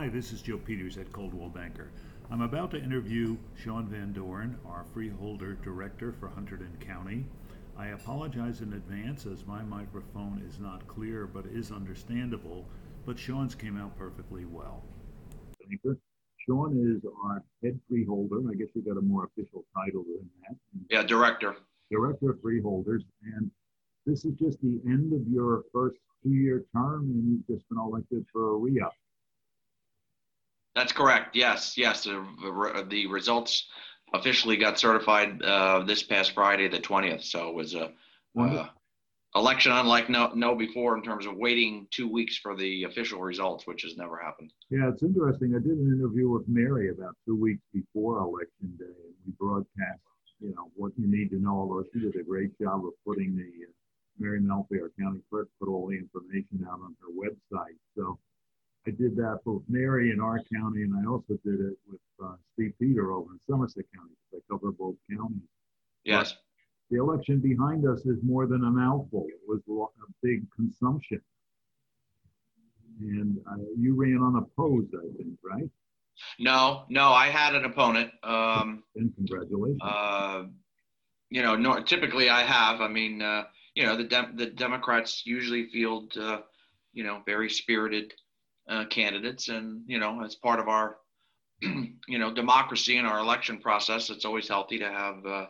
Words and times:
Hi, 0.00 0.08
this 0.08 0.32
is 0.32 0.40
Joe 0.40 0.56
Peters 0.56 0.96
at 0.96 1.12
Coldwell 1.12 1.50
Banker. 1.50 1.90
I'm 2.30 2.40
about 2.40 2.70
to 2.70 2.82
interview 2.82 3.36
Shaun 3.62 3.86
Van 3.86 4.14
Doren, 4.14 4.56
our 4.64 4.86
freeholder 4.94 5.56
director 5.56 6.10
for 6.10 6.28
Hunterdon 6.30 6.80
County. 6.80 7.26
I 7.76 7.88
apologize 7.88 8.62
in 8.62 8.72
advance 8.72 9.26
as 9.26 9.44
my 9.44 9.62
microphone 9.62 10.42
is 10.48 10.58
not 10.58 10.88
clear 10.88 11.26
but 11.26 11.44
is 11.44 11.70
understandable, 11.70 12.64
but 13.04 13.18
Shaun's 13.18 13.54
came 13.54 13.76
out 13.76 13.94
perfectly 13.98 14.46
well. 14.46 14.82
Shaun 16.48 16.96
is 16.96 17.06
our 17.22 17.44
head 17.62 17.78
freeholder. 17.86 18.40
I 18.50 18.54
guess 18.54 18.68
you 18.72 18.80
got 18.80 18.96
a 18.96 19.02
more 19.02 19.24
official 19.24 19.66
title 19.76 20.04
than 20.04 20.30
that. 20.48 20.56
Yeah, 20.88 21.02
director. 21.02 21.56
Director 21.90 22.30
of 22.30 22.40
Freeholders. 22.40 23.02
And 23.36 23.50
this 24.06 24.24
is 24.24 24.32
just 24.40 24.62
the 24.62 24.80
end 24.86 25.12
of 25.12 25.28
your 25.30 25.64
first 25.74 25.98
two-year 26.22 26.64
term 26.74 27.02
and 27.02 27.28
you've 27.28 27.46
just 27.46 27.68
been 27.68 27.78
elected 27.78 28.24
for 28.32 28.52
a 28.52 28.56
re-up. 28.56 28.94
That's 30.74 30.92
correct. 30.92 31.34
Yes, 31.34 31.76
yes. 31.76 32.04
The, 32.04 32.86
the 32.88 33.06
results 33.06 33.66
officially 34.14 34.56
got 34.56 34.78
certified 34.78 35.42
uh, 35.42 35.82
this 35.84 36.02
past 36.02 36.32
Friday, 36.32 36.68
the 36.68 36.78
20th. 36.78 37.24
So 37.24 37.48
it 37.48 37.54
was 37.54 37.74
a 37.74 37.92
uh, 38.38 38.68
election 39.34 39.72
unlike 39.72 40.08
no, 40.08 40.32
no 40.34 40.54
before 40.54 40.96
in 40.96 41.02
terms 41.02 41.26
of 41.26 41.36
waiting 41.36 41.86
two 41.90 42.08
weeks 42.08 42.36
for 42.36 42.56
the 42.56 42.84
official 42.84 43.20
results, 43.20 43.66
which 43.66 43.82
has 43.82 43.96
never 43.96 44.16
happened. 44.16 44.52
Yeah, 44.70 44.88
it's 44.88 45.02
interesting. 45.02 45.54
I 45.54 45.58
did 45.58 45.78
an 45.78 45.92
interview 45.98 46.30
with 46.30 46.48
Mary 46.48 46.90
about 46.90 47.16
two 47.26 47.36
weeks 47.36 47.62
before 47.72 48.18
election 48.18 48.76
day, 48.78 48.84
and 48.84 49.14
we 49.26 49.32
broadcast, 49.38 50.00
you 50.40 50.54
know, 50.54 50.70
what 50.74 50.92
you 50.96 51.06
need 51.06 51.30
to 51.30 51.40
know. 51.40 51.52
Although 51.52 51.84
she 51.92 52.00
did 52.00 52.16
a 52.16 52.22
great 52.22 52.58
job 52.60 52.84
of 52.84 52.92
putting 53.06 53.36
the 53.36 53.66
uh, 53.66 53.70
Mary 54.18 54.40
Melfi, 54.40 54.80
our 54.82 54.90
county 55.00 55.20
clerk, 55.30 55.48
put 55.58 55.68
all 55.68 55.88
the 55.88 55.96
information 55.96 56.66
out 56.68 56.80
on 56.80 56.94
her 57.00 57.10
website. 57.10 57.76
So 57.96 58.18
I 58.86 58.90
did 58.90 59.14
that 59.16 59.40
both 59.44 59.62
Mary 59.68 60.10
in 60.10 60.20
our 60.20 60.40
county, 60.54 60.82
and 60.82 60.94
I 60.94 61.08
also 61.08 61.34
did 61.44 61.60
it 61.60 61.76
with 61.88 62.00
uh, 62.24 62.34
Steve 62.54 62.72
Peter 62.80 63.12
over 63.12 63.32
in 63.32 63.40
Somerset 63.48 63.84
County. 63.94 64.14
I 64.34 64.38
cover 64.50 64.72
both 64.72 64.94
counties. 65.10 65.42
Yes. 66.04 66.32
But 66.32 66.38
the 66.90 67.02
election 67.02 67.40
behind 67.40 67.86
us 67.86 68.00
is 68.06 68.18
more 68.22 68.46
than 68.46 68.64
a 68.64 68.70
mouthful. 68.70 69.26
It 69.28 69.40
was 69.46 69.60
a 69.68 70.12
big 70.22 70.44
consumption. 70.54 71.20
And 73.00 73.38
uh, 73.50 73.56
you 73.78 73.94
ran 73.94 74.22
unopposed, 74.22 74.94
I 74.94 75.16
think, 75.16 75.34
right? 75.42 75.68
No, 76.38 76.84
no, 76.88 77.08
I 77.08 77.28
had 77.28 77.54
an 77.54 77.64
opponent. 77.64 78.10
Um, 78.22 78.82
and 78.96 79.14
congratulations. 79.14 79.80
Uh, 79.82 80.44
you 81.30 81.42
know, 81.42 81.54
no, 81.54 81.82
typically 81.82 82.28
I 82.28 82.42
have. 82.42 82.80
I 82.80 82.88
mean, 82.88 83.22
uh, 83.22 83.44
you 83.74 83.84
know, 83.84 83.96
the 83.96 84.04
Dem- 84.04 84.36
the 84.36 84.46
Democrats 84.46 85.22
usually 85.24 85.68
field, 85.68 86.16
uh, 86.18 86.40
you 86.92 87.04
know, 87.04 87.22
very 87.24 87.48
spirited 87.48 88.12
uh, 88.68 88.84
candidates, 88.86 89.48
and 89.48 89.82
you 89.86 89.98
know, 89.98 90.22
as 90.24 90.34
part 90.34 90.60
of 90.60 90.68
our, 90.68 90.96
you 91.62 92.18
know, 92.18 92.32
democracy 92.32 92.96
and 92.98 93.06
our 93.06 93.18
election 93.18 93.58
process, 93.58 94.10
it's 94.10 94.24
always 94.24 94.48
healthy 94.48 94.78
to 94.78 94.88
have 94.88 95.26
uh, 95.26 95.46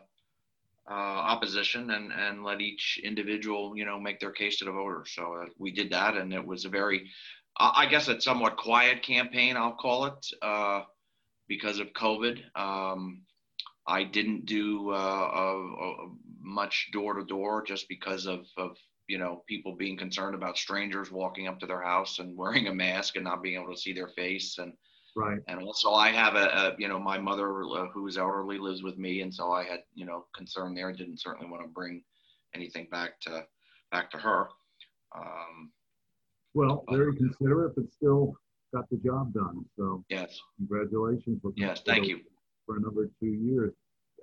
uh, 0.91 0.92
opposition 0.92 1.91
and 1.91 2.12
and 2.12 2.44
let 2.44 2.61
each 2.61 3.00
individual, 3.02 3.77
you 3.77 3.84
know, 3.84 3.98
make 4.00 4.20
their 4.20 4.33
case 4.33 4.58
to 4.58 4.64
the 4.64 4.72
voters. 4.72 5.12
So 5.14 5.34
uh, 5.34 5.47
we 5.58 5.70
did 5.70 5.91
that, 5.91 6.17
and 6.17 6.33
it 6.33 6.44
was 6.44 6.64
a 6.64 6.69
very, 6.69 7.08
I 7.58 7.86
guess, 7.86 8.08
a 8.08 8.20
somewhat 8.20 8.56
quiet 8.56 9.02
campaign. 9.02 9.56
I'll 9.56 9.77
call 9.77 10.06
it 10.06 10.27
uh, 10.42 10.83
because 11.48 11.78
of 11.78 11.92
COVID. 11.92 12.41
Um, 12.55 13.22
I 13.86 14.05
didn't 14.05 14.47
do 14.47 14.91
uh, 14.91 15.67
much 16.41 16.91
door 16.92 17.14
to 17.14 17.24
door 17.24 17.62
just 17.62 17.89
because 17.89 18.27
of, 18.27 18.47
of 18.56 18.77
you 19.11 19.19
know 19.19 19.42
people 19.48 19.75
being 19.75 19.97
concerned 19.97 20.36
about 20.36 20.56
strangers 20.56 21.11
walking 21.11 21.48
up 21.48 21.58
to 21.58 21.66
their 21.66 21.83
house 21.83 22.20
and 22.20 22.36
wearing 22.39 22.69
a 22.69 22.75
mask 22.75 23.17
and 23.17 23.25
not 23.25 23.42
being 23.42 23.61
able 23.61 23.75
to 23.75 23.80
see 23.80 23.92
their 23.92 24.08
face. 24.08 24.58
And 24.58 24.72
right. 25.17 25.41
and 25.48 25.61
also 25.61 25.91
i 25.91 26.11
have 26.11 26.36
a, 26.36 26.47
a 26.47 26.75
you 26.78 26.86
know 26.86 27.00
my 27.00 27.19
mother 27.19 27.64
uh, 27.64 27.89
who 27.92 28.06
is 28.06 28.17
elderly 28.17 28.58
lives 28.58 28.84
with 28.84 28.98
me. 28.98 29.22
And 29.22 29.34
so 29.34 29.50
i 29.50 29.64
had 29.64 29.80
you 29.94 30.06
know 30.06 30.27
concern 30.34 30.75
there. 30.75 30.92
Didn't 30.92 31.20
certainly 31.20 31.50
want 31.50 31.64
to 31.64 31.69
bring 31.69 32.05
anything 32.55 32.86
back 32.92 33.20
to 33.23 33.45
back 33.90 34.12
to 34.12 34.18
her. 34.18 34.48
Um, 35.17 35.73
well 36.55 36.84
very 36.89 37.17
considerate 37.17 37.74
but 37.74 37.90
still 37.92 38.34
got 38.73 38.89
the 38.90 38.98
job 38.98 39.34
done. 39.34 39.64
So 39.77 40.05
yes. 40.08 40.39
congratulations. 40.57 41.40
Yes 41.57 41.83
thank 41.84 42.07
you. 42.07 42.20
for 42.64 42.77
another 42.77 43.11
two 43.18 43.34
years 43.48 43.73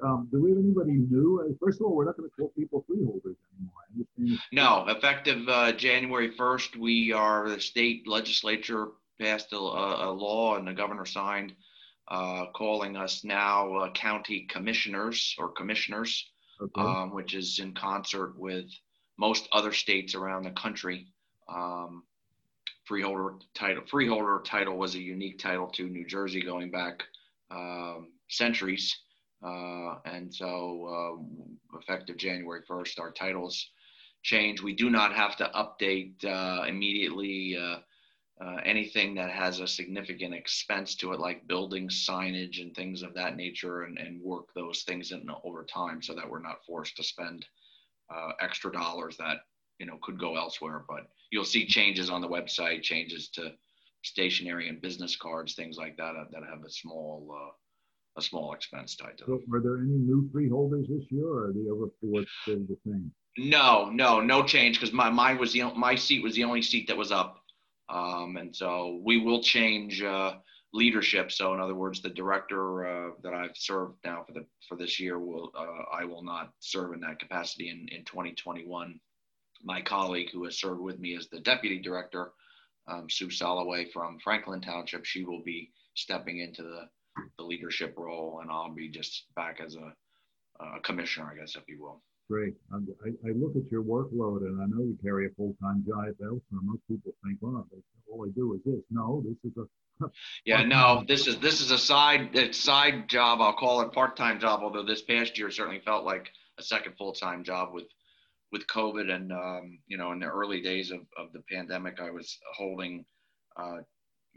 um, 0.04 0.28
do 0.32 0.42
we 0.42 0.50
have 0.50 0.60
anybody 0.60 0.94
new? 0.94 1.42
Uh, 1.44 1.54
first 1.60 1.80
of 1.80 1.86
all, 1.86 1.96
we're 1.96 2.06
not 2.06 2.18
going 2.18 2.30
to 2.30 2.36
call 2.36 2.52
people 2.58 2.84
freeholders 2.88 3.36
anymore. 3.56 4.42
No, 4.52 4.86
effective 4.88 5.48
uh, 5.48 5.72
January 5.74 6.32
1st, 6.32 6.78
we 6.78 7.12
are 7.12 7.50
the 7.50 7.60
state 7.60 8.08
legislature 8.08 8.90
passed 9.20 9.54
a, 9.54 9.58
a 9.58 10.12
law 10.12 10.58
and 10.58 10.68
the 10.68 10.74
governor 10.74 11.06
signed 11.06 11.54
uh, 12.10 12.46
calling 12.56 12.96
us 12.96 13.24
now 13.24 13.74
uh, 13.76 13.92
county 13.92 14.48
commissioners 14.50 15.36
or 15.38 15.50
commissioners, 15.50 16.30
okay. 16.62 16.82
um, 16.82 17.14
which 17.14 17.34
is 17.34 17.60
in 17.60 17.74
concert 17.74 18.34
with 18.38 18.66
most 19.18 19.48
other 19.52 19.74
states 19.74 20.16
around 20.16 20.44
the 20.44 20.52
country. 20.52 21.08
Um, 21.50 22.04
freeholder 22.86 23.36
title 23.54 23.84
freeholder 23.90 24.42
title 24.46 24.78
was 24.78 24.96
a 24.96 25.02
unique 25.02 25.40
title 25.40 25.68
to 25.68 25.90
New 25.90 26.06
Jersey 26.06 26.42
going 26.42 26.72
back 26.72 27.04
um, 27.52 28.10
centuries. 28.30 28.96
Uh, 29.44 29.96
and 30.06 30.34
so, 30.34 31.22
uh, 31.74 31.78
effective 31.80 32.18
January 32.18 32.62
1st, 32.68 33.00
our 33.00 33.12
titles 33.12 33.70
change. 34.24 34.62
We 34.62 34.74
do 34.74 34.90
not 34.90 35.14
have 35.14 35.36
to 35.38 35.52
update 35.56 36.26
uh, 36.26 36.66
immediately 36.68 37.58
uh, 37.58 37.78
uh, 38.44 38.58
anything 38.66 39.16
that 39.16 39.32
has 39.32 39.60
a 39.60 39.68
significant 39.68 40.34
expense 40.34 40.96
to 40.96 41.14
it, 41.14 41.20
like 41.20 41.48
building 41.48 41.88
signage 41.88 42.62
and 42.62 42.76
things 42.76 43.04
of 43.04 43.14
that 43.14 43.36
nature, 43.36 43.84
and, 43.84 43.98
and 43.98 44.22
work 44.22 44.50
those 44.56 44.84
things 44.84 45.12
in 45.12 45.28
over 45.44 45.64
time 45.64 46.02
so 46.02 46.14
that 46.14 46.30
we're 46.30 46.42
not 46.42 46.64
forced 46.66 46.96
to 46.98 47.04
spend 47.04 47.46
uh, 48.14 48.32
extra 48.40 48.72
dollars 48.72 49.18
that 49.18 49.38
you 49.80 49.86
know 49.86 49.98
could 50.02 50.20
go 50.20 50.36
elsewhere. 50.36 50.84
But 50.88 51.08
you'll 51.32 51.46
see 51.46 51.66
changes 51.66 52.10
on 52.10 52.22
the 52.22 52.30
website, 52.30 52.82
changes 52.82 53.30
to 53.30 53.54
stationery 54.04 54.70
and 54.70 54.82
business 54.82 55.16
cards, 55.16 55.56
things 55.56 55.78
like 55.78 55.98
that 55.98 56.14
that 56.32 56.44
have 56.44 56.64
a 56.64 56.70
small 56.70 57.54
a 58.18 58.22
small 58.22 58.54
expense 58.54 58.96
tied 58.96 59.18
to 59.20 59.26
them. 59.26 59.44
So 59.48 59.56
are 59.56 59.62
there 59.62 59.78
any 59.78 59.98
new 59.98 60.30
freeholders 60.34 60.88
this 60.90 61.06
year, 61.10 61.28
or 61.28 61.50
are 61.50 61.54
the 61.54 61.70
other 61.72 61.92
four 62.02 62.24
still 62.42 62.66
the 62.68 62.78
same? 62.86 63.12
No, 63.38 63.90
no, 63.92 64.20
no 64.20 64.44
change 64.44 64.80
because 64.80 64.94
my 64.94 65.10
mine 65.10 65.38
was 65.38 65.54
the 65.54 65.64
my 65.76 65.96
seat 65.96 66.24
was 66.24 66.36
the 66.36 66.44
only 66.44 66.62
seat 66.62 66.88
that 66.88 66.98
was 66.98 67.12
up, 67.12 67.38
um, 67.90 68.36
and 68.38 68.56
so 68.56 69.00
we 69.04 69.20
will 69.20 69.44
change 69.44 70.02
uh, 70.02 70.34
leadership. 70.74 71.32
So 71.32 71.54
in 71.54 71.60
other 71.60 71.76
words, 71.76 72.02
the 72.02 72.10
director 72.10 72.88
uh, 72.88 73.12
that 73.22 73.34
I've 73.34 73.56
served 73.56 73.98
now 74.04 74.24
for 74.26 74.34
the 74.34 74.46
for 74.68 74.76
this 74.76 75.00
year 75.00 75.20
will 75.20 75.52
uh, 75.56 75.96
I 75.96 76.04
will 76.04 76.24
not 76.24 76.52
serve 76.60 76.94
in 76.94 77.00
that 77.02 77.20
capacity 77.20 77.70
in 77.70 77.88
in 77.96 78.04
2021. 78.06 79.00
My 79.64 79.82
colleague 79.82 80.30
who 80.32 80.44
has 80.46 80.60
served 80.60 80.82
with 80.82 81.00
me 81.00 81.16
as 81.16 81.30
the 81.30 81.40
deputy 81.40 81.80
director, 81.80 82.32
um, 82.88 83.10
Sue 83.10 83.28
Soloway 83.28 83.92
from 83.92 84.20
Franklin 84.20 84.62
Township, 84.62 85.06
she 85.06 85.24
will 85.24 85.44
be 85.44 85.72
stepping 85.96 86.40
into 86.40 86.64
the 86.64 86.88
the 87.38 87.44
leadership 87.44 87.94
role, 87.98 88.40
and 88.42 88.52
I'll 88.52 88.74
be 88.74 88.90
just 88.90 89.26
back 89.36 89.60
as 89.64 89.76
a, 89.76 89.94
a 90.64 90.80
commissioner, 90.82 91.32
I 91.34 91.40
guess, 91.40 91.56
if 91.56 91.64
you 91.68 91.82
will. 91.82 92.02
Great. 92.30 92.56
I, 92.74 92.78
I, 92.78 93.32
look 93.32 93.56
at 93.56 93.72
your 93.72 93.84
workload, 93.84 94.42
and 94.42 94.62
I 94.62 94.66
know 94.66 94.84
you 94.84 94.98
carry 95.02 95.28
a 95.28 95.30
full-time 95.38 95.86
job 95.88 96.08
elsewhere. 96.22 96.62
Most 96.62 96.82
people 96.90 97.14
think, 97.24 97.40
"Oh, 97.42 97.66
all 98.12 98.26
I 98.26 98.32
do 98.36 98.54
is 98.56 98.60
this." 98.66 98.84
No, 98.90 99.24
this 99.26 99.38
is 99.50 99.58
a 99.58 99.66
yeah, 100.46 100.64
no, 100.64 101.04
this 101.08 101.28
is 101.28 101.40
this 101.40 101.62
is 101.62 101.72
a 101.72 101.78
side 101.78 102.30
it's 102.34 102.60
side 102.60 103.08
job. 103.08 103.42
I'll 103.42 103.54
call 103.54 103.82
it 103.82 103.92
part-time 103.94 104.40
job. 104.40 104.62
Although 104.62 104.84
this 104.84 105.02
past 105.02 105.38
year 105.38 105.50
certainly 105.52 105.80
felt 105.80 106.06
like 106.06 106.30
a 106.58 106.64
second 106.64 106.96
full-time 106.98 107.44
job 107.44 107.74
with 107.74 107.88
with 108.52 108.68
COVID 108.68 109.12
and 109.12 109.32
um, 109.32 109.80
you 109.88 109.98
know 109.98 110.12
in 110.12 110.20
the 110.20 110.28
early 110.28 110.62
days 110.62 110.92
of, 110.92 111.00
of 111.18 111.32
the 111.34 111.42
pandemic, 111.52 112.00
I 112.00 112.12
was 112.12 112.38
holding 112.56 113.06
uh, 113.58 113.78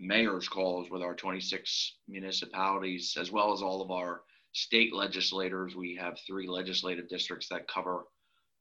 mayor's 0.00 0.48
calls 0.48 0.90
with 0.90 1.02
our 1.02 1.14
26 1.14 1.96
municipalities, 2.08 3.16
as 3.20 3.30
well 3.30 3.52
as 3.52 3.62
all 3.62 3.82
of 3.82 3.90
our 3.90 4.22
state 4.52 4.94
legislators. 4.94 5.76
We 5.76 5.94
have 5.96 6.18
three 6.26 6.48
legislative 6.48 7.08
districts 7.08 7.48
that 7.50 7.68
cover 7.68 8.04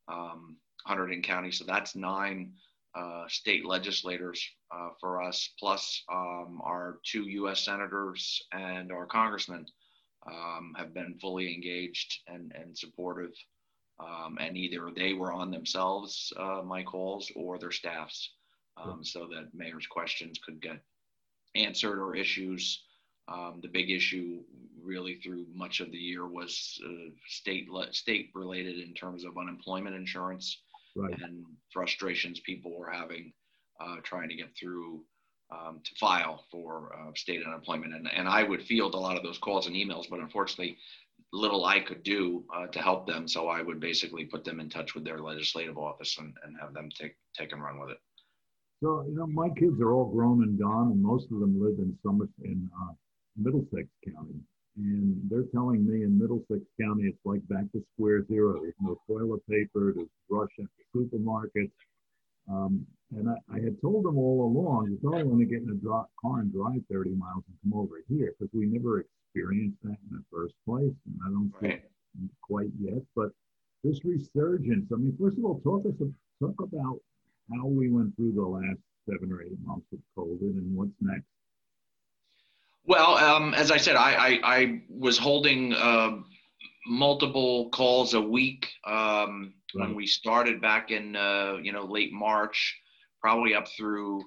um, 0.08 0.58
Hunterdon 0.88 1.24
County, 1.24 1.52
so 1.52 1.64
that's 1.66 1.96
nine 1.96 2.54
uh, 2.96 3.26
state 3.28 3.66
legislators 3.66 4.44
uh, 4.72 4.90
for 5.00 5.22
us, 5.22 5.50
plus 5.60 6.04
um, 6.12 6.60
our 6.64 7.00
two 7.06 7.24
U.S. 7.24 7.64
senators 7.64 8.42
and 8.52 8.92
our 8.92 9.06
congressmen 9.06 9.66
um, 10.28 10.74
have 10.78 10.94
been 10.94 11.18
fully 11.22 11.54
engaged 11.54 12.20
and, 12.28 12.52
and 12.56 12.78
supportive. 12.78 13.32
Um, 14.00 14.38
and 14.40 14.58
either 14.58 14.92
they 14.96 15.14
were 15.14 15.34
on 15.34 15.52
themselves, 15.52 16.32
uh, 16.38 16.62
my 16.64 16.84
calls, 16.84 17.32
or 17.36 17.60
their 17.60 17.72
staffs, 17.72 18.32
um, 18.78 19.04
so 19.04 19.28
that 19.28 19.54
mayor's 19.54 19.88
questions 19.88 20.40
could 20.44 20.62
get 20.62 20.80
answered 21.56 22.00
or 22.00 22.16
issues. 22.16 22.84
Um, 23.28 23.60
the 23.62 23.68
big 23.68 23.92
issue 23.92 24.40
really 24.82 25.16
through 25.16 25.46
much 25.54 25.82
of 25.82 25.92
the 25.92 25.98
year 25.98 26.28
was 26.28 26.82
uh, 26.86 27.12
state 27.28 27.68
state 27.92 28.32
related 28.34 28.80
in 28.80 28.94
terms 28.94 29.24
of 29.24 29.38
unemployment 29.38 29.96
insurance 29.96 30.62
right. 30.96 31.20
and 31.22 31.46
frustrations 31.72 32.40
people 32.40 32.78
were 32.78 32.90
having 32.90 33.34
uh, 33.80 33.98
trying 34.04 34.30
to 34.30 34.36
get 34.36 34.50
through 34.60 35.04
um, 35.52 35.80
to 35.84 35.96
file 35.96 36.46
for 36.52 36.96
uh, 36.96 37.12
state 37.16 37.46
unemployment. 37.46 37.94
And, 37.94 38.10
and 38.14 38.28
I 38.28 38.44
would 38.44 38.64
field 38.64 38.94
a 38.94 38.98
lot 38.98 39.18
of 39.18 39.24
those 39.24 39.38
calls 39.38 39.68
and 39.68 39.76
emails, 39.76 40.10
but 40.10 40.20
unfortunately, 40.20 40.78
little 41.32 41.66
I 41.66 41.80
could 41.80 42.04
do 42.04 42.44
uh, 42.56 42.68
to 42.68 42.80
help 42.80 43.08
them. 43.08 43.28
So 43.28 43.48
I 43.48 43.62
would 43.62 43.80
basically 43.80 44.26
put 44.26 44.44
them 44.44 44.60
in 44.60 44.70
touch 44.70 44.96
with 44.96 45.04
their 45.04 45.20
legislative 45.20 45.78
office 45.78 46.18
and, 46.18 46.34
and 46.44 46.56
have 46.60 46.74
them 46.74 46.90
take, 46.90 47.16
take 47.36 47.52
and 47.52 47.64
run 47.64 47.80
with 47.80 47.92
it. 47.92 47.98
So, 48.82 49.04
you 49.10 49.16
know, 49.16 49.28
my 49.28 49.50
kids 49.50 49.82
are 49.82 49.92
all 49.92 50.06
grown 50.06 50.44
and 50.44 50.58
gone, 50.58 50.92
and 50.92 51.02
most 51.02 51.26
of 51.32 51.40
them 51.40 51.60
live 51.62 51.80
in 51.80 51.98
Summit 52.02 52.30
in 52.44 52.70
uh, 52.82 52.94
Middlesex 53.36 53.88
County. 54.06 54.40
And 54.78 55.20
they're 55.30 55.52
telling 55.54 55.86
me 55.86 56.04
in 56.04 56.18
Middlesex 56.18 56.62
County, 56.80 57.04
it's 57.04 57.26
like 57.26 57.46
back 57.50 57.70
to 57.74 57.84
square 57.94 58.26
zero. 58.28 58.62
There's 58.62 58.74
no 58.80 58.98
toilet 59.06 59.46
paper, 59.50 59.94
there's 59.94 60.08
rush 60.30 60.52
at 60.60 60.66
the 60.78 61.00
supermarkets. 61.00 61.72
Um, 62.50 62.86
and 63.12 63.30
I, 63.30 63.36
I, 63.54 63.60
had 63.60 63.82
told 63.82 64.06
them 64.06 64.18
all 64.18 64.46
along, 64.46 64.90
you 64.90 64.98
probably 65.04 65.24
want 65.24 65.40
to 65.42 65.46
get 65.46 65.62
in 65.62 65.70
a 65.70 65.76
drop, 65.76 66.10
car 66.22 66.40
and 66.40 66.52
drive 66.54 66.82
30 66.90 67.12
miles 67.12 67.44
and 67.48 67.58
come 67.62 67.80
over 67.80 68.02
here 68.08 68.34
because 68.40 68.52
we 68.54 68.66
never 68.66 69.02
experienced 69.02 69.78
that 69.84 69.98
in 70.10 70.18
the 70.18 70.24
first 70.32 70.54
place. 70.66 70.96
And 71.06 71.20
I 71.26 71.30
don't 71.30 71.54
right. 71.62 71.84
quite 72.42 72.70
yet. 72.80 73.02
But 73.16 73.30
this 73.84 74.04
resurgence, 74.06 74.90
I 74.92 74.96
mean, 74.96 75.16
first 75.20 75.38
of 75.38 75.46
all, 75.46 75.60
talk 75.62 75.86
us 75.86 75.94
talk 76.40 76.56
about 76.62 77.00
how 77.56 77.66
we 77.68 77.90
went 77.90 78.16
through 78.16 78.34
the 78.34 78.42
last 78.42 78.80
seven 79.10 79.32
or 79.32 79.42
eight 79.42 79.58
months 79.64 79.88
of 79.94 80.00
COVID 80.18 80.42
and 80.42 80.76
what's 80.76 80.92
next. 81.02 81.26
Well, 82.86 83.18
um, 83.18 83.54
as 83.54 83.72
I 83.72 83.78
said, 83.78 83.96
I, 83.96 84.14
I, 84.14 84.40
I 84.44 84.82
was 84.90 85.18
holding 85.18 85.74
uh, 85.74 86.18
multiple 86.88 87.70
calls 87.70 88.14
a 88.14 88.22
week 88.22 88.72
um, 88.86 89.54
right. 89.76 89.86
when 89.88 89.96
we 89.96 90.08
started 90.08 90.62
back 90.62 90.92
in 90.92 91.16
uh, 91.16 91.58
you 91.62 91.72
know 91.72 91.86
late 91.86 92.12
March, 92.12 92.78
probably 93.22 93.54
up 93.54 93.68
through 93.68 94.24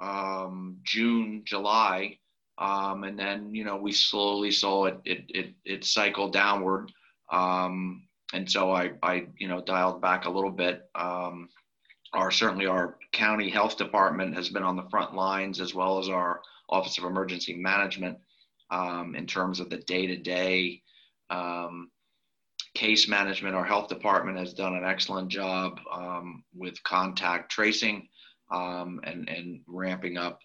um, 0.00 0.78
June, 0.84 1.42
July, 1.44 2.18
um, 2.58 3.04
and 3.04 3.18
then 3.18 3.54
you 3.54 3.64
know 3.64 3.76
we 3.76 3.92
slowly 3.92 4.50
saw 4.50 4.86
it 4.86 5.00
it 5.04 5.24
it, 5.28 5.54
it 5.64 5.84
cycle 5.84 6.30
downward, 6.30 6.92
um, 7.32 8.06
and 8.32 8.48
so 8.48 8.70
I 8.70 8.92
I 9.02 9.26
you 9.38 9.48
know 9.48 9.60
dialed 9.60 10.00
back 10.00 10.26
a 10.26 10.30
little 10.30 10.52
bit. 10.52 10.88
Um, 12.12 12.20
our 12.20 12.30
certainly 12.30 12.66
our 12.66 12.96
county 13.12 13.50
health 13.50 13.76
department 13.76 14.34
has 14.34 14.48
been 14.48 14.62
on 14.62 14.76
the 14.76 14.88
front 14.90 15.14
lines 15.14 15.60
as 15.60 15.74
well 15.74 15.98
as 15.98 16.08
our 16.08 16.40
Office 16.68 16.98
of 16.98 17.04
Emergency 17.04 17.54
Management 17.54 18.18
um, 18.70 19.14
in 19.14 19.26
terms 19.26 19.60
of 19.60 19.70
the 19.70 19.78
day 19.78 20.06
to 20.06 20.16
day 20.16 20.82
case 22.78 23.08
management. 23.08 23.56
Our 23.56 23.64
health 23.64 23.88
department 23.88 24.38
has 24.38 24.54
done 24.54 24.74
an 24.74 24.84
excellent 24.84 25.28
job 25.28 25.80
um, 25.92 26.44
with 26.54 26.80
contact 26.84 27.50
tracing 27.50 28.08
um, 28.52 29.00
and, 29.02 29.28
and 29.28 29.60
ramping 29.66 30.16
up. 30.16 30.38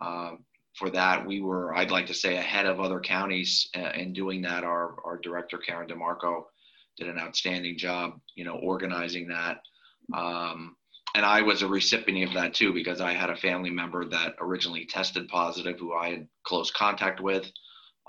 Uh, 0.00 0.32
for 0.74 0.90
that, 0.90 1.26
we 1.26 1.40
were, 1.40 1.74
I'd 1.74 1.90
like 1.90 2.06
to 2.06 2.14
say, 2.14 2.36
ahead 2.36 2.66
of 2.66 2.80
other 2.80 3.00
counties 3.00 3.68
uh, 3.76 3.90
in 3.94 4.12
doing 4.12 4.42
that. 4.42 4.64
Our, 4.64 4.96
our 5.04 5.18
director, 5.18 5.58
Karen 5.58 5.88
DeMarco, 5.88 6.44
did 6.96 7.08
an 7.08 7.18
outstanding 7.18 7.76
job, 7.76 8.20
you 8.36 8.44
know, 8.44 8.56
organizing 8.56 9.28
that. 9.28 9.58
Um, 10.14 10.76
and 11.14 11.26
I 11.26 11.42
was 11.42 11.62
a 11.62 11.68
recipient 11.68 12.28
of 12.28 12.34
that 12.34 12.54
too 12.54 12.72
because 12.72 13.00
I 13.00 13.12
had 13.12 13.30
a 13.30 13.36
family 13.36 13.70
member 13.70 14.04
that 14.06 14.34
originally 14.40 14.86
tested 14.86 15.28
positive 15.28 15.78
who 15.78 15.92
I 15.92 16.10
had 16.10 16.28
close 16.44 16.70
contact 16.70 17.20
with. 17.20 17.50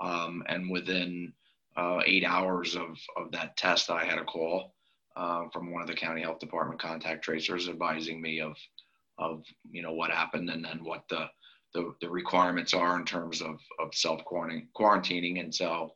Um, 0.00 0.42
and 0.48 0.70
within 0.70 1.32
uh, 1.76 2.00
eight 2.06 2.24
hours 2.24 2.76
of, 2.76 2.98
of 3.16 3.30
that 3.32 3.56
test, 3.56 3.90
I 3.90 4.04
had 4.04 4.18
a 4.18 4.24
call 4.24 4.74
uh, 5.16 5.44
from 5.52 5.70
one 5.70 5.82
of 5.82 5.88
the 5.88 5.94
county 5.94 6.22
health 6.22 6.38
department 6.38 6.80
contact 6.80 7.24
tracers 7.24 7.68
advising 7.68 8.20
me 8.20 8.40
of, 8.40 8.56
of 9.18 9.44
you 9.70 9.82
know, 9.82 9.92
what 9.92 10.10
happened 10.10 10.48
and 10.50 10.64
then 10.64 10.82
what 10.82 11.04
the, 11.08 11.26
the, 11.74 11.94
the 12.00 12.08
requirements 12.08 12.72
are 12.72 12.98
in 12.98 13.04
terms 13.04 13.42
of, 13.42 13.60
of 13.78 13.94
self 13.94 14.22
quarantining. 14.24 15.40
And 15.40 15.54
so 15.54 15.92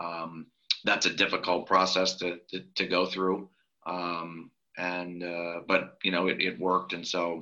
um, 0.00 0.46
that's 0.84 1.06
a 1.06 1.14
difficult 1.14 1.66
process 1.66 2.14
to, 2.16 2.38
to, 2.50 2.60
to 2.76 2.86
go 2.86 3.06
through. 3.06 3.48
Um, 3.84 4.50
and 4.76 5.22
uh, 5.22 5.60
but 5.66 5.98
you 6.02 6.10
know 6.10 6.28
it, 6.28 6.40
it 6.40 6.58
worked. 6.58 6.92
And 6.92 7.06
so 7.06 7.40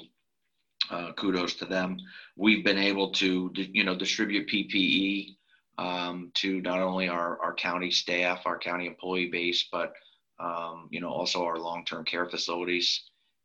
uh, 0.90 1.12
kudos 1.12 1.54
to 1.54 1.64
them. 1.64 1.98
We've 2.36 2.64
been 2.64 2.78
able 2.78 3.12
to 3.12 3.52
you 3.54 3.84
know 3.84 3.96
distribute 3.96 4.48
ppe 4.48 5.36
um, 5.78 6.30
to 6.34 6.60
not 6.60 6.80
only 6.80 7.08
our, 7.08 7.40
our 7.40 7.54
county 7.54 7.90
staff 7.90 8.42
our 8.44 8.58
county 8.58 8.86
employee 8.86 9.30
base 9.30 9.68
but 9.70 9.92
um, 10.38 10.88
you 10.90 11.00
know 11.00 11.10
also 11.10 11.44
our 11.44 11.58
long-term 11.58 12.04
care 12.04 12.26
facilities 12.26 13.02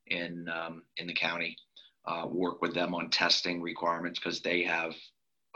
in 0.07 0.49
um, 0.49 0.83
in 0.97 1.07
the 1.07 1.13
county. 1.13 1.57
Uh, 2.07 2.27
work 2.27 2.61
with 2.61 2.71
them 2.75 2.93
on 2.93 3.09
testing 3.09 3.59
requirements 3.59 4.19
because 4.19 4.39
they 4.39 4.61
have 4.61 4.93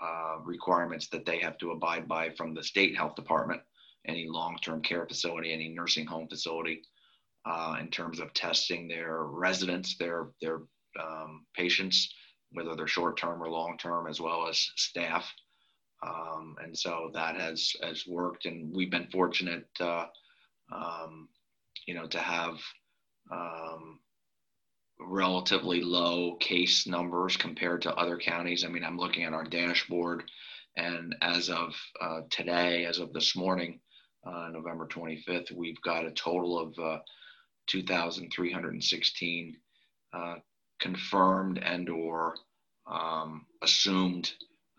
uh, 0.01 0.37
requirements 0.43 1.07
that 1.07 1.23
they 1.23 1.37
have 1.37 1.55
to 1.59 1.69
abide 1.69 2.07
by 2.07 2.27
from 2.31 2.55
the 2.55 2.63
state 2.63 2.97
health 2.97 3.13
department. 3.13 3.61
Any 4.07 4.27
long-term 4.27 4.81
care 4.81 5.05
facility 5.05 5.53
any 5.53 5.69
nursing 5.69 6.07
home 6.07 6.27
facility 6.27 6.81
uh, 7.45 7.77
in 7.79 7.89
terms 7.89 8.19
of 8.19 8.33
testing 8.33 8.87
their 8.87 9.23
residents, 9.23 9.97
their 9.97 10.27
their 10.41 10.61
um, 10.99 11.45
patients, 11.55 12.13
whether 12.51 12.75
they're 12.75 12.87
short 12.87 13.17
term 13.17 13.41
or 13.41 13.49
long 13.49 13.77
term, 13.77 14.07
as 14.07 14.19
well 14.19 14.47
as 14.47 14.69
staff. 14.75 15.31
Um, 16.05 16.55
and 16.63 16.77
so 16.77 17.11
that 17.13 17.35
has 17.35 17.73
has 17.83 18.05
worked, 18.07 18.45
and 18.45 18.73
we've 18.75 18.91
been 18.91 19.09
fortunate, 19.11 19.67
uh, 19.79 20.05
um, 20.73 21.29
you 21.85 21.93
know, 21.93 22.07
to 22.07 22.19
have 22.19 22.57
um, 23.31 23.99
relatively 24.99 25.81
low 25.81 26.35
case 26.35 26.87
numbers 26.87 27.37
compared 27.37 27.81
to 27.83 27.95
other 27.95 28.17
counties. 28.17 28.63
I 28.63 28.67
mean, 28.67 28.83
I'm 28.83 28.97
looking 28.97 29.23
at 29.23 29.33
our 29.33 29.43
dashboard, 29.43 30.23
and 30.77 31.15
as 31.21 31.49
of 31.49 31.75
uh, 32.01 32.21
today, 32.29 32.85
as 32.85 32.99
of 32.99 33.13
this 33.13 33.35
morning, 33.35 33.79
uh, 34.25 34.49
November 34.51 34.87
25th, 34.87 35.51
we've 35.51 35.81
got 35.81 36.05
a 36.05 36.11
total 36.11 36.59
of 36.59 36.79
uh, 36.79 36.99
2,316 37.69 39.57
uh, 40.13 40.35
confirmed 40.79 41.59
and 41.59 41.89
or 41.89 42.35
um, 42.87 43.45
assumed 43.61 44.31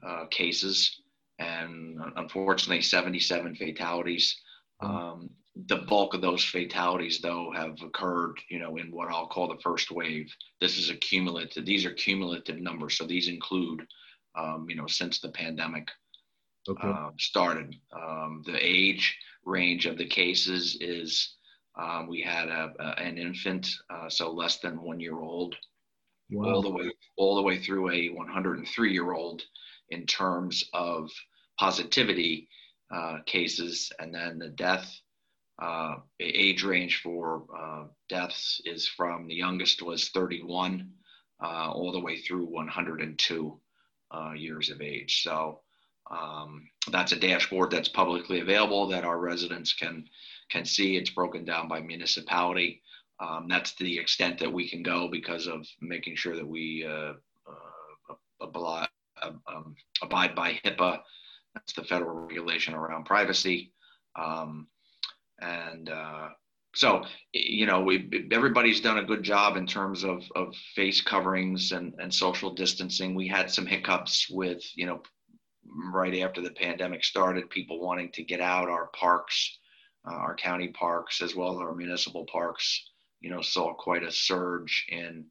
uh, 0.07 0.27
cases, 0.27 1.01
and 1.39 1.99
unfortunately, 2.17 2.83
77 2.83 3.55
fatalities. 3.55 4.37
Mm-hmm. 4.83 4.97
Um, 4.97 5.31
the 5.67 5.77
bulk 5.77 6.15
of 6.15 6.21
those 6.21 6.45
fatalities, 6.45 7.21
though, 7.21 7.53
have 7.55 7.81
occurred, 7.83 8.37
you 8.49 8.59
know, 8.59 8.77
in 8.77 8.91
what 8.91 9.11
I'll 9.11 9.27
call 9.27 9.49
the 9.49 9.61
first 9.63 9.91
wave. 9.91 10.33
This 10.61 10.79
is 10.79 10.91
a 10.91 10.97
cumulative; 10.97 11.67
these 11.67 11.85
are 11.85 11.93
cumulative 11.93 12.61
numbers, 12.61 12.97
so 12.97 13.05
these 13.05 13.29
include, 13.29 13.87
um, 14.37 14.67
you 14.69 14.77
know, 14.77 14.87
since 14.87 15.21
the 15.21 15.31
pandemic 15.31 15.89
okay. 16.69 16.89
uh, 16.89 17.11
started. 17.19 17.75
Um, 17.93 18.43
the 18.47 18.57
age 18.57 19.17
range 19.45 19.87
of 19.87 19.99
the 19.99 20.07
cases 20.07 20.77
is 20.81 21.37
um, 21.77 22.09
we 22.09 22.21
had 22.21 22.49
a, 22.49 22.73
a, 22.79 23.01
an 23.01 23.19
infant, 23.19 23.69
uh, 23.91 24.09
so 24.09 24.31
less 24.33 24.59
than 24.59 24.83
one 24.83 25.01
year 25.01 25.19
old, 25.19 25.55
wow. 26.31 26.55
all 26.55 26.63
the 26.63 26.71
way 26.71 26.91
all 27.17 27.37
the 27.37 27.43
way 27.43 27.59
through 27.59 27.91
a 27.91 28.09
103 28.09 28.93
year 28.93 29.13
old 29.13 29.43
in 29.91 30.07
terms 30.07 30.65
of 30.73 31.11
positivity 31.59 32.49
uh, 32.91 33.19
cases, 33.27 33.93
and 33.99 34.15
then 34.15 34.39
the 34.39 34.49
death 34.49 35.01
uh, 35.61 35.97
age 36.19 36.65
range 36.65 37.03
for 37.03 37.45
uh, 37.57 37.85
deaths 38.09 38.61
is 38.65 38.89
from 38.89 39.27
the 39.27 39.35
youngest 39.35 39.83
was 39.83 40.09
31 40.09 40.91
uh, 41.43 41.71
all 41.71 41.93
the 41.93 42.01
way 42.01 42.19
through 42.21 42.47
102 42.47 43.61
uh, 44.13 44.33
years 44.33 44.71
of 44.71 44.81
age. 44.81 45.23
So 45.23 45.61
um, 46.11 46.69
that's 46.91 47.13
a 47.13 47.17
dashboard 47.17 47.71
that's 47.71 47.89
publicly 47.89 48.41
available 48.41 48.89
that 48.89 49.05
our 49.05 49.19
residents 49.19 49.73
can 49.73 50.07
can 50.51 50.65
see. 50.65 50.97
It's 50.97 51.11
broken 51.11 51.45
down 51.45 51.69
by 51.69 51.81
municipality. 51.81 52.83
Um, 53.21 53.47
that's 53.49 53.75
the 53.75 53.99
extent 53.99 54.39
that 54.39 54.53
we 54.53 54.69
can 54.69 54.83
go 54.83 55.09
because 55.09 55.47
of 55.47 55.67
making 55.81 56.17
sure 56.17 56.37
that 56.37 56.47
we 56.47 56.87
uh, 56.89 57.13
uh, 57.47 58.15
abide, 58.41 58.89
um, 59.23 59.75
abide 60.03 60.35
by 60.35 60.59
HIPAA. 60.65 61.01
That's 61.55 61.73
the 61.75 61.85
federal 61.85 62.19
regulation 62.21 62.75
around 62.75 63.05
privacy. 63.05 63.73
Um, 64.17 64.69
and 65.41 65.89
uh, 65.91 66.29
so, 66.75 67.05
you 67.33 67.67
know, 67.67 67.81
we 67.81 68.29
everybody's 68.33 68.81
done 68.81 68.99
a 68.99 69.05
good 69.05 69.23
job 69.23 69.57
in 69.57 69.67
terms 69.67 70.05
of, 70.05 70.23
of 70.35 70.55
face 70.75 71.01
coverings 71.01 71.73
and, 71.73 71.95
and 71.99 72.13
social 72.13 72.55
distancing. 72.55 73.15
We 73.15 73.29
had 73.29 73.51
some 73.51 73.67
hiccups 73.67 74.29
with, 74.31 74.63
you 74.77 74.87
know, 74.87 75.03
right 75.67 76.23
after 76.23 76.41
the 76.41 76.53
pandemic 76.53 77.05
started, 77.05 77.51
people 77.51 77.81
wanting 77.81 78.13
to 78.13 78.23
get 78.23 78.41
out. 78.41 78.69
Our 78.69 78.89
parks 78.89 79.59
uh, 80.07 80.15
our 80.15 80.35
county 80.35 80.69
parks 80.69 81.23
as 81.23 81.35
well 81.35 81.53
as 81.53 81.59
our 81.59 81.75
municipal 81.75 82.27
parks, 82.27 82.91
you 83.21 83.31
know, 83.31 83.43
saw 83.43 83.75
quite 83.75 84.03
a 84.03 84.11
surge 84.11 84.87
in, 84.89 85.27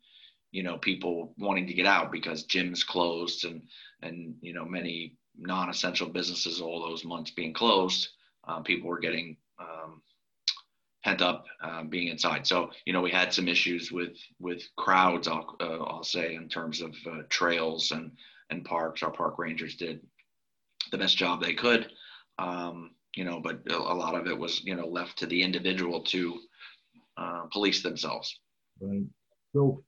you 0.52 0.64
know, 0.64 0.78
people 0.78 1.34
wanting 1.38 1.68
to 1.68 1.74
get 1.74 1.86
out 1.86 2.12
because 2.12 2.48
gyms 2.48 2.86
closed 2.86 3.46
and 3.46 3.62
and 4.02 4.36
you 4.42 4.54
know 4.54 4.66
many 4.66 5.16
non-essential 5.38 6.10
businesses 6.10 6.62
all 6.62 6.82
those 6.82 7.06
months 7.06 7.32
being 7.32 7.54
closed, 7.54 8.10
uh, 8.48 8.60
people 8.62 8.90
were 8.90 9.00
getting 9.00 9.38
um, 9.60 10.02
pent 11.04 11.22
up 11.22 11.46
uh, 11.62 11.84
being 11.84 12.08
inside. 12.08 12.46
So 12.46 12.72
you 12.86 12.94
know 12.94 13.02
we 13.02 13.12
had 13.12 13.34
some 13.34 13.48
issues 13.48 13.92
with 13.92 14.18
with 14.40 14.64
crowds. 14.76 15.28
I'll 15.28 15.56
uh, 15.60 15.84
I'll 15.84 16.04
say 16.04 16.36
in 16.36 16.50
terms 16.50 16.82
of 16.82 16.96
uh, 17.06 17.22
trails 17.30 17.92
and 17.92 18.12
and 18.50 18.66
parks. 18.66 19.04
Our 19.04 19.12
park 19.12 19.38
rangers 19.38 19.76
did 19.76 20.02
the 20.92 20.98
best 20.98 21.18
job 21.18 21.42
they 21.42 21.54
could. 21.54 21.92
Um, 22.38 22.92
you 23.16 23.24
know, 23.24 23.40
but 23.40 23.62
a 23.72 23.78
lot 23.78 24.16
of 24.16 24.28
it 24.28 24.38
was, 24.38 24.64
you 24.64 24.76
know, 24.76 24.88
left 24.88 25.18
to 25.20 25.26
the 25.26 25.42
individual 25.42 26.02
to 26.04 26.40
uh, 27.18 27.44
police 27.52 27.82
themselves. 27.84 28.40
Right. 28.80 29.04
So 29.54 29.84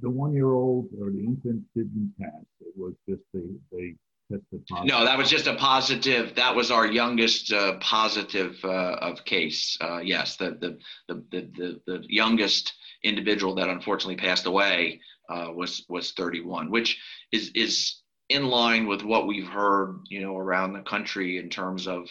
the 0.00 0.10
one-year-old 0.10 0.88
or 1.00 1.10
the 1.10 1.20
infant 1.20 1.62
didn't 1.74 2.14
pass. 2.20 2.44
It 2.60 2.72
was 2.76 2.94
just 3.08 3.22
they 3.32 3.40
they 3.72 3.94
tested 4.30 4.66
positive. 4.68 4.88
No, 4.88 5.04
that 5.04 5.18
was 5.18 5.30
just 5.30 5.46
a 5.46 5.54
positive. 5.56 6.34
That 6.36 6.54
was 6.54 6.70
our 6.70 6.86
youngest 6.86 7.52
uh, 7.52 7.78
positive 7.80 8.56
uh, 8.64 8.96
of 9.00 9.24
case. 9.24 9.76
Uh, 9.80 9.98
yes, 9.98 10.36
the 10.36 10.56
the, 10.60 10.78
the 11.08 11.24
the 11.30 11.40
the 11.56 11.80
the 11.86 12.04
youngest 12.08 12.74
individual 13.02 13.54
that 13.56 13.68
unfortunately 13.68 14.16
passed 14.16 14.46
away 14.46 15.00
uh, 15.28 15.48
was 15.54 15.84
was 15.88 16.12
31, 16.12 16.70
which 16.70 17.00
is 17.32 17.50
is 17.54 18.02
in 18.28 18.46
line 18.46 18.86
with 18.86 19.02
what 19.02 19.26
we've 19.26 19.48
heard, 19.48 20.00
you 20.08 20.22
know, 20.22 20.36
around 20.36 20.72
the 20.72 20.82
country 20.82 21.38
in 21.38 21.48
terms 21.48 21.86
of. 21.86 22.08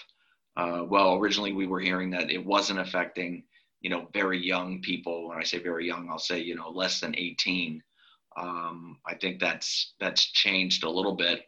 Uh, 0.56 0.84
well, 0.88 1.16
originally 1.16 1.54
we 1.54 1.68
were 1.68 1.80
hearing 1.80 2.12
that 2.12 2.30
it 2.30 2.46
wasn't 2.46 2.80
affecting 2.80 3.44
you 3.84 3.90
know, 3.90 4.08
very 4.14 4.44
young 4.44 4.82
people. 4.82 5.28
When 5.28 5.38
I 5.38 5.44
say 5.44 5.60
very 5.60 5.86
young, 5.86 6.10
I'll 6.10 6.18
say, 6.18 6.40
you 6.40 6.56
know, 6.56 6.70
less 6.70 7.02
than 7.02 7.16
18. 7.16 7.84
Um, 8.38 8.98
I 9.06 9.14
think 9.14 9.40
that's 9.40 9.94
that's 10.00 10.32
changed 10.32 10.84
a 10.84 10.90
little 10.90 11.16
bit, 11.16 11.42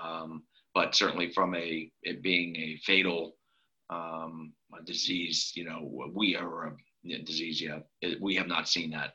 um, 0.00 0.44
but 0.72 0.94
certainly 0.94 1.32
from 1.32 1.56
a 1.56 1.90
it 2.02 2.22
being 2.22 2.54
a 2.54 2.76
fatal 2.84 3.34
um, 3.90 4.52
a 4.78 4.84
disease, 4.84 5.50
you 5.56 5.64
know, 5.64 5.90
we 6.14 6.36
are 6.36 6.66
a 6.66 7.18
disease. 7.24 7.60
Yeah, 7.60 7.80
it, 8.02 8.20
we 8.20 8.36
have 8.36 8.46
not 8.46 8.68
seen 8.68 8.90
that. 8.90 9.14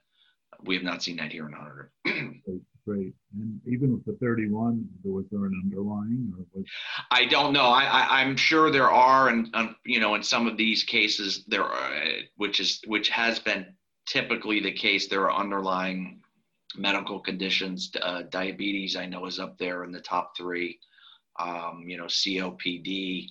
We 0.64 0.76
have 0.76 0.84
not 0.84 1.02
seen 1.02 1.16
that 1.18 1.32
here 1.32 1.48
in 1.48 1.54
Hunter. 1.54 1.92
Great. 2.86 3.14
And 3.34 3.62
even 3.66 3.94
with 3.94 4.04
the 4.04 4.18
31, 4.20 4.86
was 5.06 5.24
there 5.32 5.46
an 5.46 5.62
underlying 5.64 6.34
or 6.38 6.46
was? 6.54 6.66
I 7.12 7.26
don't 7.26 7.54
know. 7.54 7.68
I, 7.68 8.22
am 8.22 8.36
sure 8.36 8.72
there 8.72 8.92
are, 8.92 9.30
and 9.30 9.48
you 9.86 10.02
know, 10.02 10.16
in 10.16 10.24
some 10.24 10.48
of 10.48 10.58
these 10.58 10.84
cases, 10.84 11.46
there 11.48 11.64
are, 11.64 11.92
which 12.36 12.60
is 12.60 12.82
which 12.86 13.08
has 13.08 13.40
been 13.40 13.68
typically 14.06 14.60
the 14.60 14.72
case. 14.72 15.08
There 15.08 15.24
are 15.30 15.40
underlying 15.40 16.20
medical 16.76 17.22
conditions. 17.22 17.90
Uh, 18.02 18.24
diabetes, 18.24 18.98
I 18.98 19.06
know, 19.06 19.28
is 19.28 19.40
up 19.40 19.58
there 19.58 19.86
in 19.86 19.94
the 19.94 20.02
top 20.02 20.36
three. 20.36 20.78
Um, 21.40 21.86
you 21.88 21.98
know, 21.98 22.06
COPD. 22.06 23.28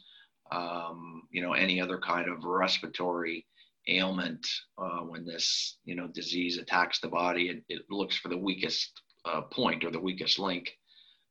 Um, 0.51 1.23
you 1.31 1.43
know, 1.43 1.53
any 1.53 1.79
other 1.79 1.99
kind 1.99 2.29
of 2.29 2.45
respiratory 2.45 3.47
ailment 3.89 4.47
uh, 4.79 5.01
when 5.01 5.27
this 5.27 5.79
you 5.85 5.95
know 5.95 6.07
disease 6.07 6.57
attacks 6.57 7.01
the 7.01 7.09
body 7.09 7.49
it, 7.49 7.65
it 7.69 7.83
looks 7.91 8.17
for 8.17 8.29
the 8.29 8.39
weakest 8.39 9.03
uh, 9.25 9.43
point 9.43 9.85
or 9.85 9.91
the 9.91 10.01
weakest 10.01 10.39
link, 10.39 10.73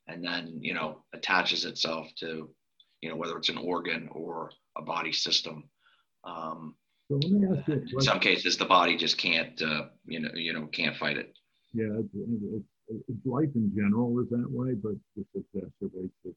and 0.08 0.24
then 0.24 0.60
you 0.62 0.74
know 0.74 1.04
attaches 1.14 1.66
itself 1.66 2.08
to 2.18 2.50
you 3.02 3.10
know 3.10 3.16
whether 3.16 3.38
it's 3.38 3.50
an 3.50 3.58
organ 3.58 4.10
or 4.12 4.52
a 4.78 4.82
body 4.82 5.12
system. 5.12 5.70
Um, 6.24 6.76
so 7.08 7.16
let 7.16 7.32
me 7.32 7.58
ask 7.58 7.68
you. 7.68 7.84
In 7.94 8.02
some 8.02 8.20
cases, 8.20 8.58
the 8.58 8.66
body 8.66 8.96
just 8.96 9.18
can't 9.18 9.62
uh, 9.62 9.86
you 10.06 10.20
know 10.20 10.32
you 10.34 10.54
know 10.54 10.68
can't 10.68 10.96
fight 10.96 11.18
it. 11.18 11.34
Yeah, 11.74 12.00
it's, 12.00 12.10
it's, 12.14 12.66
it's, 13.08 13.26
life 13.26 13.50
in 13.56 13.72
general 13.76 14.20
is 14.20 14.30
that 14.30 14.50
way, 14.50 14.74
but 14.74 14.96
this 15.16 15.26
exacerbates 15.36 16.12
it. 16.26 16.36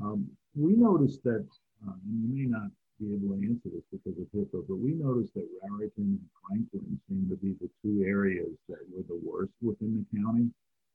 Um, 0.00 0.28
we 0.54 0.74
noticed 0.74 1.22
that, 1.24 1.46
uh, 1.86 1.92
and 1.92 2.22
you 2.22 2.34
may 2.34 2.46
not 2.46 2.70
be 3.00 3.14
able 3.14 3.34
to 3.34 3.42
answer 3.42 3.68
this 3.74 3.82
because 3.90 4.18
of 4.18 4.26
HIPAA, 4.30 4.64
but 4.68 4.78
we 4.78 4.92
noticed 4.92 5.34
that 5.34 5.46
Raritan 5.62 6.18
and 6.18 6.20
Franklin 6.46 7.00
seem 7.08 7.26
to 7.28 7.36
be 7.36 7.54
the 7.60 7.70
two 7.82 8.04
areas 8.06 8.54
that 8.68 8.78
were 8.94 9.02
the 9.08 9.20
worst 9.22 9.52
within 9.60 9.98
the 9.98 10.20
county. 10.20 10.50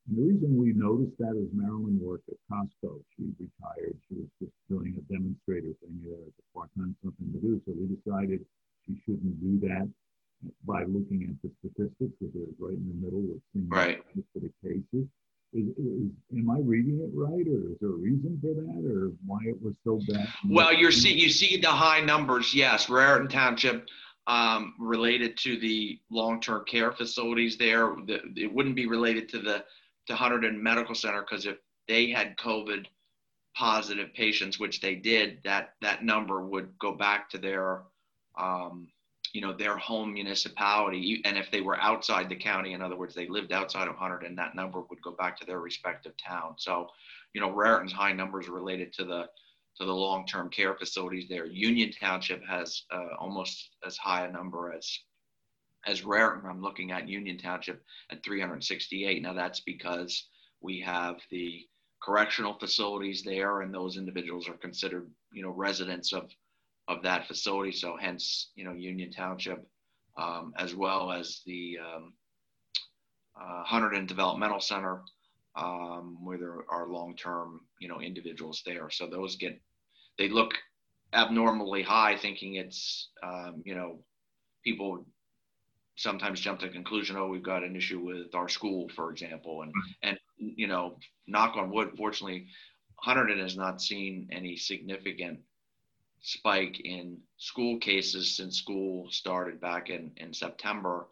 And 0.09 0.17
the 0.17 0.33
reason 0.33 0.57
we 0.57 0.73
noticed 0.73 1.17
that 1.19 1.37
is 1.37 1.49
Marilyn 1.53 1.99
worked 2.01 2.29
at 2.29 2.37
Costco. 2.51 2.99
She 3.15 3.29
retired. 3.37 3.95
She 4.07 4.15
was 4.15 4.29
just 4.41 4.51
doing 4.69 4.97
a 4.97 5.13
demonstrator 5.13 5.73
thing 5.81 6.01
there 6.03 6.17
as 6.25 6.33
a 6.33 6.57
part-time 6.57 6.95
something 7.03 7.31
to 7.33 7.39
do. 7.39 7.61
So 7.65 7.73
we 7.77 7.95
decided 7.95 8.45
she 8.85 8.97
shouldn't 9.05 9.39
do 9.39 9.67
that 9.67 9.87
by 10.65 10.83
looking 10.83 11.27
at 11.29 11.37
the 11.43 11.51
statistics 11.59 12.13
because 12.19 12.33
it 12.33 12.47
was 12.47 12.55
right 12.59 12.77
in 12.77 12.87
the 12.87 13.05
middle 13.05 13.21
with 13.21 13.41
right. 13.67 14.01
for 14.33 14.39
the 14.39 14.51
cases. 14.63 15.05
Is, 15.51 15.65
is, 15.77 16.11
am 16.37 16.49
I 16.51 16.59
reading 16.59 16.99
it 17.01 17.09
right, 17.11 17.45
or 17.47 17.71
is 17.71 17.77
there 17.81 17.89
a 17.89 17.93
reason 17.93 18.37
for 18.39 18.53
that, 18.53 18.85
or 18.87 19.11
why 19.25 19.39
it 19.45 19.59
was 19.61 19.73
so 19.83 19.99
bad? 20.07 20.27
Well, 20.47 20.71
you 20.71 20.91
see, 20.91 21.11
you 21.11 21.27
see 21.29 21.57
the 21.57 21.69
high 21.69 22.01
numbers. 22.01 22.53
Yes, 22.53 22.87
Raritan 22.87 23.29
Township 23.29 23.87
um, 24.27 24.75
related 24.79 25.37
to 25.37 25.59
the 25.59 25.99
long-term 26.11 26.65
care 26.65 26.91
facilities 26.91 27.57
there. 27.57 27.95
The, 28.05 28.19
it 28.35 28.53
wouldn't 28.53 28.75
be 28.75 28.85
related 28.85 29.27
to 29.29 29.39
the 29.39 29.65
to 30.09 30.15
Hunterdon 30.15 30.59
Medical 30.59 30.95
Center 30.95 31.21
because 31.21 31.45
if 31.45 31.57
they 31.87 32.09
had 32.09 32.37
COVID 32.37 32.85
positive 33.55 34.13
patients, 34.13 34.59
which 34.59 34.81
they 34.81 34.95
did, 34.95 35.39
that 35.43 35.75
that 35.81 36.03
number 36.03 36.41
would 36.45 36.77
go 36.79 36.91
back 36.91 37.29
to 37.29 37.37
their, 37.37 37.83
um, 38.37 38.87
you 39.33 39.41
know, 39.41 39.53
their 39.53 39.77
home 39.77 40.13
municipality. 40.13 41.21
And 41.25 41.37
if 41.37 41.51
they 41.51 41.61
were 41.61 41.79
outside 41.79 42.27
the 42.29 42.35
county, 42.35 42.73
in 42.73 42.81
other 42.81 42.95
words, 42.95 43.13
they 43.13 43.27
lived 43.27 43.51
outside 43.51 43.87
of 43.87 43.95
Hunterdon, 43.95 44.35
that 44.35 44.55
number 44.55 44.81
would 44.81 45.01
go 45.01 45.11
back 45.11 45.39
to 45.39 45.45
their 45.45 45.59
respective 45.59 46.13
town. 46.17 46.55
So, 46.57 46.87
you 47.33 47.41
know, 47.41 47.51
Raritan's 47.51 47.93
high 47.93 48.13
numbers 48.13 48.49
related 48.49 48.91
to 48.93 49.05
the 49.05 49.29
to 49.77 49.85
the 49.85 49.93
long-term 49.93 50.49
care 50.49 50.75
facilities 50.75 51.29
there. 51.29 51.45
Union 51.45 51.91
Township 51.91 52.43
has 52.45 52.83
uh, 52.91 53.15
almost 53.17 53.69
as 53.85 53.95
high 53.95 54.25
a 54.25 54.31
number 54.31 54.73
as 54.73 54.99
as 55.85 56.03
Raritan, 56.03 56.49
I'm 56.49 56.61
looking 56.61 56.91
at 56.91 57.07
Union 57.07 57.37
Township 57.37 57.83
at 58.11 58.23
368. 58.23 59.21
Now 59.21 59.33
that's 59.33 59.61
because 59.61 60.27
we 60.61 60.79
have 60.81 61.17
the 61.31 61.65
correctional 62.01 62.57
facilities 62.59 63.23
there, 63.23 63.61
and 63.61 63.73
those 63.73 63.97
individuals 63.97 64.47
are 64.47 64.57
considered, 64.57 65.09
you 65.31 65.43
know, 65.43 65.51
residents 65.51 66.13
of 66.13 66.29
of 66.87 67.03
that 67.03 67.27
facility. 67.27 67.71
So 67.71 67.95
hence, 67.99 68.49
you 68.55 68.63
know, 68.63 68.73
Union 68.73 69.11
Township, 69.11 69.65
um, 70.17 70.53
as 70.57 70.73
well 70.73 71.11
as 71.11 71.41
the 71.45 71.77
um, 71.79 72.13
uh, 73.39 73.63
Hunterdon 73.63 74.07
Developmental 74.07 74.59
Center, 74.59 75.03
um, 75.55 76.17
where 76.23 76.37
there 76.39 76.63
are 76.67 76.87
long-term, 76.87 77.61
you 77.79 77.87
know, 77.87 78.01
individuals 78.01 78.63
there. 78.65 78.89
So 78.89 79.07
those 79.07 79.35
get 79.35 79.61
they 80.17 80.29
look 80.29 80.53
abnormally 81.13 81.83
high, 81.83 82.17
thinking 82.17 82.55
it's, 82.55 83.09
um, 83.23 83.61
you 83.65 83.75
know, 83.75 83.99
people 84.63 85.05
sometimes 85.99 86.39
jump 86.39 86.59
to 86.61 86.67
the 86.67 86.71
conclusion, 86.71 87.17
oh, 87.17 87.27
we've 87.27 87.43
got 87.43 87.63
an 87.63 87.75
issue 87.75 87.99
with 87.99 88.33
our 88.33 88.47
school, 88.47 88.87
for 88.89 89.11
example, 89.11 89.61
and 89.63 89.73
and 90.01 90.17
you 90.37 90.67
know, 90.67 90.97
knock 91.27 91.57
on 91.57 91.69
wood, 91.69 91.91
fortunately, 91.97 92.47
Hunterdon 93.05 93.41
has 93.41 93.57
not 93.57 93.81
seen 93.81 94.29
any 94.31 94.55
significant 94.55 95.39
spike 96.21 96.79
in 96.79 97.17
school 97.37 97.77
cases 97.79 98.35
since 98.35 98.57
school 98.57 99.11
started 99.11 99.59
back 99.59 99.89
in 99.89 100.11
in 100.17 100.33
September. 100.33 101.07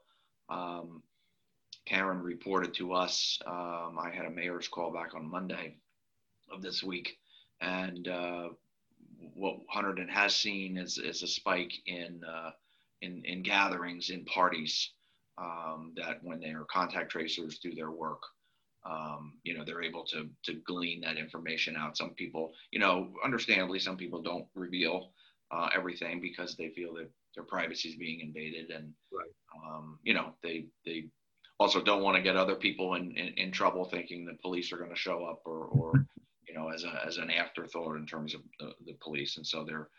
Um, 0.50 1.03
Karen 1.86 2.22
reported 2.22 2.74
to 2.75 2.94
us. 2.94 3.39
Um, 3.46 3.98
I 4.00 4.12
had 4.13 4.25
a 4.25 4.29
mayor's 4.29 4.70
call 4.70 4.94
back 4.94 5.15
on 5.15 5.29
Monday 5.29 5.77
of 6.50 6.62
this 6.62 6.82
week, 6.82 7.17
and 7.60 8.08
uh, 8.08 8.50
what 9.34 9.60
Hunterdon 9.74 10.10
has 10.10 10.36
seen 10.36 10.77
is, 10.77 10.98
is 10.98 11.24
a 11.24 11.27
spike 11.27 11.74
in 11.86 12.22
uh, 12.24 12.51
in, 13.01 13.23
in 13.25 13.43
gatherings, 13.43 14.09
in 14.09 14.25
parties, 14.25 14.91
um, 15.37 15.93
that 15.95 16.23
when 16.23 16.39
their 16.39 16.63
contact 16.71 17.11
tracers 17.11 17.59
do 17.59 17.73
their 17.73 17.91
work, 17.91 18.21
um, 18.85 19.33
you 19.43 19.57
know, 19.57 19.63
they're 19.65 19.83
able 19.83 20.05
to, 20.05 20.29
to 20.43 20.53
glean 20.65 21.01
that 21.01 21.17
information 21.17 21.75
out. 21.75 21.97
Some 21.97 22.11
people, 22.11 22.53
you 22.71 22.79
know, 22.79 23.09
understandably, 23.23 23.79
some 23.79 23.97
people 23.97 24.21
don't 24.21 24.45
reveal 24.55 25.11
uh, 25.51 25.69
everything 25.75 26.21
because 26.21 26.55
they 26.55 26.69
feel 26.69 26.93
that 26.95 27.09
their 27.35 27.43
privacy 27.43 27.89
is 27.89 27.95
being 27.95 28.21
invaded. 28.21 28.69
And, 28.69 28.93
right. 29.11 29.29
um, 29.65 29.99
you 30.03 30.13
know, 30.13 30.33
they, 30.41 30.65
they 30.85 31.05
also 31.59 31.81
don't 31.81 32.01
want 32.01 32.15
to 32.15 32.23
get 32.23 32.37
other 32.37 32.55
people 32.55 32.95
in, 32.95 33.11
in, 33.11 33.27
in 33.37 33.51
trouble 33.51 33.85
thinking 33.85 34.25
the 34.25 34.37
police 34.41 34.71
are 34.71 34.77
going 34.77 34.89
to 34.89 34.95
show 34.95 35.25
up 35.25 35.41
or, 35.45 35.65
or, 35.65 36.05
you 36.47 36.53
know, 36.53 36.69
as, 36.69 36.83
a, 36.83 37.01
as 37.05 37.17
an 37.17 37.29
afterthought 37.29 37.97
in 37.97 38.05
terms 38.05 38.33
of 38.33 38.41
the, 38.59 38.73
the 38.85 38.97
police. 39.01 39.37
And 39.37 39.45
so 39.45 39.65
they're, 39.65 39.89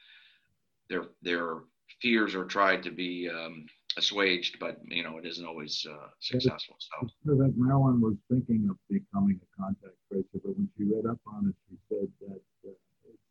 they're, 0.88 1.08
they're 1.22 1.58
fears 2.00 2.35
are 2.35 2.45
tried 2.45 2.83
to 2.85 2.90
be 2.90 3.28
um, 3.28 3.66
assuaged, 3.97 4.59
but 4.59 4.78
you 4.85 5.02
know 5.02 5.18
it 5.18 5.26
isn't 5.26 5.47
always 5.47 5.87
uh, 5.88 6.09
successful. 6.21 6.76
So 6.78 7.35
that 7.37 7.54
Marilyn 7.57 8.00
was 8.00 8.16
thinking 8.30 8.68
of 8.71 8.76
becoming 8.88 9.40
a 9.42 9.62
contact 9.62 9.97
tracer, 10.11 10.38
but 10.45 10.57
when 10.57 10.68
she 10.76 10.85
read 10.85 11.07
up 11.07 11.18
on 11.26 11.49
it, 11.49 11.57
she 11.68 11.76
said 11.88 12.09
that 12.21 12.40
uh, 12.68 12.73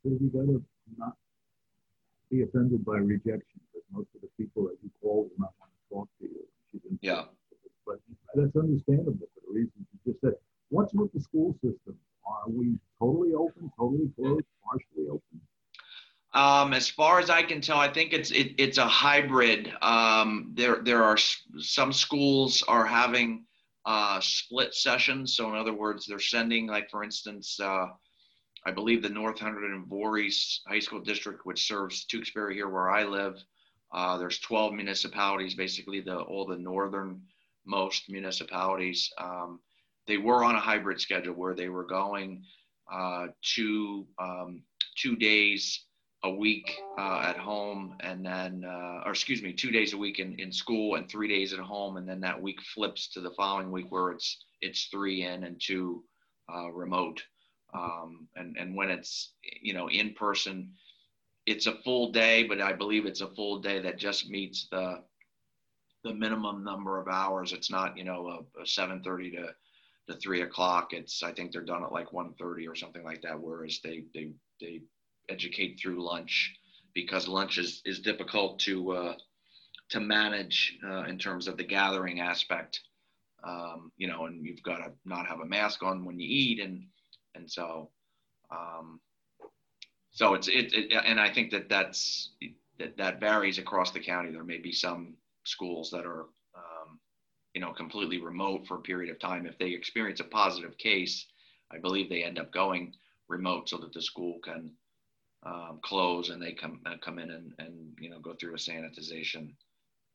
it 0.06 0.20
be 0.20 0.28
better 0.28 0.60
not 0.98 1.16
be 2.30 2.44
offended 2.44 2.84
by 2.84 2.98
rejection, 2.98 3.60
because 3.72 3.86
most 3.92 4.10
of 4.16 4.22
the 4.22 4.30
people 4.38 4.64
that 4.64 4.78
you 4.84 4.90
call 5.02 5.24
will 5.24 5.40
not 5.40 5.54
want 5.60 5.72
to 5.72 5.96
talk 5.96 6.08
to 6.20 6.26
you. 6.26 6.44
She 6.72 6.80
didn't 6.80 7.00
yeah, 7.02 7.24
but 7.86 8.00
that's 8.36 8.56
understandable 8.56 9.28
for 9.34 9.42
the 9.48 9.54
reasons 9.54 9.86
you 9.92 10.12
just 10.12 10.22
said. 10.22 10.34
What's 10.70 10.94
with 10.94 11.14
the 11.14 11.22
school 11.22 11.54
system? 11.64 11.96
Are 12.28 12.50
we 12.50 12.76
totally 13.00 13.34
open, 13.34 13.72
totally 13.80 14.12
closed, 14.20 14.44
partially 14.62 15.08
open? 15.08 15.40
Um, 16.38 16.75
as 16.75 16.88
far 16.88 17.20
as 17.20 17.32
I 17.32 17.41
can 17.41 17.62
tell, 17.62 17.79
I 17.79 17.91
think 17.91 18.13
it's 18.13 18.29
it, 18.29 18.53
it's 18.60 18.77
a 18.77 18.86
hybrid. 18.86 19.74
Um, 19.82 20.51
there 20.53 20.84
there 20.84 21.03
are 21.03 21.17
some 21.58 21.91
schools 21.91 22.63
are 22.67 22.86
having 22.86 23.46
uh, 23.88 24.20
split 24.22 24.75
sessions. 24.75 25.36
So 25.36 25.50
in 25.50 25.56
other 25.56 25.74
words, 25.74 26.06
they're 26.06 26.20
sending, 26.20 26.67
like 26.67 26.91
for 26.91 27.03
instance, 27.03 27.60
uh, 27.60 27.88
I 28.67 28.72
believe 28.72 29.01
the 29.01 29.10
North 29.10 29.38
Hunterdon-Voorhees 29.38 30.62
High 30.67 30.77
School 30.77 31.00
District, 31.00 31.44
which 31.44 31.67
serves 31.67 32.06
Tewksbury 32.06 32.53
here 32.53 32.70
where 32.70 32.91
I 32.91 33.03
live. 33.03 33.44
Uh, 33.91 34.20
there's 34.20 34.38
12 34.38 34.74
municipalities, 34.74 35.56
basically 35.56 36.01
the 36.01 36.20
all 36.20 36.46
the 36.46 36.58
northernmost 36.58 38.10
municipalities. 38.10 39.10
Um, 39.17 39.60
they 40.06 40.17
were 40.17 40.44
on 40.44 40.53
a 40.53 40.60
hybrid 40.60 41.01
schedule 41.01 41.34
where 41.34 41.56
they 41.56 41.70
were 41.70 41.86
going 41.86 42.44
uh, 42.94 43.27
two 43.41 44.06
um, 44.20 44.62
two 44.96 45.15
days 45.15 45.87
a 46.24 46.29
week 46.29 46.79
uh, 46.97 47.24
at 47.25 47.38
home 47.38 47.95
and 48.00 48.25
then 48.25 48.63
uh, 48.65 49.03
or 49.05 49.12
excuse 49.12 49.41
me 49.41 49.53
two 49.53 49.71
days 49.71 49.93
a 49.93 49.97
week 49.97 50.19
in, 50.19 50.39
in 50.39 50.51
school 50.51 50.95
and 50.95 51.09
three 51.09 51.27
days 51.27 51.53
at 51.53 51.59
home. 51.59 51.97
And 51.97 52.07
then 52.07 52.19
that 52.21 52.41
week 52.41 52.62
flips 52.74 53.07
to 53.09 53.21
the 53.21 53.31
following 53.31 53.71
week 53.71 53.88
where 53.89 54.12
it's 54.12 54.45
it's 54.62 54.86
three 54.86 55.24
in 55.24 55.43
and 55.43 55.62
two 55.62 56.03
uh, 56.53 56.71
remote. 56.71 57.21
Um, 57.74 58.27
and 58.36 58.57
and 58.57 58.75
when 58.75 58.89
it's 58.89 59.33
you 59.62 59.74
know 59.74 59.89
in 59.89 60.13
person 60.13 60.71
it's 61.45 61.67
a 61.67 61.75
full 61.83 62.12
day 62.12 62.43
but 62.43 62.59
i 62.59 62.74
believe 62.74 63.05
it's 63.05 63.21
a 63.21 63.33
full 63.36 63.59
day 63.59 63.79
that 63.79 63.97
just 63.97 64.29
meets 64.29 64.67
the 64.69 65.01
the 66.07 66.13
minimum 66.13 66.63
number 66.63 67.00
of 67.00 67.07
hours. 67.07 67.53
It's 67.53 67.69
not 67.69 67.97
you 67.97 68.03
know 68.03 68.45
a, 68.57 68.62
a 68.62 68.63
7.30 68.63 69.03
to 69.33 69.53
to 70.07 70.19
3 70.19 70.41
o'clock. 70.41 70.93
It's 70.93 71.21
i 71.21 71.31
think 71.31 71.51
they're 71.51 71.62
done 71.62 71.83
at 71.83 71.91
like 71.91 72.09
1.30 72.12 72.69
or 72.69 72.75
something 72.75 73.03
like 73.03 73.21
that 73.24 73.39
whereas 73.39 73.79
they 73.83 74.05
they 74.13 74.31
they 74.62 74.81
educate 75.29 75.79
through 75.79 76.03
lunch 76.03 76.55
because 76.93 77.27
lunch 77.27 77.57
is, 77.57 77.81
is 77.86 78.00
difficult 78.00 78.60
to 78.60 78.91
uh, 78.91 79.13
to 79.89 80.00
manage 80.00 80.77
uh, 80.86 81.03
in 81.03 81.17
terms 81.17 81.48
of 81.48 81.57
the 81.57 81.63
gathering 81.63 82.19
aspect. 82.19 82.81
Um, 83.48 83.91
you 83.98 84.07
know, 84.07 84.25
and 84.25 84.46
you've 84.46 84.63
got 84.63 84.77
to 84.77 84.91
not 85.05 85.27
have 85.27 85.39
a 85.39 85.46
mask 85.46 85.84
on 85.84 86.03
when 86.03 86.19
you 86.19 86.27
eat, 86.27 86.60
and 86.60 86.84
and 87.36 87.50
so 87.50 87.89
um, 88.50 89.00
so 90.12 90.34
it's 90.34 90.48
it, 90.48 90.74
it, 90.74 90.91
and 91.05 91.19
I 91.19 91.31
think 91.31 91.51
that 91.51 91.69
that's 91.69 92.31
that 92.79 92.98
that 92.98 93.19
varies 93.19 93.60
across 93.60 93.91
the 93.91 94.00
county. 94.00 94.31
There 94.31 94.43
may 94.43 94.57
be 94.57 94.72
some 94.72 95.15
schools 95.46 95.91
that 95.91 96.05
are 96.05 96.24
um, 96.55 97.00
you 97.53 97.62
know 97.62 97.74
completely 97.74 98.19
remote 98.19 98.67
for 98.67 98.77
a 98.77 98.81
period 98.81 99.12
of 99.12 99.19
time. 99.19 99.46
If 99.46 99.57
they 99.60 99.69
experience 99.69 100.19
a 100.19 100.25
positive 100.25 100.77
case, 100.77 101.27
I 101.72 101.77
believe 101.77 102.10
they 102.10 102.24
end 102.24 102.39
up 102.39 102.51
going 102.51 102.93
remote 103.27 103.69
so 103.69 103.77
that 103.77 103.93
the 103.93 104.01
school 104.01 104.39
can 104.43 104.72
um, 105.44 105.79
close 105.84 106.29
and 106.29 106.41
they 106.41 106.53
come 106.53 106.79
uh, 106.86 106.96
come 107.03 107.20
in 107.20 107.32
and, 107.32 107.53
and 107.60 107.74
you 108.00 108.10
know 108.10 108.20
go 108.20 108.34
through 108.34 108.53
a 108.53 108.58
sanitization 108.58 109.51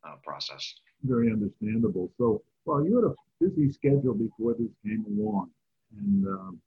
uh, 0.04 0.16
process. 0.22 0.74
Very 1.04 1.30
understandable. 1.30 2.10
So, 2.18 2.42
well, 2.64 2.84
you 2.84 2.96
had 2.96 3.04
a 3.04 3.14
busy 3.40 3.72
schedule 3.72 4.14
before 4.14 4.54
this 4.58 4.70
came 4.84 5.04
along, 5.06 5.50
and 5.98 6.26
um, 6.26 6.60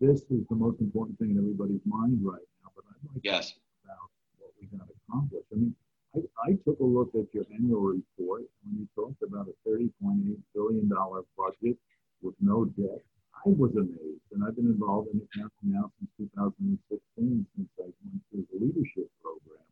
this 0.00 0.20
is 0.30 0.44
the 0.48 0.56
most 0.56 0.80
important 0.80 1.18
thing 1.18 1.30
in 1.30 1.38
everybody's 1.38 1.80
mind 1.84 2.18
right 2.22 2.44
now. 2.62 2.70
But 2.74 2.84
I'd 2.90 3.14
like 3.14 3.20
yes. 3.22 3.50
to 3.50 3.56
about 3.84 4.10
what 4.38 4.50
we 4.60 4.66
got 4.76 4.88
accomplished. 5.08 5.46
I 5.52 5.56
mean, 5.56 5.74
I, 6.14 6.50
I 6.50 6.52
took 6.64 6.80
a 6.80 6.84
look 6.84 7.10
at 7.14 7.32
your 7.32 7.44
annual 7.52 7.80
report 7.80 8.42
when 8.62 8.78
you 8.78 8.88
talked 8.94 9.22
about 9.22 9.48
a 9.48 9.68
$30.8 9.68 10.36
billion 10.54 10.88
budget 11.36 11.76
with 12.22 12.34
no 12.40 12.64
debt 12.64 13.02
I 13.46 13.48
was 13.50 13.72
amazed, 13.76 14.28
and 14.32 14.44
I've 14.44 14.56
been 14.56 14.66
involved 14.66 15.08
in 15.12 15.18
the 15.18 15.28
county 15.36 15.52
now 15.64 15.90
since 15.98 16.10
2016, 16.18 17.46
since 17.56 17.68
I 17.78 17.82
went 17.82 18.22
through 18.30 18.46
the 18.52 18.64
leadership 18.64 19.10
program. 19.22 19.66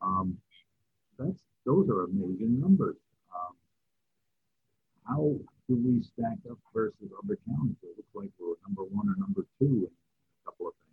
Um, 0.00 0.38
that's 1.18 1.42
those 1.64 1.88
are 1.90 2.04
amazing 2.04 2.60
numbers. 2.60 2.96
Um, 3.34 3.54
how 5.04 5.34
do 5.68 5.74
we 5.74 6.02
stack 6.02 6.38
up 6.50 6.58
versus 6.72 7.10
other 7.24 7.38
counties? 7.48 7.76
It 7.82 7.96
looks 7.96 8.14
like 8.14 8.30
we're 8.38 8.54
number 8.66 8.82
one 8.84 9.08
or 9.08 9.16
number 9.18 9.42
two 9.58 9.66
in 9.66 9.90
a 9.90 10.44
couple 10.50 10.68
of 10.68 10.74
things. 10.74 10.86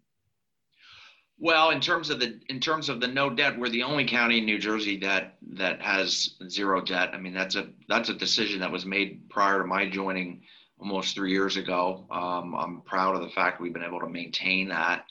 Well, 1.39 1.69
in 1.69 1.79
terms 1.79 2.09
of 2.09 2.19
the 2.19 2.39
in 2.49 2.59
terms 2.59 2.89
of 2.89 2.99
the 2.99 3.07
no 3.07 3.29
debt, 3.29 3.57
we're 3.57 3.69
the 3.69 3.83
only 3.83 4.05
county 4.05 4.39
in 4.39 4.45
New 4.45 4.59
Jersey 4.59 4.97
that 4.99 5.35
that 5.53 5.81
has 5.81 6.35
zero 6.49 6.81
debt. 6.81 7.11
I 7.13 7.19
mean, 7.19 7.33
that's 7.33 7.55
a 7.55 7.69
that's 7.87 8.09
a 8.09 8.13
decision 8.13 8.59
that 8.61 8.71
was 8.71 8.85
made 8.85 9.29
prior 9.29 9.59
to 9.59 9.65
my 9.65 9.89
joining 9.89 10.41
almost 10.79 11.15
three 11.15 11.31
years 11.31 11.57
ago. 11.57 12.05
Um, 12.11 12.55
I'm 12.55 12.81
proud 12.81 13.15
of 13.15 13.21
the 13.21 13.29
fact 13.29 13.61
we've 13.61 13.73
been 13.73 13.83
able 13.83 13.99
to 13.99 14.09
maintain 14.09 14.69
that. 14.69 15.05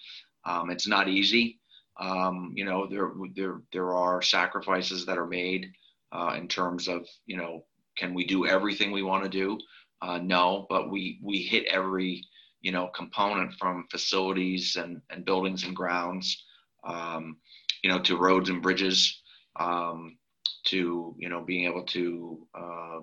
Um, 0.44 0.70
it's 0.70 0.87
not 0.87 1.09
easy. 1.09 1.61
Um, 1.98 2.53
you 2.55 2.64
know, 2.64 2.87
there, 2.87 3.12
there, 3.35 3.61
there 3.72 3.94
are 3.94 4.22
sacrifices 4.22 5.07
that 5.07 5.18
are 5.18 5.27
made 5.27 5.70
uh, 6.11 6.35
in 6.37 6.48
terms 6.48 6.88
of, 6.88 7.07
you 7.27 7.37
know, 7.37 7.64
can 7.96 8.14
we 8.14 8.25
do 8.25 8.46
everything 8.46 8.90
we 8.90 9.03
want 9.03 9.22
to 9.25 9.31
do? 9.31 9.59
Uh, 10.01 10.18
no, 10.18 10.66
but 10.68 10.90
we, 10.90 11.20
we 11.22 11.38
hit 11.38 11.64
every, 11.66 12.25
you 12.61 12.72
know, 12.72 12.88
component 12.88 13.53
from 13.55 13.87
facilities 13.90 14.77
and, 14.77 15.01
and 15.11 15.25
buildings 15.25 15.64
and 15.64 15.77
grounds, 15.77 16.44
um, 16.85 17.37
you 17.85 17.90
know, 17.90 18.01
to 18.01 18.16
roads 18.16 18.48
and 18.48 18.62
bridges, 18.62 19.22
um, 19.57 20.16
to, 20.64 21.14
you 21.18 21.29
know, 21.29 21.42
being 21.44 21.66
able 21.66 21.85
to, 21.85 22.46
uh, 22.55 23.01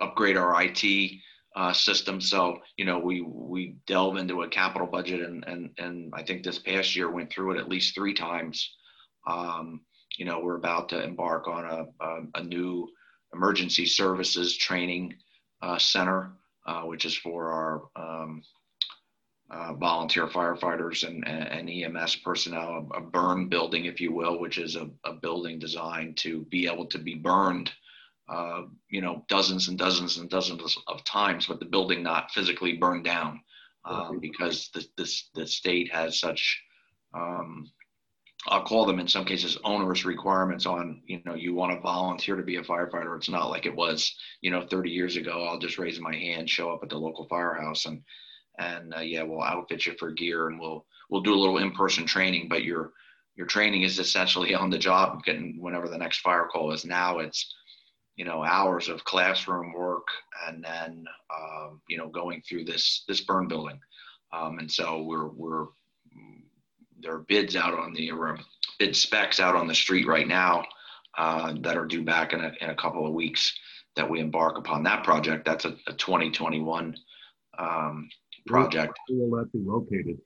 upgrade 0.00 0.36
our 0.36 0.62
IT 0.62 1.12
uh, 1.56 1.72
system. 1.72 2.20
So 2.20 2.58
you 2.76 2.84
know 2.84 2.98
we 2.98 3.22
we 3.22 3.76
delve 3.86 4.16
into 4.16 4.42
a 4.42 4.48
capital 4.48 4.86
budget, 4.86 5.20
and 5.20 5.44
and 5.46 5.70
and 5.78 6.12
I 6.14 6.22
think 6.22 6.42
this 6.42 6.58
past 6.58 6.94
year 6.94 7.10
went 7.10 7.30
through 7.30 7.52
it 7.52 7.60
at 7.60 7.68
least 7.68 7.94
three 7.94 8.14
times. 8.14 8.76
Um, 9.26 9.80
you 10.16 10.24
know 10.24 10.40
we're 10.40 10.56
about 10.56 10.88
to 10.90 11.02
embark 11.02 11.48
on 11.48 11.64
a 11.64 12.04
a, 12.04 12.20
a 12.36 12.42
new 12.44 12.88
emergency 13.34 13.86
services 13.86 14.56
training 14.56 15.14
uh, 15.62 15.78
center, 15.78 16.32
uh, 16.66 16.82
which 16.82 17.04
is 17.04 17.16
for 17.16 17.50
our 17.50 17.82
um, 17.96 18.42
uh, 19.50 19.72
volunteer 19.74 20.26
firefighters 20.26 21.06
and, 21.06 21.26
and, 21.26 21.70
EMS 21.70 22.16
personnel, 22.16 22.86
a, 22.94 23.00
burn 23.00 23.48
building, 23.48 23.86
if 23.86 23.98
you 24.00 24.12
will, 24.12 24.38
which 24.38 24.58
is 24.58 24.76
a, 24.76 24.90
a 25.04 25.14
building 25.14 25.58
designed 25.58 26.16
to 26.18 26.44
be 26.50 26.66
able 26.66 26.84
to 26.84 26.98
be 26.98 27.14
burned 27.14 27.72
uh, 28.28 28.62
you 28.90 29.00
know, 29.00 29.24
dozens 29.28 29.68
and 29.68 29.78
dozens 29.78 30.18
and 30.18 30.28
dozens 30.28 30.76
of 30.86 31.04
times, 31.04 31.46
but 31.46 31.58
the 31.58 31.64
building 31.64 32.02
not 32.02 32.30
physically 32.30 32.74
burned 32.74 33.04
down 33.04 33.40
um, 33.86 34.18
because 34.20 34.70
the, 34.74 34.86
this, 34.98 35.30
the 35.34 35.46
state 35.46 35.90
has 35.92 36.20
such, 36.20 36.62
um, 37.14 37.70
I'll 38.46 38.64
call 38.64 38.84
them 38.84 39.00
in 39.00 39.08
some 39.08 39.24
cases 39.24 39.56
onerous 39.64 40.04
requirements 40.04 40.66
on, 40.66 41.02
you 41.06 41.20
know, 41.24 41.34
you 41.34 41.54
want 41.54 41.72
to 41.72 41.80
volunteer 41.80 42.36
to 42.36 42.42
be 42.42 42.56
a 42.56 42.62
firefighter. 42.62 43.16
It's 43.16 43.30
not 43.30 43.48
like 43.48 43.64
it 43.64 43.74
was, 43.74 44.14
you 44.42 44.50
know, 44.50 44.66
30 44.66 44.90
years 44.90 45.16
ago. 45.16 45.44
I'll 45.44 45.58
just 45.58 45.78
raise 45.78 45.98
my 45.98 46.14
hand, 46.14 46.50
show 46.50 46.70
up 46.70 46.80
at 46.82 46.90
the 46.90 46.98
local 46.98 47.26
firehouse 47.28 47.86
and, 47.86 48.02
and 48.58 48.94
uh, 48.94 49.00
yeah, 49.00 49.22
we'll 49.22 49.42
outfit 49.42 49.86
you 49.86 49.94
for 49.98 50.10
gear 50.10 50.48
and 50.48 50.60
we'll, 50.60 50.84
we'll 51.08 51.22
do 51.22 51.34
a 51.34 51.40
little 51.40 51.58
in-person 51.58 52.04
training, 52.04 52.48
but 52.50 52.62
your, 52.62 52.92
your 53.36 53.46
training 53.46 53.82
is 53.82 53.98
essentially 53.98 54.54
on 54.54 54.68
the 54.68 54.78
job 54.78 55.24
getting 55.24 55.56
whenever 55.58 55.88
the 55.88 55.96
next 55.96 56.18
fire 56.18 56.46
call 56.52 56.72
is 56.72 56.84
now 56.84 57.20
it's, 57.20 57.54
you 58.18 58.24
know 58.24 58.44
hours 58.44 58.88
of 58.88 59.04
classroom 59.04 59.72
work 59.72 60.08
and 60.46 60.62
then 60.62 61.06
um, 61.34 61.80
you 61.88 61.96
know 61.96 62.08
going 62.08 62.42
through 62.42 62.64
this 62.64 63.04
this 63.08 63.22
burn 63.22 63.48
building. 63.48 63.80
Um, 64.32 64.58
and 64.58 64.70
so 64.70 65.02
we're 65.02 65.28
we're 65.28 65.66
there 67.00 67.14
are 67.14 67.20
bids 67.20 67.54
out 67.54 67.74
on 67.74 67.94
the 67.94 68.10
or 68.10 68.38
bid 68.78 68.96
specs 68.96 69.38
out 69.38 69.54
on 69.54 69.68
the 69.68 69.74
street 69.74 70.06
right 70.06 70.26
now 70.26 70.64
uh, 71.16 71.54
that 71.60 71.76
are 71.76 71.86
due 71.86 72.02
back 72.02 72.32
in 72.32 72.40
a, 72.40 72.52
in 72.60 72.70
a 72.70 72.74
couple 72.74 73.06
of 73.06 73.12
weeks 73.12 73.56
that 73.94 74.10
we 74.10 74.20
embark 74.20 74.58
upon 74.58 74.82
that 74.82 75.04
project. 75.04 75.44
That's 75.44 75.64
a, 75.64 75.76
a 75.86 75.92
2021 75.92 76.96
um, 77.58 78.08
project. 78.46 78.98
Where 79.08 79.28
will 79.28 79.38
that 79.38 79.52
be 79.52 79.60
located? 79.64 80.18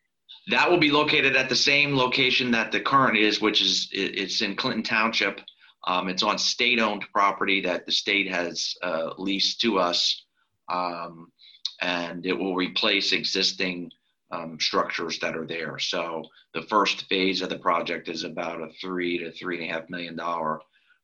That 0.48 0.70
will 0.70 0.78
be 0.78 0.90
located 0.90 1.36
at 1.36 1.50
the 1.50 1.56
same 1.56 1.94
location 1.94 2.50
that 2.52 2.72
the 2.72 2.80
current 2.80 3.18
is 3.18 3.40
which 3.40 3.60
is 3.60 3.88
it's 3.92 4.40
in 4.40 4.56
clinton 4.56 4.82
township 4.82 5.40
um, 5.84 6.08
it's 6.08 6.22
on 6.22 6.38
state 6.38 6.78
owned 6.78 7.04
property 7.12 7.60
that 7.62 7.86
the 7.86 7.92
state 7.92 8.30
has 8.30 8.74
uh, 8.82 9.10
leased 9.18 9.60
to 9.62 9.78
us, 9.78 10.24
um, 10.68 11.32
and 11.80 12.24
it 12.26 12.32
will 12.32 12.54
replace 12.54 13.12
existing 13.12 13.90
um, 14.30 14.58
structures 14.60 15.18
that 15.18 15.36
are 15.36 15.46
there. 15.46 15.78
So 15.78 16.24
the 16.54 16.62
first 16.62 17.06
phase 17.08 17.42
of 17.42 17.48
the 17.48 17.58
project 17.58 18.08
is 18.08 18.24
about 18.24 18.62
a 18.62 18.68
three 18.80 19.18
to 19.18 19.32
three 19.32 19.60
and 19.60 19.70
a 19.70 19.72
half 19.72 19.90
million 19.90 20.16
dollar 20.16 20.60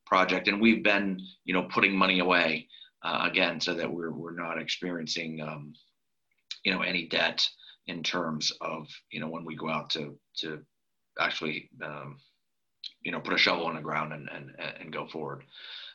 project, 0.07 0.49
and 0.49 0.61
we've 0.61 0.83
been, 0.83 1.21
you 1.45 1.53
know, 1.53 1.65
putting 1.65 1.95
money 1.95 2.21
away 2.21 2.69
uh, 3.03 3.29
again 3.31 3.61
so 3.61 3.75
that 3.75 3.93
we're 3.93 4.13
we're 4.13 4.35
not 4.35 4.61
experiencing, 4.61 5.41
um, 5.41 5.73
you 6.65 6.73
know, 6.73 6.83
any 6.83 7.07
debt 7.07 7.47
in 7.87 8.03
terms 8.03 8.53
of, 8.61 8.87
you 9.11 9.21
know, 9.21 9.29
when 9.29 9.45
we 9.45 9.57
go 9.57 9.69
out 9.69 9.91
to 9.91 10.19
to 10.37 10.61
actually 11.21 11.69
um, 11.85 12.17
you 13.03 13.13
know, 13.13 13.21
put 13.21 13.35
a 13.35 13.39
shovel 13.39 13.69
in 13.71 13.77
the 13.77 13.83
ground 13.83 14.13
and, 14.13 14.29
and, 14.33 14.51
and 14.81 14.93
go 14.93 15.07
forward. 15.07 15.45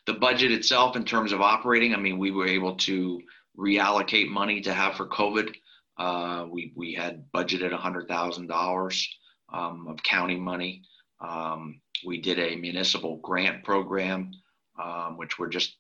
The 0.06 0.14
budget 0.14 0.52
itself, 0.52 0.96
in 0.96 1.06
terms 1.06 1.32
of 1.32 1.42
operating, 1.42 1.94
I 1.94 1.98
mean, 1.98 2.18
we 2.18 2.32
were 2.32 2.48
able 2.48 2.76
to 2.76 3.22
reallocate 3.58 4.30
money 4.30 4.62
to 4.62 4.74
have 4.74 4.96
for 4.96 5.08
COVID. 5.08 5.54
Uh, 5.98 6.46
we, 6.50 6.74
we 6.76 6.94
had 6.94 7.32
budgeted 7.32 7.72
$100,000 7.72 9.08
um, 9.54 9.88
of 9.88 10.04
county 10.04 10.40
money. 10.40 10.84
Um, 11.22 11.80
we 12.06 12.20
did 12.22 12.40
a 12.40 12.56
municipal 12.56 13.18
grant 13.18 13.64
program, 13.64 14.32
um, 14.82 15.18
which 15.18 15.40
we're 15.40 15.50
just 15.50 15.78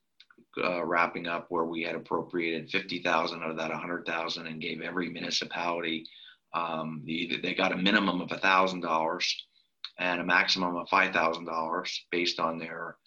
uh, 0.64 0.86
wrapping 0.86 1.28
up 1.28 1.48
where 1.50 1.66
we 1.66 1.82
had 1.82 1.96
appropriated 1.96 2.70
50,000 2.70 3.42
of 3.42 3.58
that 3.58 3.72
100,000 3.72 4.48
and 4.48 4.62
gave 4.62 4.82
every 4.82 5.10
municipality 5.10 6.06
um, 6.54 7.02
the, 7.06 7.40
they 7.42 7.54
got 7.56 7.72
a 7.72 7.78
minimum 7.78 8.22
of 8.22 8.30
$1,000 8.30 9.34
and 10.00 10.22
a 10.22 10.26
maximum 10.26 10.76
of 10.76 10.88
$5,000 10.90 11.98
based 12.12 12.40
on 12.40 12.58
their 12.58 12.98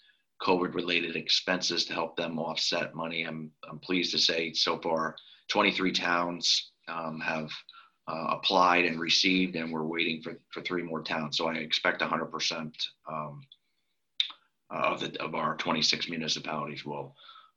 COVID 0.42 0.74
related 0.74 1.16
expenses 1.16 1.84
to 1.86 1.94
help 1.94 2.16
them 2.16 2.38
offset 2.38 2.94
money. 2.94 3.22
I'm, 3.22 3.50
I'm 3.68 3.78
pleased 3.78 4.12
to 4.12 4.18
say 4.18 4.52
so 4.52 4.78
far 4.78 5.16
23 5.48 5.92
towns 5.92 6.72
um, 6.88 7.20
have 7.20 7.50
uh, 8.08 8.26
applied 8.30 8.84
and 8.84 9.00
received, 9.00 9.56
and 9.56 9.72
we're 9.72 9.86
waiting 9.86 10.22
for, 10.22 10.38
for 10.50 10.60
three 10.62 10.82
more 10.82 11.02
towns. 11.02 11.38
So 11.38 11.48
I 11.48 11.54
expect 11.54 12.02
100% 12.02 12.72
um, 13.10 13.40
of, 14.70 15.00
the, 15.00 15.20
of 15.22 15.34
our 15.34 15.56
26 15.56 16.08
municipalities 16.08 16.84
will 16.84 17.14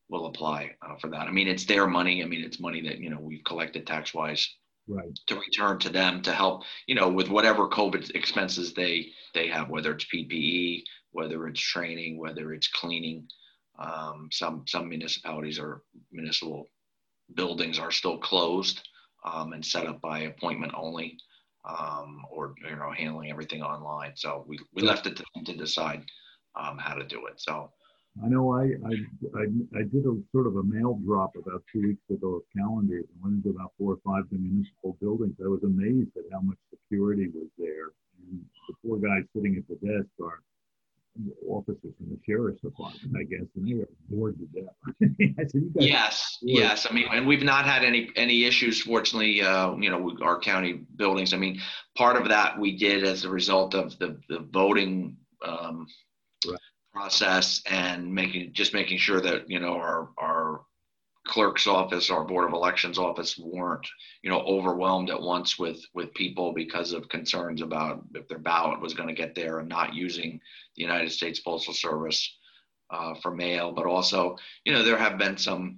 will 0.09 0.25
apply 0.25 0.71
uh, 0.81 0.95
for 0.99 1.07
that. 1.09 1.27
I 1.27 1.31
mean, 1.31 1.47
it's 1.47 1.65
their 1.65 1.85
money. 1.85 2.23
I 2.23 2.25
mean, 2.25 2.43
it's 2.43 2.59
money 2.59 2.81
that 2.81 2.99
you 2.99 3.11
know 3.11 3.19
we've 3.19 3.43
collected 3.43 3.85
tax 3.85 4.13
wise 4.13 4.55
right. 4.89 5.19
to 5.27 5.35
return 5.35 5.79
to 5.79 5.89
them 5.89 6.21
to 6.23 6.33
help 6.33 6.63
you 6.87 6.95
know 6.95 7.09
with 7.09 7.29
whatever 7.29 7.67
COVID 7.67 8.11
expenses 8.15 8.73
they 8.73 9.07
they 9.33 9.47
have, 9.47 9.69
whether 9.69 9.91
it's 9.93 10.05
PPE, 10.05 10.83
whether 11.11 11.47
it's 11.47 11.61
training, 11.61 12.17
whether 12.17 12.53
it's 12.53 12.67
cleaning. 12.67 13.27
Um, 13.77 14.27
some 14.31 14.63
some 14.67 14.89
municipalities 14.89 15.57
or 15.57 15.83
municipal 16.11 16.67
buildings 17.35 17.79
are 17.79 17.91
still 17.91 18.17
closed 18.17 18.87
um, 19.23 19.53
and 19.53 19.65
set 19.65 19.87
up 19.87 20.01
by 20.01 20.19
appointment 20.19 20.73
only, 20.75 21.17
um, 21.65 22.25
or 22.29 22.55
you 22.67 22.75
know 22.75 22.91
handling 22.91 23.31
everything 23.31 23.61
online. 23.61 24.13
So 24.15 24.43
we 24.47 24.59
we 24.73 24.81
left 24.81 25.07
it 25.07 25.15
to 25.17 25.23
them 25.35 25.45
to 25.45 25.55
decide 25.55 26.03
um, 26.55 26.77
how 26.77 26.95
to 26.95 27.05
do 27.05 27.27
it. 27.27 27.39
So 27.39 27.71
I 28.23 28.27
know 28.27 28.53
I, 28.53 28.63
I, 28.63 28.93
I, 29.39 29.43
I, 29.79 29.83
did 29.83 30.05
a 30.05 30.17
sort 30.31 30.47
of 30.47 30.57
a 30.57 30.63
mail 30.63 30.99
drop 31.05 31.31
about 31.35 31.63
two 31.71 31.81
weeks 31.81 32.03
ago 32.09 32.35
of 32.35 32.41
calendars 32.55 33.05
and 33.13 33.23
went 33.23 33.35
into 33.35 33.49
about 33.55 33.71
four 33.77 33.93
or 33.93 33.99
five 34.05 34.23
of 34.23 34.29
the 34.29 34.37
municipal 34.37 34.97
buildings. 35.01 35.35
I 35.43 35.47
was 35.47 35.63
amazed 35.63 36.11
at 36.17 36.23
how 36.31 36.41
much 36.41 36.57
security 36.69 37.29
was 37.33 37.47
there. 37.57 37.91
And 38.27 38.43
the 38.67 38.75
poor 38.83 38.97
guys 38.99 39.23
sitting 39.33 39.55
at 39.55 39.67
the 39.69 39.75
desk 39.87 40.09
are 40.21 40.41
officers 41.47 41.93
from 41.97 42.09
the 42.09 42.19
sheriff's 42.25 42.61
department, 42.61 43.15
I 43.17 43.23
guess, 43.23 43.47
and 43.55 43.67
they 43.67 43.73
were 43.73 43.89
bored 44.09 44.35
to 44.39 44.61
death. 44.61 45.49
said, 45.51 45.61
yes, 45.75 46.37
yes. 46.41 46.87
I 46.89 46.93
mean, 46.93 47.07
and 47.11 47.27
we've 47.27 47.43
not 47.43 47.65
had 47.65 47.83
any 47.83 48.09
any 48.15 48.45
issues. 48.45 48.81
Fortunately, 48.81 49.41
uh, 49.41 49.75
you 49.75 49.89
know, 49.89 50.15
our 50.21 50.39
county 50.39 50.85
buildings. 50.95 51.33
I 51.33 51.37
mean, 51.37 51.59
part 51.97 52.15
of 52.15 52.27
that 52.29 52.57
we 52.57 52.77
did 52.77 53.03
as 53.03 53.25
a 53.25 53.29
result 53.29 53.75
of 53.75 53.97
the 53.99 54.19
the 54.29 54.39
voting 54.51 55.17
um, 55.45 55.87
process 56.99 57.61
and 57.65 58.13
making 58.13 58.51
just 58.51 58.73
making 58.73 58.97
sure 58.97 59.21
that 59.21 59.49
you 59.49 59.57
know 59.57 59.75
our 59.75 60.09
our 60.17 60.61
clerk's 61.25 61.65
office 61.65 62.09
our 62.09 62.25
board 62.25 62.45
of 62.45 62.53
elections 62.53 62.97
office 62.97 63.37
weren't 63.37 63.87
you 64.21 64.29
know 64.29 64.41
overwhelmed 64.41 65.09
at 65.09 65.21
once 65.21 65.57
with 65.57 65.79
with 65.93 66.13
people 66.13 66.51
because 66.51 66.91
of 66.91 67.07
concerns 67.07 67.61
about 67.61 68.03
if 68.15 68.27
their 68.27 68.37
ballot 68.37 68.81
was 68.81 68.93
going 68.93 69.07
to 69.07 69.15
get 69.15 69.33
there 69.33 69.59
and 69.59 69.69
not 69.69 69.93
using 69.93 70.41
the 70.75 70.81
united 70.81 71.09
states 71.09 71.39
postal 71.39 71.73
service 71.73 72.37
uh, 72.89 73.13
for 73.21 73.33
mail. 73.33 73.71
But 73.71 73.85
also 73.85 74.35
you 74.65 74.73
know 74.73 74.83
there 74.83 74.97
have 74.97 75.17
been 75.17 75.37
some 75.37 75.77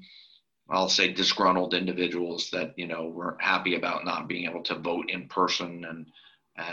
i'll 0.72 0.90
say 0.90 1.14
disgruntled 1.14 1.76
individuals 1.76 2.50
that 2.52 2.74
you 2.78 2.88
know 2.88 3.06
weren't 3.06 3.42
happy 3.42 3.76
about 3.76 4.06
not 4.06 4.28
being 4.28 4.50
able 4.50 4.64
to 4.64 4.76
vote 4.80 5.12
in 5.12 5.28
person 5.28 5.86
and 5.88 6.08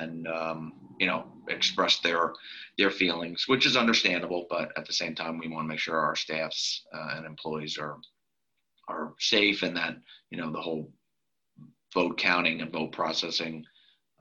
and 0.00 0.26
um, 0.28 0.72
you 0.98 1.06
know 1.06 1.24
express 1.48 2.00
their 2.00 2.32
their 2.76 2.90
feelings, 2.90 3.44
which 3.46 3.66
is 3.66 3.76
understandable. 3.76 4.46
But 4.48 4.72
at 4.76 4.86
the 4.86 4.92
same 4.92 5.14
time, 5.14 5.38
we 5.38 5.48
want 5.48 5.64
to 5.64 5.68
make 5.68 5.80
sure 5.80 5.98
our 5.98 6.16
staffs 6.16 6.84
uh, 6.94 7.14
and 7.16 7.26
employees 7.26 7.78
are 7.78 7.96
are 8.88 9.14
safe 9.18 9.62
and 9.62 9.76
that 9.76 9.96
you 10.30 10.38
know 10.38 10.50
the 10.52 10.60
whole 10.60 10.90
vote 11.94 12.18
counting 12.18 12.60
and 12.60 12.72
vote 12.72 12.92
processing 12.92 13.64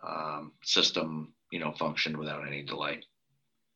um, 0.08 0.54
system 0.64 1.34
you 1.52 1.60
know 1.60 1.74
functioned 1.74 2.18
without 2.18 2.46
any 2.48 2.64
delay. 2.64 3.02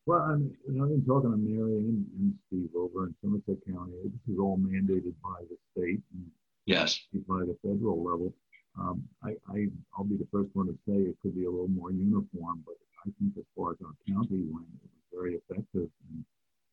Well, 0.08 0.20
I 0.22 0.36
mean, 0.36 0.58
I've 0.82 0.90
been 0.90 1.06
talking 1.06 1.32
to 1.32 1.38
Mary 1.38 1.78
and, 1.78 2.06
and 2.18 2.34
Steve 2.48 2.70
over 2.76 3.06
in 3.06 3.16
Somerset 3.22 3.64
County. 3.68 3.94
This 4.04 4.34
is 4.34 4.40
all 4.40 4.58
mandated 4.58 5.14
by 5.24 5.46
the 5.48 5.58
state 5.72 6.02
and 6.14 6.26
yes, 6.66 7.00
by 7.28 7.40
the 7.42 7.56
federal 7.62 8.04
level. 8.04 8.34
Um, 8.80 9.04
I, 9.24 9.32
I, 9.52 9.68
I'll 9.98 10.06
be 10.06 10.18
the 10.18 10.28
first 10.32 10.50
one 10.54 10.68
to 10.68 10.78
say 10.88 10.96
it 10.96 11.18
could 11.22 11.36
be 11.36 11.46
a 11.46 11.52
little 11.52 11.68
more 11.68 11.92
uniform, 11.92 12.64
but 12.66 12.76
I 13.06 13.10
think 13.20 13.34
as 13.38 13.44
far 13.56 13.72
as 13.72 13.78
our 13.84 13.96
county 14.08 14.48
went, 14.48 14.68
it 14.84 14.90
was 14.90 15.06
very 15.12 15.36
effective. 15.36 15.90
And 16.10 16.24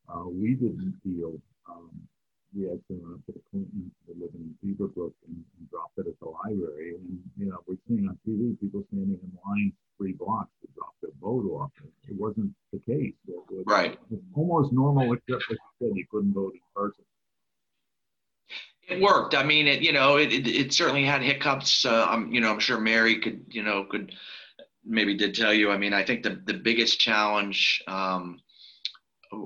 uh, 0.09 0.29
we 0.29 0.55
didn't 0.55 0.95
feel 1.03 1.35
um, 1.69 1.91
we 2.57 2.65
actually 2.65 2.97
went 3.03 3.15
up 3.15 3.27
to 3.27 3.33
the 3.33 3.43
Clinton 3.51 3.91
to 4.07 4.15
live 4.15 4.31
in 4.35 4.55
Beaverbrook 4.65 5.13
and, 5.27 5.37
and 5.59 5.71
dropped 5.71 5.99
it 5.99 6.07
at 6.07 6.19
the 6.21 6.29
library. 6.29 6.95
And, 6.95 7.21
you 7.37 7.51
know, 7.51 7.59
we're 7.67 7.77
seeing 7.89 8.09
on 8.09 8.17
TV 8.27 8.59
people 8.61 8.85
standing 8.93 9.19
in 9.21 9.33
line 9.45 9.73
three 9.99 10.13
blocks 10.13 10.55
to 10.63 10.69
drop 10.75 10.95
their 11.03 11.11
vote 11.21 11.45
off. 11.51 11.71
It, 11.85 12.13
it 12.13 12.17
wasn't 12.17 12.55
the 12.73 12.79
case. 12.79 13.13
It 13.27 13.37
was, 13.51 13.65
right. 13.67 13.93
It 13.93 13.99
was 14.11 14.21
almost 14.35 14.73
normal, 14.73 15.13
except 15.13 15.45
like 15.51 15.59
you 15.59 15.89
said, 15.89 15.97
you 15.97 16.07
couldn't 16.11 16.33
vote 16.33 16.55
in 16.55 16.61
person 16.75 17.05
it 18.89 19.01
worked. 19.01 19.35
I 19.35 19.43
mean, 19.43 19.67
it 19.67 19.83
you 19.83 19.93
know, 19.93 20.17
it 20.17 20.33
it, 20.33 20.47
it 20.47 20.73
certainly 20.73 21.05
had 21.05 21.23
hiccups. 21.23 21.85
Uh, 21.85 22.07
I'm 22.09 22.33
you 22.33 22.41
know, 22.41 22.51
I'm 22.51 22.61
sure 22.61 22.81
Mary 22.81 23.21
could 23.21 23.45
you 23.49 23.63
know 23.63 23.85
could 23.85 24.15
maybe 24.85 25.15
did 25.15 25.35
tell 25.35 25.53
you. 25.53 25.71
I 25.71 25.79
mean, 25.79 25.93
I 25.93 26.05
think 26.05 26.23
the 26.23 26.41
the 26.47 26.55
biggest 26.55 26.99
challenge, 26.99 27.83
um, 27.87 28.41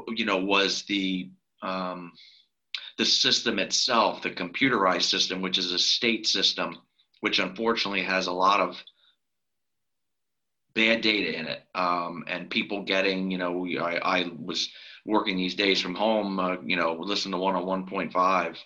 you 0.08 0.24
know, 0.24 0.38
was 0.38 0.84
the 0.84 1.30
um, 1.62 2.12
the 2.98 3.04
system 3.04 3.58
itself, 3.58 4.22
the 4.22 4.30
computerized 4.30 5.10
system, 5.10 5.42
which 5.42 5.58
is 5.58 5.72
a 5.72 5.78
state 5.78 6.26
system, 6.26 6.78
which 7.20 7.38
unfortunately 7.38 8.02
has 8.02 8.28
a 8.28 8.32
lot 8.32 8.60
of 8.60 8.80
bad 10.74 11.02
data 11.02 11.38
in 11.38 11.46
it, 11.46 11.62
um, 11.74 12.24
and 12.28 12.48
people 12.48 12.82
getting, 12.82 13.30
you 13.30 13.36
know, 13.36 13.66
I, 13.78 14.20
I 14.20 14.30
was 14.38 14.70
working 15.04 15.36
these 15.36 15.54
days 15.54 15.80
from 15.82 15.94
home, 15.94 16.38
uh, 16.38 16.56
you 16.64 16.76
know, 16.76 16.94
listen 16.94 17.30
to 17.32 17.38
one 17.38 17.54
on 17.54 17.86
1.5 17.86 18.12
Mm. 18.12 18.56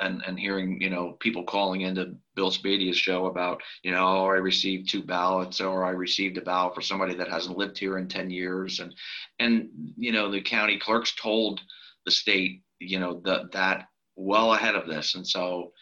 And 0.00 0.22
and 0.26 0.38
hearing 0.38 0.80
you 0.80 0.90
know 0.90 1.16
people 1.20 1.44
calling 1.44 1.82
into 1.82 2.14
Bill 2.34 2.50
Spadea's 2.50 2.96
show 2.96 3.26
about 3.26 3.62
you 3.82 3.92
know 3.92 4.06
oh, 4.06 4.26
I 4.26 4.36
received 4.36 4.88
two 4.88 5.02
ballots 5.02 5.60
or 5.60 5.84
I 5.84 5.90
received 5.90 6.38
a 6.38 6.42
ballot 6.42 6.74
for 6.74 6.80
somebody 6.80 7.14
that 7.14 7.28
hasn't 7.28 7.58
lived 7.58 7.78
here 7.78 7.98
in 7.98 8.08
10 8.08 8.30
years. 8.30 8.80
And 8.80 8.94
and 9.38 9.68
you 9.96 10.12
know 10.12 10.30
the 10.30 10.40
county 10.40 10.78
clerks 10.78 11.14
told 11.14 11.60
the 12.04 12.10
state 12.10 12.62
you 12.78 12.98
know 12.98 13.20
that 13.24 13.52
that 13.52 13.88
well 14.16 14.54
ahead 14.54 14.76
of 14.76 14.86
this. 14.86 15.14
And 15.14 15.26
so 15.26 15.72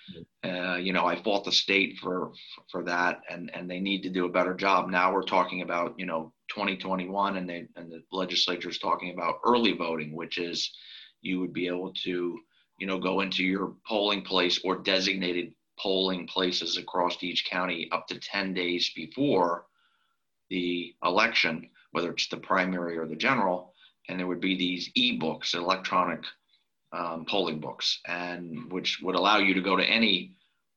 uh, 0.45 0.77
you 0.77 0.93
know 0.93 1.07
I 1.07 1.23
fault 1.23 1.45
the 1.45 1.53
state 1.53 1.99
for 1.99 2.33
for 2.71 2.83
that 2.85 3.21
and 3.31 3.51
and 3.55 3.71
they 3.71 3.79
need 3.79 4.03
to 4.03 4.11
do 4.11 4.27
a 4.27 4.33
better 4.33 4.55
job. 4.55 4.88
Now 4.88 5.12
we're 5.12 5.23
talking 5.23 5.62
about 5.62 5.95
you 5.99 6.07
know 6.07 6.33
2021 6.51 7.37
and 7.37 7.49
they 7.49 7.69
and 7.77 7.93
the 7.93 8.03
legislature 8.11 8.71
is 8.71 8.79
talking 8.79 9.12
about 9.12 9.37
early 9.45 9.73
voting 9.73 10.17
which 10.17 10.38
is 10.38 10.73
you 11.21 11.41
would 11.41 11.53
be 11.53 11.67
able 11.67 11.93
to 11.93 12.38
you 12.79 12.87
know, 12.87 12.99
go 12.99 13.21
into 13.21 13.45
your 13.45 13.75
polling 13.87 14.23
place 14.23 14.61
or 14.64 14.77
designated 14.77 15.53
polling 15.79 16.27
places 16.27 16.77
across 16.77 17.23
each 17.23 17.45
county 17.45 17.88
up 17.93 18.07
to 18.09 18.19
10 18.19 18.55
days 18.55 18.91
before 18.95 19.67
the 20.51 20.95
election, 21.05 21.69
whether 21.93 22.11
it's 22.11 22.29
the 22.29 22.37
primary 22.37 22.97
or 22.97 23.07
the 23.07 23.17
general. 23.17 23.75
And 24.09 24.19
there 24.19 24.27
would 24.27 24.41
be 24.41 24.57
these 24.57 24.91
e-books, 24.95 25.55
electronic 25.55 26.25
um, 26.93 27.27
polling 27.27 27.61
books, 27.61 28.01
and 28.07 28.73
which 28.73 29.01
would 29.03 29.14
allow 29.14 29.38
you 29.38 29.55
to 29.55 29.61
go 29.61 29.77
to 29.77 29.85
any 29.85 30.33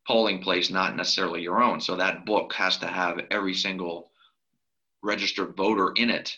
polling 0.08 0.42
place, 0.42 0.70
not 0.70 0.96
necessarily 0.96 1.42
your 1.42 1.62
own. 1.62 1.80
So 1.80 1.96
that 1.96 2.26
book 2.26 2.54
has 2.54 2.78
to 2.80 2.88
have 2.88 3.20
every 3.32 3.54
single 3.54 4.12
registered 5.02 5.56
voter 5.56 5.94
in 5.96 6.10
it. 6.10 6.36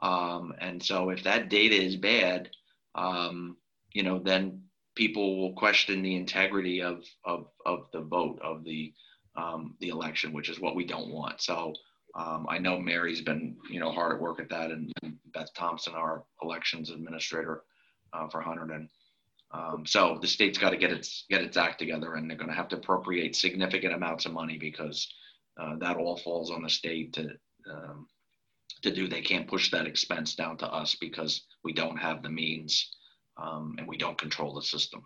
Um, 0.00 0.54
and 0.60 0.82
so 0.82 1.10
if 1.10 1.24
that 1.24 1.48
data 1.48 1.74
is 1.74 1.96
bad, 1.96 2.50
um, 2.94 3.56
you 3.92 4.02
know, 4.02 4.18
then 4.18 4.62
people 4.96 5.38
will 5.38 5.52
question 5.52 6.02
the 6.02 6.16
integrity 6.16 6.82
of 6.82 7.04
of, 7.24 7.46
of 7.64 7.86
the 7.92 8.00
vote 8.00 8.40
of 8.42 8.64
the 8.64 8.92
um, 9.36 9.76
the 9.80 9.88
election, 9.88 10.32
which 10.32 10.48
is 10.48 10.58
what 10.58 10.74
we 10.74 10.84
don't 10.84 11.12
want. 11.12 11.40
So 11.42 11.74
um, 12.16 12.46
I 12.48 12.58
know 12.58 12.80
Mary's 12.80 13.20
been 13.20 13.56
you 13.70 13.78
know 13.78 13.92
hard 13.92 14.16
at 14.16 14.20
work 14.20 14.40
at 14.40 14.48
that, 14.48 14.70
and, 14.72 14.92
and 15.02 15.16
Beth 15.32 15.52
Thompson, 15.54 15.94
our 15.94 16.24
elections 16.42 16.90
administrator 16.90 17.62
uh, 18.12 18.28
for 18.28 18.42
Hunterdon. 18.42 18.88
Um, 19.52 19.86
so 19.86 20.18
the 20.20 20.26
state's 20.26 20.58
got 20.58 20.70
to 20.70 20.76
get 20.76 20.90
its 20.90 21.24
get 21.30 21.42
its 21.42 21.56
act 21.56 21.78
together, 21.78 22.14
and 22.14 22.28
they're 22.28 22.38
going 22.38 22.50
to 22.50 22.56
have 22.56 22.68
to 22.68 22.76
appropriate 22.76 23.36
significant 23.36 23.94
amounts 23.94 24.26
of 24.26 24.32
money 24.32 24.58
because 24.58 25.06
uh, 25.60 25.76
that 25.76 25.96
all 25.96 26.16
falls 26.16 26.50
on 26.50 26.62
the 26.62 26.70
state 26.70 27.12
to 27.12 27.28
um, 27.70 28.08
to 28.82 28.90
do. 28.90 29.06
They 29.06 29.20
can't 29.20 29.46
push 29.48 29.70
that 29.70 29.86
expense 29.86 30.34
down 30.34 30.56
to 30.58 30.66
us 30.66 30.96
because 30.98 31.42
we 31.62 31.72
don't 31.72 31.98
have 31.98 32.22
the 32.22 32.30
means 32.30 32.96
um, 33.36 33.74
and 33.78 33.86
we 33.86 33.96
don't 33.96 34.18
control 34.18 34.54
the 34.54 34.62
system. 34.62 35.04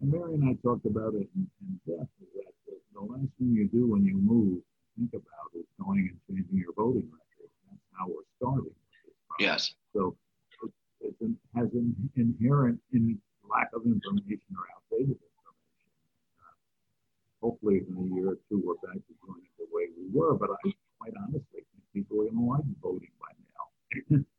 Mary 0.00 0.34
and 0.34 0.48
I 0.48 0.54
talked 0.62 0.86
about 0.86 1.14
it 1.14 1.26
in, 1.34 1.50
in 1.60 1.80
depth. 1.86 2.10
That 2.36 2.78
the, 2.94 3.00
last 3.00 3.30
thing 3.38 3.50
you 3.52 3.68
do 3.68 3.88
when 3.88 4.04
you 4.04 4.16
move, 4.16 4.62
think 4.96 5.10
about 5.12 5.50
is 5.54 5.66
going 5.82 6.10
and 6.10 6.18
changing 6.28 6.58
your 6.58 6.72
voting 6.76 7.08
record. 7.10 7.50
That's 7.66 7.82
how 7.98 8.06
we're 8.06 8.28
starting. 8.38 8.74
Yes. 9.40 9.74
So 9.94 10.16
it, 11.00 11.14
it 11.20 11.30
has 11.56 11.68
an 11.74 11.94
inherent, 12.16 12.78
in 12.92 13.18
lack 13.48 13.70
of 13.74 13.82
information 13.86 14.54
or 14.54 14.66
outdated 14.76 15.18
information. 15.18 15.90
Uh, 16.38 16.54
hopefully, 17.42 17.82
in 17.86 17.94
a 17.96 18.06
year 18.14 18.34
or 18.34 18.38
two, 18.48 18.62
we're 18.62 18.78
back 18.86 18.98
to 18.98 19.14
doing 19.26 19.42
it 19.42 19.54
the 19.58 19.66
way 19.70 19.90
we 19.96 20.06
were. 20.12 20.34
But 20.34 20.50
I 20.50 20.70
quite 20.98 21.14
honestly 21.18 21.42
think 21.54 21.82
people 21.94 22.22
are 22.22 22.30
going 22.30 22.38
to 22.38 22.50
like 22.50 22.66
voting 22.82 23.14
by 23.18 23.32
mail, 23.42 24.22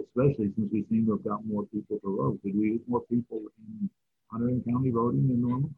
especially 0.00 0.52
since 0.56 0.70
we 0.72 0.84
seem 0.90 1.06
to 1.06 1.12
have 1.12 1.24
got 1.24 1.46
more 1.46 1.64
people 1.66 1.98
to 2.00 2.16
vote. 2.16 2.40
Did 2.44 2.56
we 2.56 2.72
get 2.72 2.88
more 2.88 3.02
people 3.02 3.42
in 3.58 3.90
Hunterdon 4.32 4.64
County 4.70 4.90
voting 4.90 5.28
than 5.28 5.40
normal? 5.40 5.70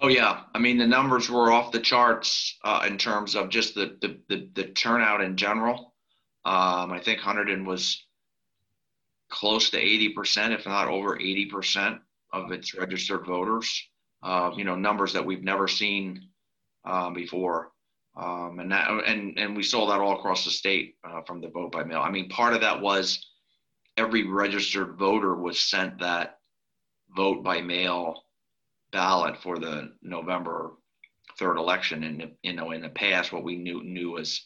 Oh 0.00 0.08
yeah, 0.08 0.42
I 0.54 0.58
mean 0.58 0.78
the 0.78 0.86
numbers 0.86 1.28
were 1.28 1.50
off 1.50 1.72
the 1.72 1.80
charts 1.80 2.56
uh, 2.64 2.84
in 2.86 2.98
terms 2.98 3.34
of 3.34 3.48
just 3.48 3.74
the, 3.74 3.96
the 4.00 4.18
the, 4.28 4.48
the 4.54 4.64
turnout 4.68 5.20
in 5.20 5.36
general. 5.36 5.94
Um, 6.44 6.92
I 6.92 7.00
think 7.02 7.20
Hunterdon 7.20 7.64
was 7.64 8.04
close 9.28 9.70
to 9.70 9.78
eighty 9.78 10.10
percent, 10.10 10.52
if 10.52 10.66
not 10.66 10.88
over 10.88 11.18
eighty 11.18 11.46
percent, 11.46 11.98
of 12.32 12.52
its 12.52 12.74
registered 12.74 13.26
voters. 13.26 13.88
Uh, 14.22 14.50
you 14.56 14.64
know, 14.64 14.76
numbers 14.76 15.12
that 15.12 15.24
we've 15.24 15.44
never 15.44 15.68
seen 15.68 16.28
uh, 16.84 17.10
before, 17.10 17.70
um, 18.18 18.58
and 18.58 18.72
that 18.72 18.90
and 19.06 19.38
and 19.38 19.56
we 19.56 19.62
saw 19.62 19.86
that 19.86 20.00
all 20.00 20.18
across 20.18 20.44
the 20.44 20.50
state 20.50 20.96
uh, 21.04 21.22
from 21.22 21.40
the 21.40 21.48
vote 21.48 21.72
by 21.72 21.84
mail. 21.84 22.00
I 22.00 22.10
mean, 22.10 22.28
part 22.28 22.54
of 22.54 22.60
that 22.62 22.80
was 22.80 23.24
every 23.96 24.26
registered 24.26 24.96
voter 24.96 25.34
was 25.34 25.58
sent 25.58 26.00
that 26.00 26.38
vote 27.16 27.42
by 27.42 27.60
mail 27.60 28.24
ballot 28.92 29.36
for 29.42 29.58
the 29.58 29.92
November 30.02 30.72
third 31.38 31.58
election. 31.58 32.04
And 32.04 32.32
you 32.42 32.54
know, 32.54 32.72
in 32.72 32.82
the 32.82 32.88
past, 32.88 33.32
what 33.32 33.44
we 33.44 33.56
knew 33.56 33.82
knew 33.84 34.18
as 34.18 34.40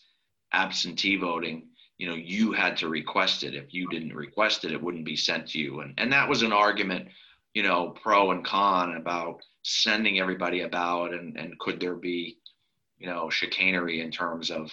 absentee 0.52 1.16
voting, 1.16 1.68
you 1.98 2.08
know, 2.08 2.14
you 2.14 2.52
had 2.52 2.76
to 2.78 2.88
request 2.88 3.42
it. 3.42 3.54
If 3.54 3.72
you 3.72 3.88
didn't 3.88 4.14
request 4.14 4.64
it, 4.64 4.72
it 4.72 4.82
wouldn't 4.82 5.04
be 5.04 5.16
sent 5.16 5.48
to 5.48 5.58
you. 5.58 5.80
And 5.80 5.94
and 5.98 6.12
that 6.12 6.28
was 6.28 6.42
an 6.42 6.52
argument, 6.52 7.08
you 7.54 7.62
know, 7.62 7.94
pro 8.02 8.32
and 8.32 8.44
con 8.44 8.96
about 8.96 9.40
sending 9.62 10.18
everybody 10.18 10.60
a 10.60 10.68
ballot 10.68 11.12
and 11.14 11.36
and 11.36 11.58
could 11.58 11.80
there 11.80 11.96
be, 11.96 12.38
you 13.02 13.08
know, 13.08 13.28
chicanery 13.28 14.00
in 14.00 14.12
terms 14.12 14.50
of 14.50 14.70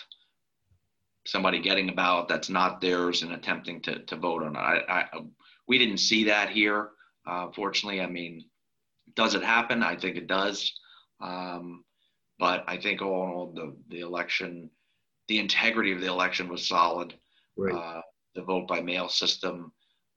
somebody 1.25 1.59
getting 1.59 1.89
a 1.89 1.93
ballot 1.93 2.27
that's 2.27 2.49
not 2.49 2.79
theirs 2.79 3.23
and 3.23 3.33
attempting 3.33 3.81
to 3.81 3.99
to 4.05 4.15
vote 4.15 4.43
on 4.43 4.55
it. 4.55 4.59
I, 4.59 4.83
I 4.87 5.19
we 5.67 5.79
didn't 5.79 5.97
see 5.97 6.25
that 6.25 6.49
here. 6.49 6.89
Uh, 7.27 7.47
fortunately, 7.55 8.01
I 8.01 8.07
mean, 8.07 8.45
does 9.15 9.33
it 9.33 9.43
happen? 9.43 9.83
I 9.83 9.95
think 9.95 10.15
it 10.15 10.27
does. 10.27 10.71
Um, 11.21 11.83
but 12.37 12.63
I 12.67 12.77
think 12.77 13.01
all 13.01 13.23
in 13.25 13.29
all, 13.31 13.51
the, 13.53 13.75
the 13.89 13.99
election, 13.99 14.69
the 15.27 15.39
integrity 15.39 15.91
of 15.91 16.01
the 16.01 16.07
election 16.07 16.47
was 16.49 16.67
solid. 16.67 17.13
Right. 17.57 17.75
Uh, 17.75 18.01
the 18.35 18.43
vote 18.43 18.67
by 18.67 18.79
mail 18.81 19.09
system 19.09 19.71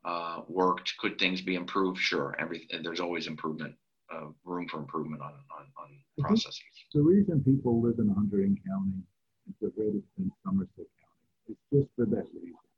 uh, 0.04 0.42
worked. 0.48 0.94
Could 0.98 1.18
things 1.18 1.40
be 1.40 1.56
improved? 1.56 1.98
Sure. 1.98 2.36
Everything. 2.38 2.82
There's 2.82 3.00
always 3.00 3.26
improvement, 3.26 3.74
uh, 4.12 4.26
room 4.44 4.68
for 4.68 4.78
improvement 4.80 5.22
on 5.22 5.32
on, 5.56 5.64
on 5.80 5.88
processes. 6.20 6.62
The 6.92 7.02
reason 7.02 7.42
people 7.42 7.80
live 7.80 7.98
in 7.98 8.08
Hunterdon 8.08 8.56
County 8.68 9.00
instead 9.48 9.72
of 9.72 10.02
in 10.18 10.30
Somerset 10.44 10.86
County 11.00 11.26
It's 11.48 11.60
just 11.72 11.88
for 11.96 12.06
that 12.06 12.26
reason. 12.34 12.68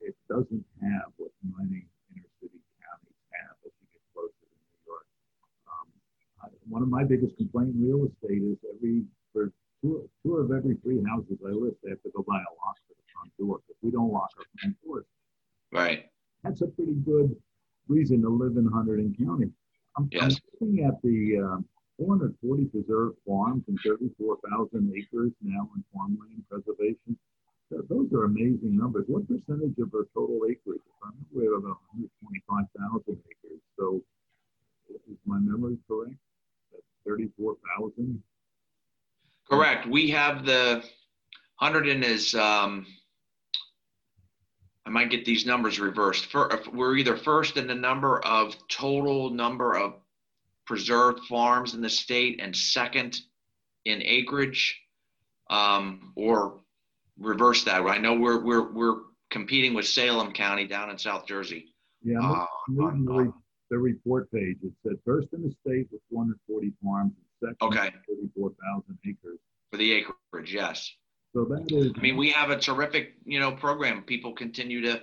It, 0.00 0.12
it 0.12 0.16
doesn't 0.28 0.64
have 0.82 1.12
what 1.16 1.30
many 1.44 1.86
inner 2.14 2.30
city 2.40 2.60
counties 2.80 3.20
have 3.36 3.56
as 3.66 3.72
you 3.78 3.86
get 3.92 4.02
closer 4.14 4.32
to 4.32 4.56
New 4.56 4.80
York. 4.88 5.06
one 6.68 6.82
of 6.82 6.88
my 6.88 7.04
biggest 7.04 7.36
complaints 7.36 7.76
in 7.76 7.84
real 7.84 8.08
estate 8.08 8.42
is 8.42 8.58
every 8.74 9.04
for 9.32 9.52
two, 9.82 10.08
two 10.24 10.36
of 10.36 10.50
every 10.50 10.76
three 10.82 11.02
houses 11.06 11.38
I 11.44 11.52
list, 11.52 11.76
they 11.84 11.90
have 11.90 12.02
to 12.02 12.10
go 12.14 12.24
buy 12.26 12.40
a 12.40 12.52
lock 12.64 12.76
for 12.88 12.94
the 12.96 13.06
front 13.12 13.30
door 13.38 13.60
because 13.66 13.78
we 13.82 13.90
don't 13.90 14.10
lock 14.10 14.30
our 14.38 14.44
front 14.60 14.76
doors. 14.84 15.06
Right. 15.70 16.08
That's 16.42 16.62
a 16.62 16.66
pretty 16.66 16.94
good 17.04 17.34
reason 17.88 18.22
to 18.22 18.28
live 18.28 18.56
in 18.56 18.64
Hunterdon 18.64 19.16
County. 19.18 19.50
I'm, 19.96 20.08
yes. 20.12 20.22
I'm 20.22 20.36
looking 20.60 20.84
at 20.84 21.00
the 21.02 21.38
uh, 21.38 21.62
440 21.98 22.64
preserved 22.66 23.16
farms 23.26 23.64
and 23.68 23.78
34,000 23.84 24.92
acres 24.96 25.32
now 25.42 25.68
in 25.74 25.84
farmland 25.92 26.44
preservation. 26.48 27.18
Those 27.70 28.12
are 28.14 28.24
amazing 28.24 28.76
numbers. 28.76 29.04
What 29.08 29.28
percentage 29.28 29.76
of 29.78 29.92
our 29.94 30.06
total 30.14 30.40
acreage? 30.48 30.80
We 31.34 31.44
have 31.44 31.52
about 31.52 31.76
125,000 31.92 33.02
acres. 33.08 33.60
So, 33.78 34.00
is 34.88 35.18
my 35.26 35.38
memory 35.38 35.76
correct? 35.86 36.16
34,000? 37.06 38.22
Correct. 39.50 39.86
We 39.86 40.08
have 40.10 40.46
the 40.46 40.82
100 41.58 41.88
and 41.88 42.04
is, 42.04 42.34
um, 42.34 42.86
I 44.88 44.90
might 44.90 45.10
get 45.10 45.26
these 45.26 45.44
numbers 45.44 45.78
reversed. 45.78 46.26
For, 46.32 46.62
we're 46.72 46.96
either 46.96 47.14
first 47.14 47.58
in 47.58 47.66
the 47.66 47.74
number 47.74 48.24
of 48.24 48.56
total 48.68 49.28
number 49.28 49.76
of 49.76 49.96
preserved 50.64 51.26
farms 51.26 51.74
in 51.74 51.82
the 51.82 51.90
state 51.90 52.40
and 52.40 52.56
second 52.56 53.20
in 53.84 54.00
acreage, 54.02 54.80
um, 55.50 56.14
or 56.16 56.60
reverse 57.18 57.64
that. 57.64 57.82
I 57.82 57.98
know 57.98 58.14
we're 58.14 58.42
we're 58.42 58.72
we're 58.72 58.96
competing 59.30 59.74
with 59.74 59.86
Salem 59.86 60.32
County 60.32 60.66
down 60.66 60.88
in 60.88 60.96
South 60.96 61.26
Jersey. 61.26 61.74
Yeah, 62.02 62.20
uh, 62.20 62.46
on, 62.80 63.34
the 63.68 63.76
report 63.76 64.32
page. 64.32 64.56
It 64.62 64.72
said 64.82 64.96
first 65.04 65.28
in 65.34 65.42
the 65.42 65.50
state 65.50 65.86
with 65.92 66.00
440 66.10 66.72
farms, 66.82 67.12
and 67.42 67.54
second 67.54 67.78
okay. 67.78 67.94
34,000 68.08 68.98
acres. 69.06 69.38
For 69.70 69.76
the 69.76 69.92
acreage, 69.92 70.54
yes. 70.54 70.90
So 71.34 71.44
that 71.44 71.66
is. 71.70 71.92
I 71.96 72.00
mean, 72.00 72.16
we 72.16 72.30
have 72.30 72.50
a 72.50 72.58
terrific, 72.58 73.14
you 73.24 73.38
know, 73.38 73.52
program. 73.52 74.02
People 74.02 74.32
continue 74.32 74.80
to, 74.82 75.02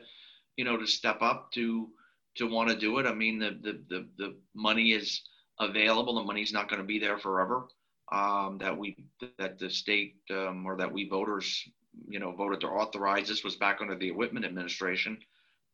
you 0.58 0.66
know, 0.66 0.78
to 0.78 0.88
step 0.88 1.22
up 1.22 1.52
to 1.54 1.90
to 2.38 2.48
want 2.48 2.70
to 2.70 2.76
do 2.76 3.00
it. 3.00 3.06
I 3.06 3.14
mean, 3.14 3.40
the 3.40 3.58
the 3.62 3.84
the, 3.90 4.08
the 4.18 4.36
money 4.54 4.92
is 4.92 5.22
available. 5.60 6.16
The 6.16 6.24
money's 6.24 6.54
not 6.54 6.70
going 6.70 6.82
to 6.82 6.88
be 6.88 7.00
there 7.00 7.18
forever. 7.18 7.68
Um, 8.12 8.58
that 8.60 8.78
we 8.78 8.98
that 9.40 9.58
the 9.58 9.70
state 9.70 10.16
um, 10.30 10.66
or 10.66 10.78
that 10.78 10.92
we 10.92 11.10
voters, 11.10 11.64
you 12.08 12.20
know, 12.20 12.32
voted 12.32 12.62
to 12.62 12.68
authorize. 12.68 13.28
This 13.28 13.44
was 13.44 13.56
back 13.56 13.80
under 13.82 13.96
the 13.96 14.12
Whitman 14.12 14.46
administration 14.46 15.18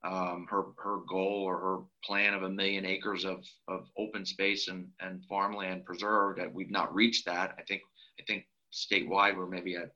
um, 0.03 0.47
her 0.49 0.63
her 0.77 0.97
goal 1.07 1.43
or 1.43 1.59
her 1.59 1.77
plan 2.03 2.33
of 2.33 2.43
a 2.43 2.49
million 2.49 2.85
acres 2.85 3.23
of, 3.23 3.45
of 3.67 3.87
open 3.97 4.25
space 4.25 4.67
and, 4.67 4.87
and 4.99 5.23
farmland 5.25 5.85
preserved 5.85 6.39
that 6.39 6.51
we've 6.51 6.71
not 6.71 6.93
reached 6.93 7.25
that. 7.25 7.55
I 7.59 7.61
think 7.63 7.81
I 8.19 8.23
think 8.25 8.45
statewide 8.73 9.37
we're 9.37 9.47
maybe 9.47 9.75
at 9.75 9.91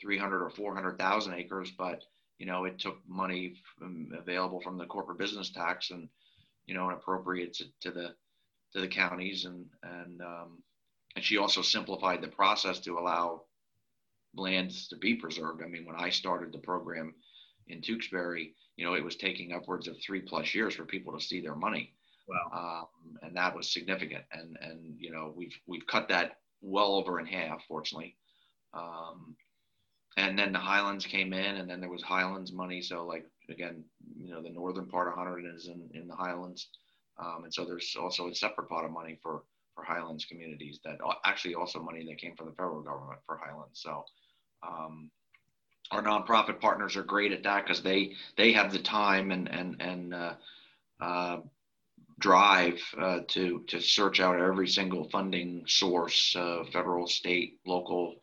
300 0.00 0.42
or 0.42 0.50
400,000 0.50 1.34
acres, 1.34 1.70
but 1.76 2.02
you 2.38 2.46
know 2.46 2.64
it 2.64 2.78
took 2.78 2.98
money 3.08 3.54
from, 3.78 4.10
available 4.18 4.60
from 4.60 4.78
the 4.78 4.86
corporate 4.86 5.18
business 5.18 5.50
tax 5.50 5.90
and 5.90 6.08
you 6.66 6.74
know 6.74 6.84
and 6.88 6.96
appropriates 6.96 7.60
it 7.60 7.68
to 7.80 7.90
the 7.90 8.14
to 8.72 8.80
the 8.80 8.88
counties 8.88 9.44
and 9.44 9.66
and 9.82 10.20
um, 10.22 10.62
and 11.16 11.24
she 11.24 11.38
also 11.38 11.62
simplified 11.62 12.22
the 12.22 12.28
process 12.28 12.78
to 12.80 12.98
allow 12.98 13.42
lands 14.34 14.88
to 14.88 14.96
be 14.96 15.14
preserved. 15.14 15.62
I 15.62 15.66
mean, 15.66 15.84
when 15.84 15.96
I 15.96 16.10
started 16.10 16.52
the 16.52 16.58
program 16.58 17.14
in 17.66 17.80
Tewksbury, 17.80 18.54
you 18.76 18.84
know, 18.84 18.94
it 18.94 19.04
was 19.04 19.16
taking 19.16 19.52
upwards 19.52 19.88
of 19.88 19.96
three 20.00 20.20
plus 20.20 20.54
years 20.54 20.74
for 20.74 20.84
people 20.84 21.12
to 21.12 21.24
see 21.24 21.40
their 21.40 21.56
money. 21.56 21.94
Wow. 22.28 22.86
Um, 22.92 23.18
and 23.22 23.36
that 23.36 23.56
was 23.56 23.72
significant. 23.72 24.24
And, 24.32 24.56
and, 24.60 24.94
you 24.98 25.10
know, 25.10 25.32
we've, 25.34 25.56
we've 25.66 25.86
cut 25.86 26.08
that 26.08 26.36
well 26.60 26.94
over 26.94 27.18
in 27.18 27.26
half, 27.26 27.62
fortunately. 27.66 28.16
Um, 28.74 29.34
and 30.18 30.36
then 30.36 30.52
the 30.52 30.58
Highlands 30.58 31.06
came 31.06 31.32
in 31.32 31.56
and 31.56 31.70
then 31.70 31.80
there 31.80 31.88
was 31.88 32.02
Highlands 32.02 32.52
money. 32.52 32.82
So 32.82 33.06
like, 33.06 33.24
again, 33.48 33.84
you 34.16 34.32
know, 34.32 34.42
the 34.42 34.50
Northern 34.50 34.86
part 34.86 35.06
of 35.06 35.14
Hunterdon 35.14 35.54
is 35.54 35.68
in, 35.68 35.88
in 35.94 36.08
the 36.08 36.16
Highlands. 36.16 36.70
Um, 37.20 37.44
and 37.44 37.54
so 37.54 37.64
there's 37.64 37.96
also 37.98 38.28
a 38.28 38.34
separate 38.34 38.68
pot 38.68 38.84
of 38.84 38.90
money 38.90 39.16
for, 39.22 39.44
for 39.76 39.84
Highlands 39.84 40.24
communities 40.24 40.80
that 40.84 40.98
actually 41.24 41.54
also 41.54 41.80
money 41.80 42.04
that 42.04 42.18
came 42.18 42.34
from 42.34 42.46
the 42.46 42.52
federal 42.52 42.82
government 42.82 43.20
for 43.26 43.38
Highlands. 43.38 43.80
So, 43.80 44.04
um, 44.64 45.08
our 45.92 46.02
nonprofit 46.02 46.60
partners 46.60 46.96
are 46.96 47.02
great 47.02 47.32
at 47.32 47.44
that 47.44 47.64
because 47.64 47.82
they 47.82 48.12
they 48.36 48.52
have 48.52 48.72
the 48.72 48.78
time 48.78 49.30
and 49.30 49.48
and 49.48 49.80
and 49.80 50.14
uh, 50.14 50.34
uh, 51.00 51.38
drive 52.18 52.78
uh, 53.00 53.20
to 53.28 53.64
to 53.68 53.80
search 53.80 54.20
out 54.20 54.38
every 54.38 54.68
single 54.68 55.08
funding 55.08 55.64
source, 55.66 56.36
uh, 56.36 56.64
federal, 56.72 57.06
state, 57.06 57.58
local, 57.64 58.16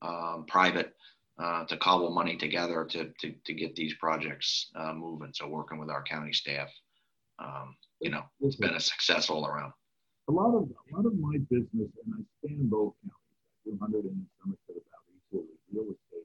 um, 0.00 0.46
private, 0.48 0.96
uh, 1.40 1.64
to 1.64 1.76
cobble 1.78 2.10
money 2.10 2.36
together 2.36 2.84
to 2.90 3.10
to, 3.20 3.34
to 3.44 3.54
get 3.54 3.74
these 3.74 3.94
projects 3.94 4.70
uh, 4.76 4.92
moving. 4.92 5.32
So 5.32 5.48
working 5.48 5.78
with 5.78 5.90
our 5.90 6.02
county 6.02 6.32
staff, 6.32 6.68
um, 7.38 7.76
you 8.00 8.10
know, 8.10 8.22
it's 8.40 8.56
been 8.56 8.74
a 8.74 8.80
success 8.80 9.30
all 9.30 9.46
around. 9.46 9.72
A 10.28 10.32
lot 10.32 10.54
of 10.54 10.68
a 10.68 10.96
lot 10.96 11.06
of 11.06 11.18
my 11.18 11.38
business, 11.50 11.88
and 12.04 12.14
I 12.14 12.20
stand 12.46 12.70
both 12.70 12.94
counties, 13.02 13.78
200 13.78 14.04
in 14.04 14.26
Somerset 14.38 14.82
about 14.82 15.02
equally 15.16 15.48
real 15.72 15.84
estate 15.84 16.20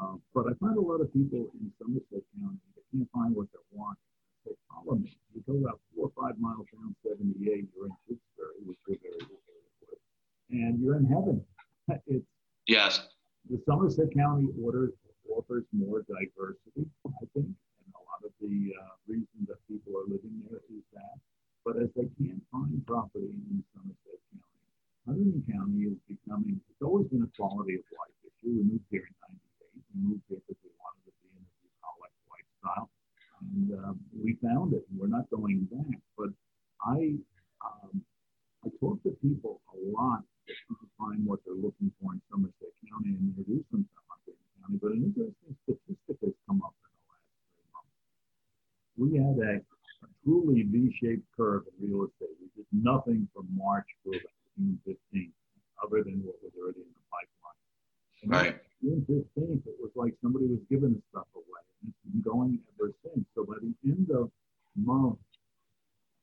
um, 0.00 0.22
but 0.32 0.46
I 0.46 0.54
find 0.60 0.78
a 0.78 0.80
lot 0.80 1.00
of 1.00 1.12
people 1.12 1.50
in 1.58 1.72
Somerset 1.78 2.22
County 2.38 2.58
that 2.76 2.84
can't 2.92 3.08
find 3.12 3.34
what 3.34 3.48
they 3.52 3.58
want. 3.72 3.98
They 4.46 4.52
follow 4.70 4.96
me. 4.96 5.18
You 5.34 5.42
go 5.46 5.58
about 5.58 5.80
four 5.94 6.06
or 6.06 6.12
five 6.14 6.38
miles 6.38 6.66
down 6.72 6.94
78, 7.02 7.66
you're 7.74 7.86
in 7.86 7.92
Tewksbury, 8.06 8.62
which 8.64 8.78
we're 8.86 8.96
very 9.02 9.18
familiar 9.18 9.74
with, 9.90 9.98
and 10.50 10.80
you're 10.80 10.96
in 10.96 11.06
heaven. 11.06 11.44
it's 12.06 12.24
yes. 12.66 13.00
The 13.48 13.56
Somerset 13.64 14.12
County 14.12 14.52
order 14.60 14.92
offers 15.32 15.64
more 15.72 16.04
diversity, 16.04 16.84
I 17.08 17.24
think, 17.32 17.48
and 17.48 17.90
a 17.96 18.02
lot 18.04 18.20
of 18.20 18.32
the 18.44 18.76
uh, 18.76 18.92
reason 19.08 19.48
that 19.48 19.56
people 19.64 19.96
are 19.96 20.04
living 20.04 20.44
there 20.44 20.60
is 20.68 20.84
that. 20.92 21.16
But 21.64 21.80
as 21.80 21.88
they 21.96 22.12
can't 22.20 22.44
find 22.52 22.76
property 22.84 23.32
in 23.32 23.64
Somerset 23.72 24.20
County, 24.36 24.68
Hunterdon 25.08 25.48
County 25.48 25.80
is 25.88 25.96
becoming, 26.04 26.60
it's 26.68 26.84
always 26.84 27.08
been 27.08 27.24
a 27.24 27.32
quality 27.40 27.80
of 27.80 27.88
life 27.96 28.12
issue. 28.20 28.52
We 28.52 28.68
moved 28.68 28.84
here 28.92 29.08
in 29.08 29.16
98. 29.16 29.80
We 29.80 29.96
moved 29.96 30.24
here 30.28 30.44
because 30.44 30.60
we 30.60 30.72
wanted 30.84 31.08
to 31.08 31.12
be 31.24 31.32
in 31.32 31.40
a 31.40 31.48
bucolic 31.64 32.12
lifestyle. 32.28 32.92
And 33.40 33.68
um, 33.80 33.96
we 34.12 34.36
found 34.44 34.76
it, 34.76 34.84
and 34.92 35.00
we're 35.00 35.08
not 35.08 35.24
going 35.32 35.64
back. 35.72 35.96
But 36.20 36.36
I, 36.84 37.16
um, 37.64 38.04
I 38.60 38.68
talk 38.76 39.00
to 39.08 39.16
people 39.24 39.64
a 39.72 39.76
lot 39.88 40.20
to 40.56 40.88
find 40.98 41.24
what 41.26 41.40
they're 41.44 41.54
looking 41.58 41.92
for 42.00 42.12
in 42.12 42.20
Somerset 42.30 42.72
County 42.88 43.16
and 43.16 43.32
introduce 43.36 43.64
them 43.70 43.84
to 43.84 43.98
Hunterdon 44.08 44.48
County. 44.64 44.76
But 44.80 44.92
an 44.96 45.02
interesting 45.04 45.52
statistic 45.64 46.16
has 46.24 46.34
come 46.48 46.62
up 46.64 46.72
in 46.80 46.88
the 46.88 47.04
last 47.12 47.28
three 47.52 47.68
months. 47.76 47.96
We 48.96 49.08
had 49.20 49.36
a, 49.44 49.52
a 49.60 50.08
truly 50.24 50.64
V-shaped 50.64 51.26
curve 51.36 51.68
in 51.68 51.88
real 51.92 52.08
estate. 52.08 52.32
We 52.40 52.48
did 52.56 52.68
nothing 52.72 53.28
from 53.34 53.48
March 53.52 53.86
through 54.02 54.20
about 54.24 54.36
June 54.56 54.78
15th, 54.88 55.36
other 55.84 56.02
than 56.04 56.24
what 56.24 56.36
was 56.40 56.52
already 56.56 56.80
in 56.80 56.92
the 56.96 57.04
pipeline. 57.12 57.60
And 58.24 58.28
Right. 58.32 58.56
June 58.80 59.04
15th, 59.04 59.66
it 59.68 59.76
was 59.80 59.92
like 59.96 60.14
somebody 60.22 60.46
was 60.46 60.62
giving 60.70 60.94
the 60.94 61.02
stuff 61.10 61.28
away. 61.34 61.64
And 61.82 61.92
it's 61.92 62.02
been 62.08 62.22
going 62.24 62.58
ever 62.78 62.92
since. 63.04 63.24
So 63.34 63.44
by 63.44 63.60
the 63.60 63.74
end 63.84 64.08
of 64.14 64.30
month, 64.76 65.18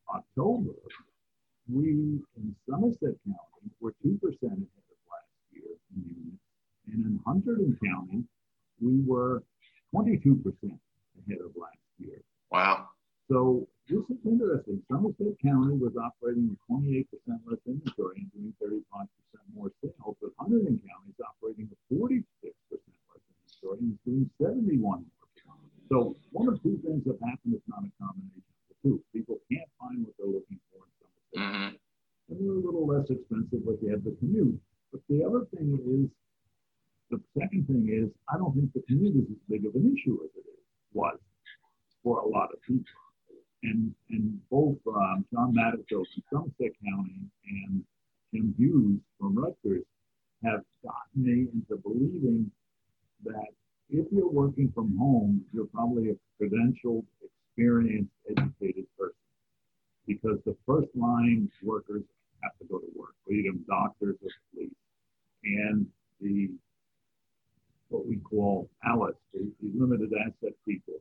October, 0.10 0.74
we 1.68 2.22
in 2.38 2.56
Somerset 2.70 3.16
County 3.26 3.68
were 3.82 3.94
2% 4.06 4.22
ahead 4.22 4.54
of 4.54 5.00
last 5.10 5.34
year 5.52 5.72
in 5.96 6.04
units. 6.06 6.44
And 6.94 7.04
in 7.04 7.20
Hunterdon 7.26 7.76
County, 7.84 8.24
we 8.80 9.02
were 9.06 9.42
22% 9.94 10.46
ahead 10.62 11.40
of 11.44 11.52
last 11.58 11.82
year. 11.98 12.22
Wow. 12.52 12.90
So 13.32 13.68
this 13.90 14.06
is 14.12 14.18
interesting. 14.26 14.80
Somerset 14.92 15.34
County 15.44 15.74
was 15.76 15.94
operating 15.98 16.54
with 16.54 16.62
28% 16.70 17.08
less 17.50 17.58
inventory 17.66 18.22
and 18.22 18.32
doing 18.32 18.54
35% 18.62 19.08
more 19.56 19.72
sales, 19.82 20.16
but 20.22 20.30
Hunterdon 20.38 20.78
County 20.86 21.10
is 21.10 21.20
operating 21.26 21.68
with 21.74 21.82
46% 21.90 22.22
less 22.46 23.26
inventory 23.26 23.80
and 23.82 23.94
is 23.98 24.00
doing 24.06 24.30
71 24.38 24.80
more. 25.02 25.02
So 25.90 26.16
one 26.32 26.48
of 26.50 26.62
two 26.62 26.78
things 26.86 27.02
have 27.08 27.18
happened. 27.22 27.58
It's 27.58 27.68
not 27.70 27.82
a 27.86 27.92
combination 28.02 28.42
of 28.42 28.66
the 28.70 28.76
two. 28.90 29.02
People 29.14 29.38
can't 29.52 29.70
find 29.80 30.06
what 30.06 30.14
they're 30.18 30.30
looking 30.30 30.60
for 30.70 30.82
in 30.86 30.92
Somerset 31.02 31.42
hmm 31.42 31.76
and 32.28 32.40
they're 32.42 32.58
a 32.58 32.66
little 32.66 32.88
less 32.88 33.06
expensive, 33.12 33.62
but 33.66 33.78
they 33.84 33.92
have 33.92 34.04
the 34.04 34.16
commute. 34.18 34.60
But 34.92 35.02
the 35.10 35.24
other 35.24 35.46
thing 35.54 35.78
is, 35.78 36.10
the 37.12 37.22
second 37.40 37.68
thing 37.68 37.86
is, 37.94 38.10
I 38.34 38.38
don't 38.40 38.52
think 38.56 38.74
the 38.74 38.82
commute 38.88 39.16
is 39.16 39.30
as 39.30 39.38
big 39.48 39.64
of 39.68 39.76
an 39.76 39.86
issue 39.96 40.18
as 40.26 40.32
it 40.36 40.42
is, 40.50 40.66
was 40.92 41.20
for 42.04 42.22
a 42.22 42.28
lot 42.28 42.50
of 42.52 42.60
people. 42.64 42.82
And 43.62 43.94
and 44.10 44.40
both 44.50 44.78
um, 44.88 45.24
John 45.32 45.54
Mattiso 45.54 46.02
from 46.02 46.24
Somerset 46.34 46.74
County 46.84 47.22
and 47.46 47.84
Jim 48.34 48.56
Hughes 48.58 49.00
from 49.20 49.36
Rutgers 49.38 49.84
have 50.44 50.62
gotten 50.84 51.14
me 51.22 51.48
into 51.54 51.78
believing 51.84 52.50
that 53.24 53.50
if 53.92 54.08
you're 54.12 54.30
working 54.32 54.72
from 54.74 54.98
home, 54.98 55.46
you're 55.54 55.68
probably 55.68 56.10
a 56.10 56.16
credentialed, 56.44 57.06
experienced, 57.24 58.10
educated 58.30 58.86
person 58.98 59.14
because 60.08 60.38
the 60.46 60.56
first 60.68 60.90
line 60.96 61.50
workers 61.64 62.04
have 62.44 62.52
to 62.60 62.66
go 62.66 62.78
to 62.78 62.86
work, 62.96 63.16
be 63.28 63.42
them 63.42 63.66
doctors 63.68 64.16
or 64.22 64.30
police, 64.54 64.70
and 65.44 65.88
the 66.22 66.50
what 67.90 68.06
we 68.08 68.18
call 68.18 68.70
ALICE, 68.86 69.16
the, 69.34 69.52
the 69.62 69.70
limited 69.80 70.12
asset 70.26 70.54
people, 70.68 70.96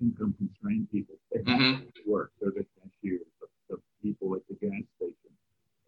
income 0.00 0.34
constrained 0.38 0.90
people, 0.90 1.14
they 1.32 1.38
have 1.38 1.60
Mhm. 1.60 1.78
to 1.80 1.84
go 1.84 1.90
to 2.04 2.10
work. 2.10 2.32
They're 2.40 2.50
the 2.50 2.66
cashiers, 2.80 3.26
the, 3.40 3.46
the 3.68 3.80
people 4.02 4.34
at 4.34 4.42
the 4.48 4.54
gas 4.54 4.82
station, 4.96 5.32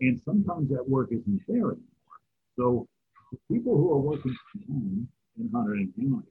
and 0.00 0.20
sometimes 0.22 0.68
that 0.70 0.88
work 0.88 1.10
isn't 1.12 1.42
there 1.48 1.72
anymore. 1.72 2.18
So 2.56 2.88
the 3.32 3.38
people 3.52 3.76
who 3.76 3.90
are 3.92 3.98
working 4.00 4.36
from 4.52 5.08
Hunterdon 5.54 5.94
County 5.96 6.26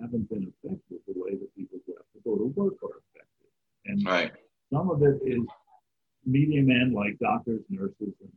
haven't 0.00 0.28
been 0.30 0.52
affected 0.64 0.98
the 1.06 1.14
way 1.16 1.34
that 1.34 1.54
people 1.56 1.78
who 1.86 1.92
have 1.94 2.06
to 2.14 2.20
go 2.24 2.36
to 2.36 2.44
work 2.54 2.74
are 2.82 2.98
affected. 3.02 3.50
And 3.86 4.04
Right. 4.06 4.32
some 4.72 4.90
of 4.90 5.02
it 5.02 5.20
is 5.26 5.42
medium 6.24 6.70
end, 6.70 6.94
like 6.94 7.18
doctors, 7.18 7.62
nurses, 7.68 7.96
and, 8.20 8.32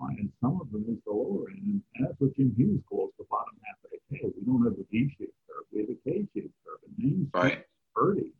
and. 0.00 0.18
And 0.18 0.32
some 0.40 0.60
of 0.60 0.70
them 0.70 0.84
is 0.88 0.98
the 1.04 1.12
lower 1.12 1.50
end. 1.50 1.82
And, 1.98 2.06
that's 2.06 2.18
what 2.20 2.34
Jim 2.36 2.54
Hughes 2.56 2.82
calls 2.88 3.12
the 3.18 3.24
bottom 3.24 3.54
half 3.64 3.84
of 3.84 3.90
the 3.90 3.98
K. 4.16 4.24
We 4.36 4.44
don't 4.46 4.62
have 4.64 4.78
a 4.78 4.84
V-shaped 4.90 5.34
curve. 5.48 5.64
We 5.72 5.80
have 5.80 5.90
a 5.90 5.94
K-shaped 6.04 6.54
curve. 6.64 6.78
And 6.86 6.94
Main 6.98 7.26
Street 7.28 7.34
Right. 7.34 7.58
is 7.58 7.64
hurting. 7.94 8.32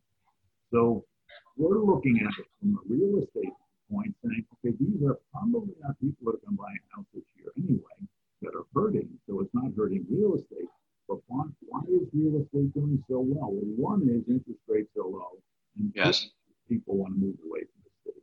So 0.71 1.05
we're 1.57 1.79
looking 1.79 2.19
at 2.19 2.31
it 2.39 2.45
from 2.59 2.75
a 2.77 2.81
real 2.87 3.23
estate 3.23 3.53
point, 3.91 4.15
saying, 4.23 4.45
okay, 4.53 4.75
these 4.79 5.03
are 5.03 5.19
probably 5.31 5.75
not 5.81 5.99
people 5.99 6.31
that 6.31 6.37
are 6.37 6.45
going 6.45 6.57
to 6.57 6.63
buy 6.63 6.71
a 6.71 6.95
house 6.95 7.05
this 7.13 7.23
year 7.35 7.51
anyway 7.57 8.07
that 8.41 8.55
are 8.55 8.65
hurting. 8.73 9.09
So 9.27 9.39
it's 9.41 9.53
not 9.53 9.71
hurting 9.75 10.05
real 10.09 10.35
estate. 10.35 10.67
But 11.07 11.19
why, 11.27 11.43
why 11.67 11.81
is 11.89 12.07
real 12.13 12.41
estate 12.41 12.73
doing 12.73 13.03
so 13.09 13.19
well? 13.19 13.51
Well, 13.51 13.75
one 13.75 14.01
is 14.03 14.23
interest 14.27 14.59
rates 14.67 14.89
are 14.97 15.03
low. 15.07 15.37
And 15.77 15.93
two, 15.93 15.99
Yes. 15.99 16.29
people 16.69 16.97
want 16.97 17.13
to 17.15 17.19
move 17.19 17.35
away 17.45 17.59
from 17.61 17.81
the 17.83 17.89
city. 18.11 18.21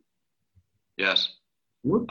Yes. 0.97 1.35
What- 1.83 2.07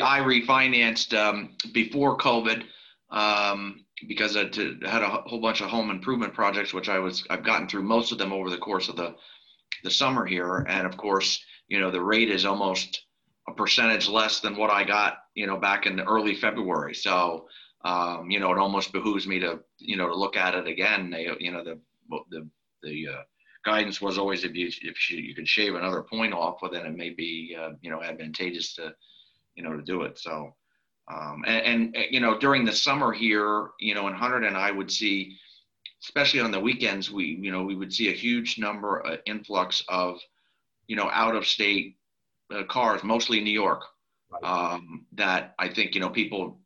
I 0.00 0.16
I 0.16 0.24
re 0.24 0.38
I 0.38 0.40
refinanced 0.40 1.16
um, 1.16 1.56
before 1.72 2.16
COVID 2.16 2.64
um, 3.10 3.84
because 4.08 4.36
I 4.36 4.44
had 4.44 5.02
a 5.02 5.22
whole 5.26 5.40
bunch 5.40 5.60
of 5.60 5.68
home 5.68 5.90
improvement 5.90 6.34
projects, 6.34 6.72
which 6.72 6.88
I 6.88 6.98
was 6.98 7.26
I've 7.30 7.44
gotten 7.44 7.68
through 7.68 7.82
most 7.82 8.12
of 8.12 8.18
them 8.18 8.32
over 8.32 8.50
the 8.50 8.58
course 8.58 8.88
of 8.88 8.96
the 8.96 9.14
the 9.84 9.90
summer 9.90 10.24
here, 10.24 10.64
and 10.68 10.86
of 10.86 10.96
course, 10.96 11.44
you 11.68 11.80
know, 11.80 11.90
the 11.90 12.00
rate 12.00 12.30
is 12.30 12.44
almost 12.44 13.04
a 13.48 13.52
percentage 13.52 14.08
less 14.08 14.40
than 14.40 14.56
what 14.56 14.70
I 14.70 14.84
got, 14.84 15.18
you 15.34 15.46
know, 15.46 15.56
back 15.56 15.86
in 15.86 16.00
early 16.00 16.36
February. 16.36 16.94
So, 16.94 17.48
um, 17.84 18.30
you 18.30 18.38
know, 18.38 18.52
it 18.52 18.58
almost 18.58 18.92
behooves 18.92 19.26
me 19.26 19.40
to, 19.40 19.60
you 19.78 19.96
know, 19.96 20.06
to 20.06 20.14
look 20.14 20.36
at 20.36 20.54
it 20.54 20.68
again. 20.68 21.10
They, 21.10 21.28
you 21.40 21.50
know, 21.50 21.64
the 21.64 21.80
the 22.30 22.48
the 22.82 23.08
uh, 23.08 23.22
guidance 23.64 24.00
was 24.00 24.18
always 24.18 24.44
if 24.44 24.54
you 24.54 24.68
if 24.82 25.10
you, 25.10 25.18
you 25.18 25.34
could 25.34 25.48
shave 25.48 25.74
another 25.74 26.02
point 26.02 26.32
off, 26.32 26.62
well, 26.62 26.70
then 26.70 26.86
it 26.86 26.96
may 26.96 27.10
be, 27.10 27.56
uh, 27.58 27.70
you 27.80 27.90
know, 27.90 28.02
advantageous 28.02 28.74
to, 28.74 28.94
you 29.62 29.68
know, 29.68 29.76
to 29.76 29.82
do 29.82 30.02
it. 30.02 30.18
So, 30.18 30.54
um, 31.12 31.44
and, 31.46 31.94
and 31.94 32.06
you 32.10 32.20
know, 32.20 32.38
during 32.38 32.64
the 32.64 32.72
summer 32.72 33.12
here, 33.12 33.70
you 33.78 33.94
know, 33.94 34.08
in 34.08 34.14
and 34.14 34.56
I 34.56 34.70
would 34.72 34.90
see, 34.90 35.36
especially 36.02 36.40
on 36.40 36.50
the 36.50 36.60
weekends, 36.60 37.10
we, 37.10 37.38
you 37.40 37.52
know, 37.52 37.62
we 37.62 37.76
would 37.76 37.92
see 37.92 38.08
a 38.08 38.12
huge 38.12 38.58
number, 38.58 39.06
uh, 39.06 39.16
influx 39.26 39.84
of, 39.88 40.18
you 40.88 40.96
know, 40.96 41.08
out 41.12 41.36
of 41.36 41.46
state 41.46 41.96
uh, 42.52 42.64
cars, 42.64 43.04
mostly 43.04 43.40
New 43.40 43.52
York. 43.52 43.84
Right. 44.32 44.44
Um, 44.44 45.06
that 45.12 45.54
I 45.58 45.68
think, 45.68 45.94
you 45.94 46.00
know, 46.00 46.08
people, 46.08 46.58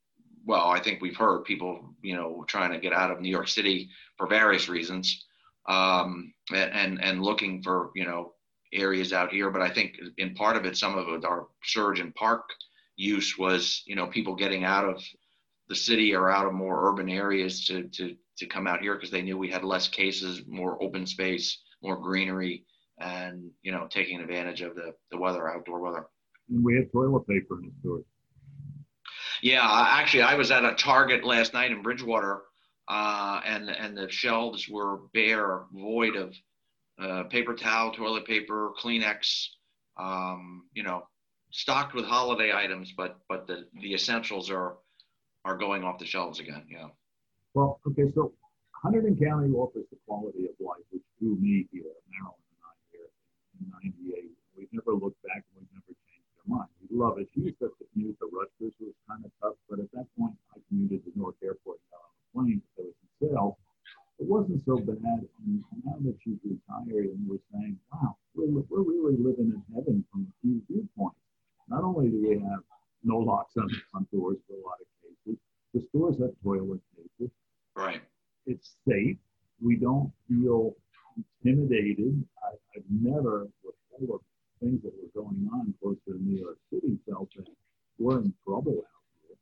well, 0.46 0.68
I 0.68 0.80
think 0.80 1.02
we've 1.02 1.16
heard 1.16 1.44
people, 1.44 1.94
you 2.02 2.14
know, 2.14 2.44
trying 2.46 2.70
to 2.70 2.78
get 2.78 2.92
out 2.92 3.10
of 3.10 3.20
New 3.20 3.28
York 3.28 3.48
City 3.48 3.90
for 4.16 4.28
various 4.28 4.68
reasons, 4.68 5.24
um, 5.68 6.32
and 6.54 7.02
and 7.02 7.22
looking 7.22 7.62
for, 7.64 7.90
you 7.96 8.04
know, 8.04 8.34
areas 8.72 9.12
out 9.12 9.32
here. 9.32 9.50
But 9.50 9.62
I 9.62 9.70
think 9.70 9.96
in 10.18 10.34
part 10.34 10.56
of 10.56 10.64
it, 10.64 10.76
some 10.76 10.96
of 10.96 11.08
it, 11.08 11.24
our 11.24 11.48
surge 11.64 11.98
in 11.98 12.12
park 12.12 12.44
use 12.96 13.38
was, 13.38 13.82
you 13.86 13.94
know, 13.94 14.06
people 14.06 14.34
getting 14.34 14.64
out 14.64 14.88
of 14.88 15.02
the 15.68 15.74
city 15.74 16.14
or 16.14 16.30
out 16.30 16.46
of 16.46 16.52
more 16.52 16.88
urban 16.88 17.08
areas 17.08 17.66
to 17.66 17.84
to 17.88 18.16
to 18.38 18.46
come 18.46 18.66
out 18.66 18.80
here 18.80 18.94
because 18.94 19.10
they 19.10 19.22
knew 19.22 19.38
we 19.38 19.50
had 19.50 19.64
less 19.64 19.88
cases, 19.88 20.42
more 20.46 20.82
open 20.82 21.06
space, 21.06 21.62
more 21.82 21.96
greenery, 21.96 22.64
and 22.98 23.50
you 23.62 23.72
know, 23.72 23.86
taking 23.90 24.20
advantage 24.20 24.60
of 24.62 24.74
the 24.74 24.94
the 25.10 25.18
weather, 25.18 25.48
outdoor 25.48 25.80
weather. 25.80 26.06
And 26.48 26.64
we 26.64 26.76
have 26.76 26.90
toilet 26.92 27.26
paper 27.26 27.58
in 27.58 27.66
the 27.66 27.72
stores. 27.80 28.04
Yeah, 29.42 29.66
actually, 29.68 30.22
I 30.22 30.34
was 30.34 30.50
at 30.50 30.64
a 30.64 30.74
Target 30.74 31.24
last 31.24 31.52
night 31.52 31.70
in 31.70 31.82
Bridgewater, 31.82 32.42
uh, 32.88 33.40
and 33.44 33.68
and 33.68 33.96
the 33.96 34.10
shelves 34.10 34.68
were 34.68 35.00
bare, 35.12 35.64
void 35.72 36.16
of 36.16 36.34
uh, 37.00 37.24
paper 37.24 37.54
towel, 37.54 37.92
toilet 37.92 38.26
paper, 38.26 38.72
Kleenex. 38.80 39.48
Um, 39.98 40.64
you 40.74 40.82
know, 40.82 41.06
stocked 41.50 41.94
with 41.94 42.04
holiday 42.04 42.52
items, 42.52 42.92
but 42.96 43.18
but 43.28 43.46
the 43.46 43.66
the 43.80 43.94
essentials 43.94 44.50
are 44.50 44.76
are 45.44 45.56
going 45.56 45.84
off 45.84 45.98
the 45.98 46.06
shelves 46.06 46.40
again. 46.40 46.64
Yeah. 46.68 46.88
Well, 47.54 47.80
okay, 47.86 48.10
so 48.14 48.32
Hunterdon 48.84 49.18
County 49.18 49.52
offers 49.54 49.86
the 49.90 49.96
quality 50.06 50.44
of 50.44 50.54
life, 50.60 50.84
which 50.90 51.02
drew 51.18 51.36
me 51.36 51.66
here, 51.72 51.88
Marilyn 52.12 52.44
and 52.52 52.62
I 52.62 52.74
here 52.92 53.08
in 53.58 53.94
98. 53.96 54.30
We've 54.56 54.72
never 54.72 54.92
looked 54.92 55.22
back 55.22 55.44
we've 55.56 55.70
never 55.72 55.94
changed 56.04 56.28
our 56.36 56.46
mind. 56.46 56.70
We 56.84 56.98
love 56.98 57.18
it. 57.18 57.28
She 57.32 57.40
used 57.40 57.58
to 57.60 57.72
commute 57.72 58.18
to 58.20 58.28
Rutgers, 58.28 58.74
was 58.78 58.92
kind 59.08 59.24
of 59.24 59.32
tough, 59.40 59.56
but 59.70 59.80
at 59.80 59.90
that 59.96 60.06
point, 60.18 60.36
I 60.52 60.60
commuted 60.68 61.04
to 61.04 61.10
Newark 61.16 61.36
Airport 61.42 61.80
and 61.80 61.88
got 61.88 62.04
on 62.04 62.12
the 62.12 62.26
plane 62.36 62.60
because 62.76 62.92
was 62.92 63.00
in 63.00 63.32
sale. 63.32 63.58
It 64.18 64.26
wasn't 64.28 64.64
so 64.64 64.76
bad. 64.76 65.24
And 65.44 65.64
now 65.84 65.96
that 66.04 66.16
she's 66.24 66.40
retired 66.44 67.12
and 67.12 67.20
we're 67.28 67.42
saying, 67.52 67.76
wow, 67.92 68.16
we're, 68.34 68.64
we're 68.68 68.84
really 68.84 69.16
living 69.16 69.52
in 69.52 69.62
heaven 69.74 70.04
from 70.12 70.28
a 70.28 70.32
few 70.40 70.60
viewpoints. 70.68 71.20
Not 71.68 71.82
only 71.84 72.08
do 72.10 72.22
we 72.28 72.38
have 72.38 72.60
no 73.04 73.18
locks 73.18 73.56
on 73.56 73.66
the 73.68 73.76
front 73.90 74.10
doors 74.10 74.36
for 74.46 74.54
a 74.54 74.62
lot 74.66 74.78
of 74.80 74.86
cases, 75.02 75.38
the 75.74 75.80
stores 75.88 76.16
have 76.20 76.30
toilet 76.42 76.80
paper 76.96 77.30
Right. 77.74 78.00
it's 78.46 78.76
safe. 78.88 79.16
We 79.60 79.76
don't 79.76 80.10
feel 80.28 80.74
intimidated. 81.44 82.24
I, 82.44 82.54
I've 82.76 82.84
never, 82.90 83.46
with 83.64 83.74
all 83.92 84.16
of 84.16 84.20
things 84.60 84.82
that 84.82 84.92
were 84.96 85.22
going 85.22 85.48
on 85.52 85.74
close 85.82 85.96
to 86.08 86.14
New 86.18 86.38
York 86.40 86.58
City 86.72 86.98
felt 87.08 87.28
that 87.36 87.46
we're 87.98 88.20
in 88.20 88.32
trouble 88.46 88.72
out 88.78 89.04
here. 89.28 89.36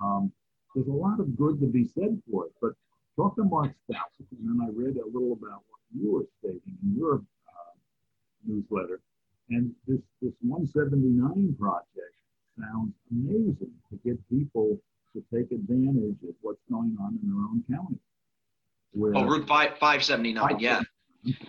Um, 0.00 0.32
there's 0.74 0.86
a 0.86 0.92
lot 0.92 1.18
of 1.18 1.36
good 1.36 1.60
to 1.60 1.66
be 1.66 1.88
said 1.88 2.20
for 2.30 2.46
it, 2.46 2.52
but 2.60 2.72
talk 3.16 3.34
to 3.36 3.44
Mark 3.44 3.72
Stouts, 3.90 4.14
and 4.20 4.48
then 4.48 4.58
I 4.64 4.70
read 4.72 4.96
a 4.96 5.06
little 5.06 5.32
about 5.32 5.62
what 5.68 5.80
you 5.92 6.12
were 6.12 6.26
stating 6.38 6.76
in 6.84 6.96
your 6.96 7.14
uh, 7.16 7.74
newsletter. 8.46 9.00
And 9.50 9.72
this, 9.86 10.00
this 10.22 10.32
179 10.42 11.56
project 11.58 12.14
sounds 12.58 12.92
amazing 13.10 13.72
to 13.90 13.96
get 14.04 14.16
people 14.28 14.78
to 15.12 15.24
take 15.34 15.50
advantage 15.50 16.16
of 16.28 16.34
what's 16.42 16.60
going 16.70 16.96
on 17.00 17.18
in 17.22 17.28
their 17.28 17.42
own 17.42 17.64
county. 17.70 17.98
Where, 18.92 19.12
oh, 19.16 19.24
Route 19.24 19.46
5, 19.46 19.70
579, 19.78 20.58
yeah. 20.60 20.82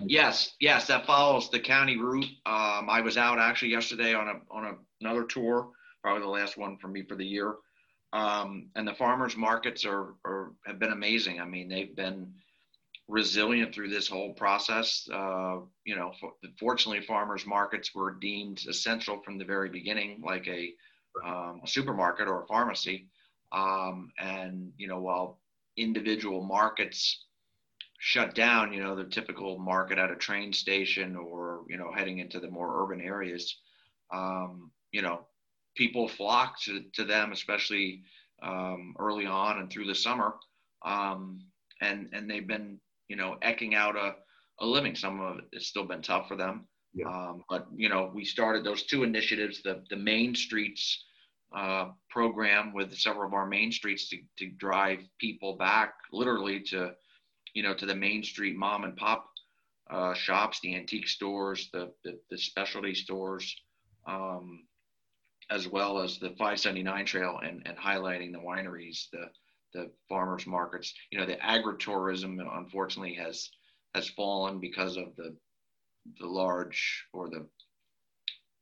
Yes, 0.06 0.56
yes, 0.60 0.88
that 0.88 1.06
follows 1.06 1.50
the 1.50 1.60
county 1.60 1.98
route. 1.98 2.26
Um, 2.46 2.90
I 2.90 3.02
was 3.02 3.18
out 3.18 3.40
actually 3.40 3.72
yesterday 3.72 4.14
on 4.14 4.28
a 4.28 4.34
on 4.54 4.66
a, 4.66 4.74
another 5.00 5.24
tour, 5.24 5.70
probably 6.02 6.24
the 6.24 6.28
last 6.28 6.58
one 6.58 6.78
for 6.78 6.90
me 6.90 7.04
for 7.04 7.16
the 7.16 7.26
year. 7.26 7.56
Um, 8.12 8.68
and 8.76 8.86
the 8.86 8.94
farmers 8.94 9.38
markets 9.38 9.86
are, 9.86 10.16
are 10.26 10.52
have 10.66 10.78
been 10.78 10.92
amazing. 10.92 11.40
I 11.40 11.46
mean, 11.46 11.70
they've 11.70 11.96
been 11.96 12.34
resilient 13.12 13.74
through 13.74 13.90
this 13.90 14.08
whole 14.08 14.34
process. 14.34 15.08
Uh, 15.12 15.58
you 15.84 15.96
know, 15.96 16.12
for, 16.20 16.32
fortunately, 16.58 17.06
farmers 17.06 17.46
markets 17.46 17.94
were 17.94 18.12
deemed 18.12 18.60
essential 18.70 19.22
from 19.24 19.38
the 19.38 19.46
very 19.46 19.70
beginning, 19.70 20.22
like 20.26 20.48
a, 20.48 20.74
um, 21.26 21.62
a 21.64 21.68
supermarket 21.68 22.28
or 22.28 22.44
a 22.44 22.48
pharmacy. 22.48 23.08
Um, 23.52 24.12
and 24.18 24.72
you 24.78 24.88
know, 24.88 25.00
while 25.00 25.40
individual 25.76 26.42
markets 26.44 27.26
shut 28.04 28.34
down, 28.34 28.74
you 28.74 28.82
know, 28.82 28.96
the 28.96 29.04
typical 29.04 29.60
market 29.60 29.98
at 30.00 30.10
a 30.10 30.16
train 30.16 30.54
station 30.54 31.16
or, 31.16 31.64
you 31.70 31.78
know, 31.78 31.92
heading 31.96 32.18
into 32.20 32.40
the 32.40 32.50
more 32.50 32.82
urban 32.82 33.02
areas, 33.02 33.58
um, 34.12 34.72
you 34.92 35.02
know, 35.04 35.28
people 35.76 36.08
flock 36.08 36.60
to, 36.62 36.84
to 36.94 37.04
them, 37.04 37.32
especially 37.32 38.02
um, 38.42 38.96
early 38.98 39.28
on 39.28 39.60
and 39.60 39.70
through 39.70 39.86
the 39.86 39.94
summer. 39.94 40.34
Um, 40.84 41.42
and, 41.80 42.10
and 42.12 42.30
they've 42.30 42.48
been, 42.48 42.80
you 43.12 43.18
know, 43.18 43.36
eking 43.44 43.76
out 43.76 43.98
a, 43.98 44.16
a 44.62 44.66
living. 44.66 44.96
Some 44.96 45.20
of 45.20 45.40
it 45.40 45.44
has 45.54 45.68
still 45.68 45.84
been 45.84 46.02
tough 46.02 46.30
for 46.30 46.38
them. 46.38 46.66
Yeah. 46.94 47.08
Um, 47.08 47.44
but, 47.50 47.68
you 47.76 47.90
know, 47.90 48.10
we 48.16 48.24
started 48.24 48.64
those 48.64 48.84
two 48.84 49.04
initiatives, 49.04 49.62
the, 49.62 49.84
the 49.90 49.98
Main 49.98 50.34
Streets 50.34 51.04
uh, 51.54 51.90
program 52.10 52.74
with 52.74 52.98
several 52.98 53.28
of 53.28 53.34
our 53.34 53.46
main 53.46 53.70
streets 53.70 54.08
to, 54.10 54.18
to 54.38 54.50
drive 54.52 55.00
people 55.20 55.58
back 55.58 55.94
literally 56.14 56.62
to, 56.62 56.92
you 57.54 57.64
know, 57.64 57.74
to 57.74 57.86
the 57.86 57.94
main 57.94 58.24
street 58.24 58.56
mom 58.56 58.86
and 58.86 58.96
pop 58.96 59.30
uh, 59.90 60.14
shops, 60.14 60.62
the 60.64 60.74
antique 60.74 61.10
stores, 61.10 61.70
the, 61.74 61.92
the, 62.06 62.18
the 62.30 62.38
specialty 62.38 62.96
stores, 62.96 63.54
um, 64.08 64.64
as 65.50 65.68
well 65.68 66.00
as 66.00 66.18
the 66.18 66.30
579 66.30 67.06
trail 67.06 67.40
and, 67.44 67.62
and 67.66 67.78
highlighting 67.78 68.32
the 68.32 68.40
wineries, 68.40 69.10
the, 69.12 69.26
the 69.74 69.92
farmers 70.10 70.46
markets. 70.48 70.94
You 71.12 71.20
know, 71.20 71.26
the 71.26 71.38
agritourism 71.38 72.40
unfortunately 72.58 73.16
has 73.16 73.50
has 73.96 74.10
fallen 74.10 74.60
because 74.60 74.98
of 74.98 75.16
the 75.16 75.36
the 76.20 76.28
large 76.28 77.06
or 77.14 77.30
the 77.30 77.48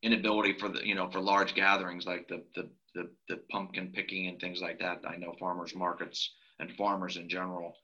inability 0.02 0.54
for 0.54 0.70
the 0.70 0.86
you 0.86 0.96
know 0.96 1.10
for 1.10 1.22
large 1.22 1.56
gatherings 1.56 2.06
like 2.06 2.28
the 2.28 2.44
the 2.56 2.70
the, 2.96 3.10
the 3.28 3.38
pumpkin 3.52 3.92
picking 3.94 4.28
and 4.28 4.40
things 4.40 4.62
like 4.62 4.80
that. 4.80 5.02
I 5.08 5.16
know 5.18 5.36
farmers 5.40 5.76
markets 5.76 6.34
and 6.60 6.72
farmers 6.72 7.18
in 7.18 7.30
general 7.30 7.76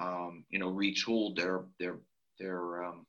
um, 0.00 0.44
you 0.50 0.58
know, 0.58 0.70
retooled 0.72 1.36
their 1.36 1.64
their 1.78 1.98
their 2.38 2.84
um, 2.84 3.06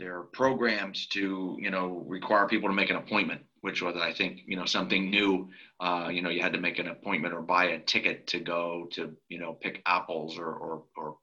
their 0.00 0.22
programs 0.22 1.06
to 1.08 1.56
you 1.60 1.70
know 1.70 2.02
require 2.08 2.48
people 2.48 2.68
to 2.68 2.74
make 2.74 2.90
an 2.90 2.96
appointment, 2.96 3.42
which 3.60 3.82
was 3.82 3.96
I 3.96 4.12
think 4.12 4.40
you 4.46 4.56
know 4.56 4.64
something 4.64 5.10
new. 5.10 5.50
Uh, 5.78 6.08
you 6.10 6.22
know, 6.22 6.30
you 6.30 6.42
had 6.42 6.54
to 6.54 6.60
make 6.60 6.78
an 6.78 6.88
appointment 6.88 7.34
or 7.34 7.42
buy 7.42 7.66
a 7.66 7.78
ticket 7.78 8.26
to 8.28 8.40
go 8.40 8.88
to 8.92 9.14
you 9.28 9.38
know 9.38 9.52
pick 9.52 9.82
apples 9.86 10.38
or 10.38 10.52
or, 10.52 10.82
or 10.96 11.16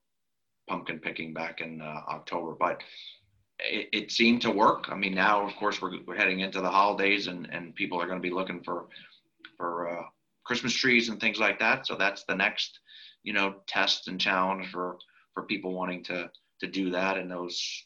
pumpkin 0.69 0.99
picking 0.99 1.33
back 1.33 1.59
in 1.59 1.81
uh, 1.81 2.01
October, 2.07 2.55
but 2.59 2.81
it, 3.59 3.89
it, 3.91 4.11
seemed 4.11 4.41
to 4.41 4.51
work. 4.51 4.89
I 4.89 4.95
mean, 4.95 5.15
now 5.15 5.47
of 5.47 5.55
course 5.55 5.81
we're, 5.81 5.93
we're 6.05 6.17
heading 6.17 6.41
into 6.41 6.61
the 6.61 6.69
holidays 6.69 7.27
and 7.27 7.49
and 7.51 7.73
people 7.73 7.99
are 7.99 8.05
going 8.05 8.21
to 8.21 8.29
be 8.29 8.33
looking 8.33 8.61
for 8.63 8.87
for 9.57 9.89
uh, 9.89 10.03
Christmas 10.45 10.73
trees 10.73 11.09
and 11.09 11.19
things 11.19 11.39
like 11.39 11.59
that. 11.59 11.87
So 11.87 11.95
that's 11.95 12.25
the 12.25 12.35
next 12.35 12.79
you 13.23 13.33
know 13.33 13.55
test 13.65 14.07
and 14.07 14.21
challenge 14.21 14.69
for 14.69 14.99
for 15.33 15.43
people 15.43 15.73
wanting 15.73 16.03
to 16.05 16.29
to 16.59 16.67
do 16.67 16.91
that 16.91 17.17
and 17.17 17.29
those 17.29 17.85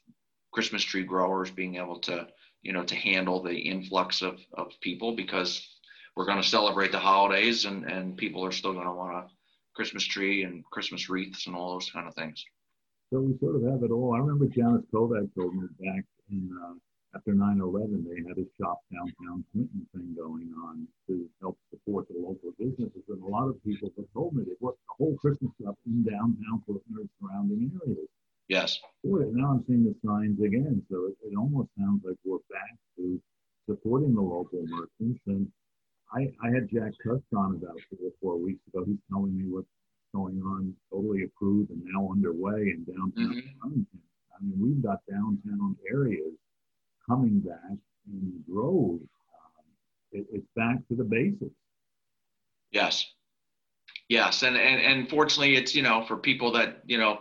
Christmas 0.52 0.84
tree 0.84 1.04
growers 1.04 1.52
being 1.52 1.76
able 1.76 2.00
to 2.00 2.28
you 2.62 2.74
know 2.74 2.84
to 2.84 2.96
handle 2.96 3.42
the 3.42 3.58
influx 3.58 4.22
of 4.22 4.40
of 4.54 4.72
people 4.82 5.16
because 5.16 5.68
we're 6.16 6.26
going 6.26 6.42
to 6.42 6.48
celebrate 6.48 6.92
the 6.92 7.00
holidays 7.00 7.66
and 7.66 7.86
and 7.86 8.18
people 8.18 8.44
are 8.46 8.52
still 8.52 8.74
going 8.74 8.88
to 8.88 8.94
want 8.94 9.16
a 9.16 9.28
Christmas 9.76 10.04
tree 10.04 10.44
and 10.44 10.64
Christmas 10.66 11.10
wreaths 11.10 11.48
and 11.48 11.56
all 11.56 11.74
those 11.74 11.90
kind 11.90 12.08
of 12.08 12.16
things. 12.16 12.44
So 13.10 13.20
we 13.20 13.38
sort 13.40 13.56
of 13.56 13.64
have 13.64 13.84
it 13.84 13.92
all. 13.92 14.14
I 14.14 14.20
remember 14.20 14.46
Janice 14.48 14.86
Kovach 14.94 15.34
told 15.36 15.56
me 15.56 15.68
back 15.80 16.04
in 16.30 16.50
uh, 16.64 16.74
after 17.14 17.34
9-11, 17.34 18.08
they 18.08 18.24
had 18.28 18.38
a 18.38 18.48
shop 18.56 18.80
downtown 18.88 19.44
Clinton 19.52 19.86
thing 19.92 20.16
going 20.16 20.54
on 20.64 20.88
to 21.08 21.28
help 21.42 21.58
support 21.70 22.08
the 22.08 22.16
local 22.16 22.56
businesses. 22.58 23.04
And 23.10 23.22
a 23.22 23.28
lot 23.28 23.50
of 23.50 23.62
people 23.66 23.92
have 23.98 24.08
told 24.14 24.34
me 24.34 24.44
they 24.46 24.56
worked 24.62 24.80
the 24.88 24.96
whole 24.98 25.18
Christmas 25.18 25.52
stuff 25.60 25.76
in 25.86 26.04
downtown 26.04 26.64
Clinton 26.66 26.96
or 26.96 27.08
surrounding 27.20 27.72
areas. 27.84 28.08
Yes. 28.48 28.80
Now 29.04 29.52
I'm 29.52 29.64
seeing 29.68 29.84
the 29.84 29.96
signs 30.06 30.40
again. 30.42 30.82
So 30.92 31.08
it, 31.08 31.16
it 31.26 31.38
almost 31.38 31.70
sounds 31.78 32.02
like 32.06 32.18
we're 32.26 32.38
back 32.50 32.76
to 32.98 33.22
supporting 33.70 34.14
the 34.14 34.22
local 34.22 34.64
merchants. 34.66 35.22
And 35.28 35.48
I, 36.14 36.32
I 36.44 36.52
had 36.54 36.70
Jack 36.70 36.92
Tusk 37.06 37.24
on 37.36 37.56
about 37.56 37.78
three 37.90 38.08
or 38.08 38.12
four 38.22 38.38
weeks 38.38 38.62
ago. 38.68 38.84
He's 38.86 38.98
telling 39.10 39.38
me 39.38 39.46
what's 39.48 39.68
going 40.14 40.42
on, 40.42 40.74
totally 40.92 41.24
approved 41.24 41.70
and 41.70 41.82
now 41.86 42.10
underway 42.12 42.74
in 42.76 42.86
downtown 42.86 43.42
mm-hmm. 43.42 43.82
I 44.42 44.44
mean, 44.44 44.60
we've 44.60 44.84
got 44.84 45.00
downtown 45.10 45.78
areas 45.90 46.34
coming 47.08 47.40
back 47.40 47.78
in 48.08 48.44
droves. 48.50 49.02
Um, 49.02 49.64
it, 50.12 50.26
it's 50.34 50.48
back 50.56 50.78
to 50.90 50.96
the 50.96 51.04
basics. 51.04 51.56
Yes. 52.72 53.06
Yes. 54.10 54.44
And, 54.44 54.58
and, 54.58 54.82
and 54.82 55.10
fortunately, 55.10 55.56
it's, 55.56 55.76
you 55.76 55.84
know, 55.84 56.04
for 56.08 56.18
people 56.18 56.52
that, 56.54 56.82
you 56.86 56.98
know, 56.98 57.20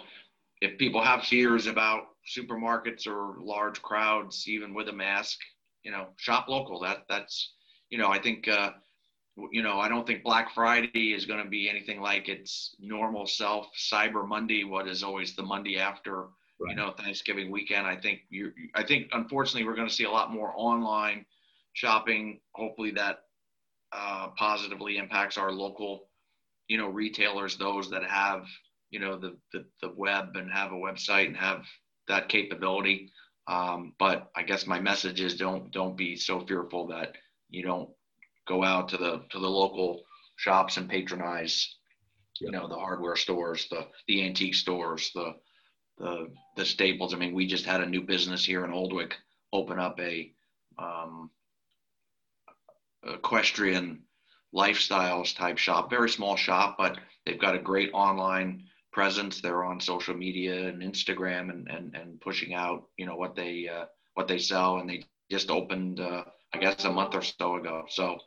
if 0.61 0.79
people 0.79 1.03
have 1.03 1.25
fears 1.25 1.67
about 1.67 2.05
supermarkets 2.37 3.07
or 3.07 3.37
large 3.41 3.81
crowds, 3.83 4.47
even 4.49 4.75
with 4.75 4.89
a 4.89 4.93
mask, 4.93 5.39
you 5.83 5.91
know, 5.91 6.09
shop 6.17 6.49
local. 6.49 6.81
That 6.81 7.05
that's, 7.09 7.55
you 7.89 7.99
know, 7.99 8.09
I 8.09 8.19
think, 8.19 8.47
uh, 8.47 8.71
you 9.51 9.63
know, 9.63 9.81
I 9.81 9.89
don't 9.89 10.07
think 10.07 10.23
Black 10.23 10.55
Friday 10.55 11.15
is 11.15 11.25
going 11.25 11.43
to 11.43 11.49
be 11.49 11.69
anything 11.69 12.01
like 12.01 12.29
its 12.29 12.77
normal 12.79 13.27
self. 13.27 13.69
Cyber 13.79 14.27
Monday, 14.27 14.65
what 14.65 14.87
is 14.87 15.03
always 15.03 15.35
the 15.35 15.43
Monday 15.43 15.79
after 15.79 16.29
right. 16.61 16.71
you 16.71 16.77
know 16.77 16.93
Thanksgiving 16.93 17.51
weekend. 17.51 17.87
I 17.87 17.97
think 17.97 18.21
you 18.29 18.53
I 18.75 18.85
think 18.85 19.09
unfortunately 19.13 19.65
we're 19.65 19.75
going 19.75 19.89
to 19.89 19.95
see 19.95 20.05
a 20.05 20.11
lot 20.11 20.33
more 20.33 20.53
online 20.55 21.25
shopping. 21.73 22.41
Hopefully 22.55 22.91
that 22.93 23.21
uh, 23.93 24.29
positively 24.37 24.99
impacts 24.99 25.39
our 25.39 25.51
local 25.51 26.09
you 26.69 26.79
know 26.79 26.89
retailers, 26.89 27.57
those 27.57 27.91
that 27.91 28.05
have 28.05 28.45
you 28.91 29.01
know 29.01 29.19
the, 29.19 29.37
the 29.53 29.65
the 29.83 29.93
web 29.97 30.37
and 30.37 30.51
have 30.51 30.73
a 30.73 30.77
website 30.77 31.27
and 31.27 31.37
have 31.37 31.65
that 32.09 32.29
capability. 32.29 33.13
Um, 33.47 33.95
but 33.99 34.31
I 34.37 34.43
guess 34.43 34.67
my 34.67 34.81
message 34.81 35.21
is 35.21 35.37
don't 35.37 35.71
don't 35.71 35.97
be 35.97 36.17
so 36.17 36.41
fearful 36.41 36.87
that 36.89 37.17
you 37.49 37.63
don't 37.63 37.91
go 38.47 38.65
out 38.65 38.89
to 38.91 38.97
the 38.97 39.23
to 39.31 39.39
the 39.39 39.49
local 39.49 40.03
shops 40.37 40.77
and 40.77 40.89
patronize 40.89 41.77
you 42.41 42.51
know 42.51 42.69
the 42.69 42.75
hardware 42.75 43.17
stores 43.17 43.69
the 43.71 43.87
the 44.09 44.25
antique 44.25 44.55
stores 44.55 45.11
the 45.15 45.35
the 46.01 46.33
the 46.57 46.65
staples. 46.65 47.15
I 47.15 47.19
mean, 47.19 47.35
we 47.35 47.47
just 47.47 47.67
had 47.67 47.83
a 47.83 47.87
new 47.87 48.01
business 48.01 48.45
here 48.45 48.65
in 48.65 48.73
Oldwick 48.73 49.17
open 49.53 49.79
up 49.79 50.01
a 50.01 50.33
um, 50.79 51.31
equestrian 53.05 54.03
lifestyles 54.55 55.37
type 55.37 55.59
shop, 55.59 55.91
very 55.91 56.09
small 56.09 56.37
shop, 56.37 56.77
but 56.79 56.99
they've 57.25 57.39
got 57.39 57.55
a 57.55 57.59
great 57.59 57.91
online 57.93 58.65
presence. 58.93 59.41
They're 59.41 59.65
on 59.65 59.81
social 59.81 60.15
media 60.15 60.69
and 60.69 60.83
Instagram 60.83 61.51
and 61.51 61.69
and, 61.69 61.95
and 61.95 62.21
pushing 62.21 62.55
out 62.55 62.89
you 62.97 63.07
know 63.07 63.17
what 63.17 63.35
they 63.35 63.69
uh, 63.69 63.87
what 64.15 64.29
they 64.29 64.39
sell, 64.39 64.79
and 64.79 64.89
they 64.89 65.05
just 65.31 65.51
opened 65.51 66.01
uh, 66.01 66.25
I 66.53 66.59
guess 66.59 66.85
a 66.85 66.91
month 66.91 67.15
or 67.15 67.23
so 67.23 67.57
ago. 67.57 67.85
So 67.89 68.19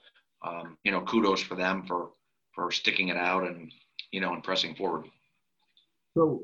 um, 0.43 0.77
you 0.83 0.91
know, 0.91 1.01
kudos 1.01 1.41
for 1.41 1.55
them 1.55 1.85
for 1.87 2.11
for 2.53 2.71
sticking 2.71 3.09
it 3.09 3.17
out 3.17 3.43
and 3.43 3.71
you 4.11 4.21
know 4.21 4.33
and 4.33 4.43
pressing 4.43 4.75
forward. 4.75 5.07
So 6.13 6.41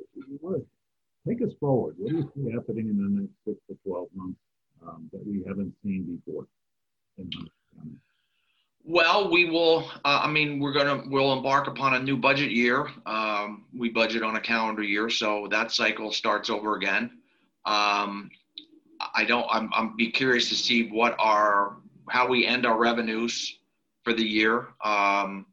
take 1.27 1.41
us 1.41 1.53
forward. 1.59 1.95
What 1.97 2.11
do 2.11 2.17
you 2.17 2.31
see 2.35 2.51
happening 2.51 2.89
in 2.89 2.97
the 2.97 3.21
next 3.21 3.33
six 3.45 3.57
to 3.69 3.77
12 3.87 4.07
months 4.15 4.39
um, 4.87 5.09
that 5.11 5.25
we 5.25 5.43
haven't 5.47 5.73
seen 5.83 6.19
before? 6.25 6.47
Well, 8.85 9.29
we 9.31 9.45
will. 9.45 9.89
Uh, 10.03 10.21
I 10.23 10.31
mean, 10.31 10.59
we're 10.59 10.73
gonna 10.73 11.03
we'll 11.07 11.33
embark 11.33 11.67
upon 11.67 11.93
a 11.93 11.99
new 11.99 12.17
budget 12.17 12.51
year. 12.51 12.87
Um, 13.05 13.65
we 13.77 13.89
budget 13.89 14.23
on 14.23 14.35
a 14.35 14.41
calendar 14.41 14.83
year, 14.83 15.09
so 15.09 15.47
that 15.51 15.71
cycle 15.71 16.11
starts 16.11 16.49
over 16.49 16.75
again. 16.75 17.19
Um, 17.65 18.31
I 19.15 19.23
don't, 19.25 19.45
I'm, 19.49 19.69
I'm 19.73 19.95
be 19.95 20.11
curious 20.11 20.49
to 20.49 20.55
see 20.55 20.89
what 20.89 21.15
our, 21.19 21.77
how 22.09 22.27
we 22.27 22.45
end 22.45 22.65
our 22.65 22.77
revenues 22.77 23.59
for 24.03 24.13
the 24.13 24.23
year. 24.23 24.67
Um, 24.83 25.45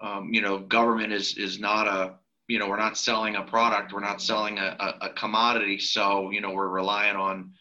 um, 0.00 0.32
you 0.32 0.40
know, 0.40 0.58
government 0.58 1.12
is, 1.12 1.36
is 1.36 1.58
not 1.58 1.86
a, 1.86 2.14
you 2.48 2.58
know, 2.58 2.68
we're 2.68 2.78
not 2.78 2.96
selling 2.96 3.36
a 3.36 3.42
product, 3.42 3.92
we're 3.92 4.00
not 4.00 4.22
selling 4.22 4.58
a, 4.58 4.76
a, 4.80 5.06
a 5.06 5.10
commodity. 5.10 5.78
So, 5.78 6.30
you 6.30 6.40
know, 6.40 6.50
we're 6.50 6.68
relying 6.68 7.16
on, 7.16 7.52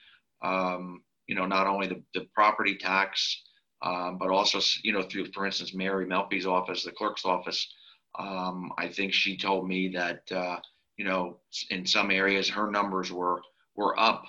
um, 0.42 1.04
you 1.28 1.36
know, 1.36 1.46
not 1.46 1.68
only 1.68 1.88
the, 1.88 2.02
the 2.14 2.28
property 2.34 2.76
tax, 2.76 3.44
um, 3.82 4.18
but 4.18 4.30
also, 4.30 4.60
you 4.84 4.94
know, 4.94 5.04
through, 5.04 5.32
for 5.34 5.46
instance, 5.46 5.74
Mary 5.74 6.06
Melfi's 6.06 6.46
office, 6.46 6.84
the 6.84 6.92
clerk's 6.92 7.26
office. 7.26 7.74
Um, 8.18 8.72
I 8.78 8.88
think 8.88 9.14
she 9.14 9.38
told 9.38 9.68
me 9.68 9.90
that, 9.90 10.32
uh, 10.32 10.60
you 10.98 11.06
know, 11.06 11.38
in 11.70 11.86
some 11.86 12.10
areas 12.10 12.50
her 12.50 12.72
numbers 12.72 13.12
were 13.12 13.42
were 13.76 14.00
up. 14.00 14.26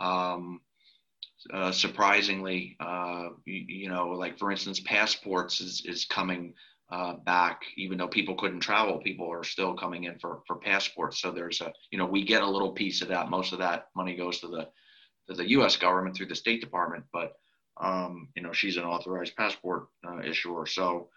Um, 0.00 0.60
uh, 1.52 1.70
surprisingly, 1.70 2.76
uh, 2.80 3.28
you, 3.44 3.64
you, 3.68 3.88
know, 3.88 4.08
like 4.08 4.38
for 4.38 4.50
instance, 4.50 4.80
passports 4.80 5.60
is 5.60 5.82
is 5.86 6.04
coming 6.04 6.54
uh, 6.90 7.14
back, 7.24 7.62
even 7.76 7.98
though 7.98 8.08
people 8.08 8.34
couldn't 8.34 8.60
travel. 8.60 8.98
People 8.98 9.30
are 9.30 9.44
still 9.44 9.74
coming 9.74 10.04
in 10.04 10.18
for 10.18 10.42
for 10.48 10.56
passports. 10.56 11.20
So 11.20 11.30
there's 11.30 11.60
a, 11.60 11.72
you 11.92 11.98
know, 11.98 12.06
we 12.06 12.24
get 12.24 12.42
a 12.42 12.50
little 12.50 12.72
piece 12.72 13.00
of 13.02 13.08
that. 13.08 13.30
Most 13.30 13.52
of 13.52 13.60
that 13.60 13.88
money 13.94 14.16
goes 14.16 14.40
to 14.40 14.48
the 14.48 14.68
to 15.28 15.34
the 15.34 15.48
U.S. 15.50 15.76
government 15.76 16.16
through 16.16 16.26
the 16.26 16.34
State 16.34 16.60
Department, 16.60 17.04
but 17.12 17.34
um, 17.80 18.28
you 18.34 18.42
know, 18.42 18.52
she's 18.52 18.76
an 18.76 18.84
authorized 18.84 19.36
passport 19.36 19.88
uh, 20.06 20.20
issuer. 20.20 20.66
So 20.66 21.08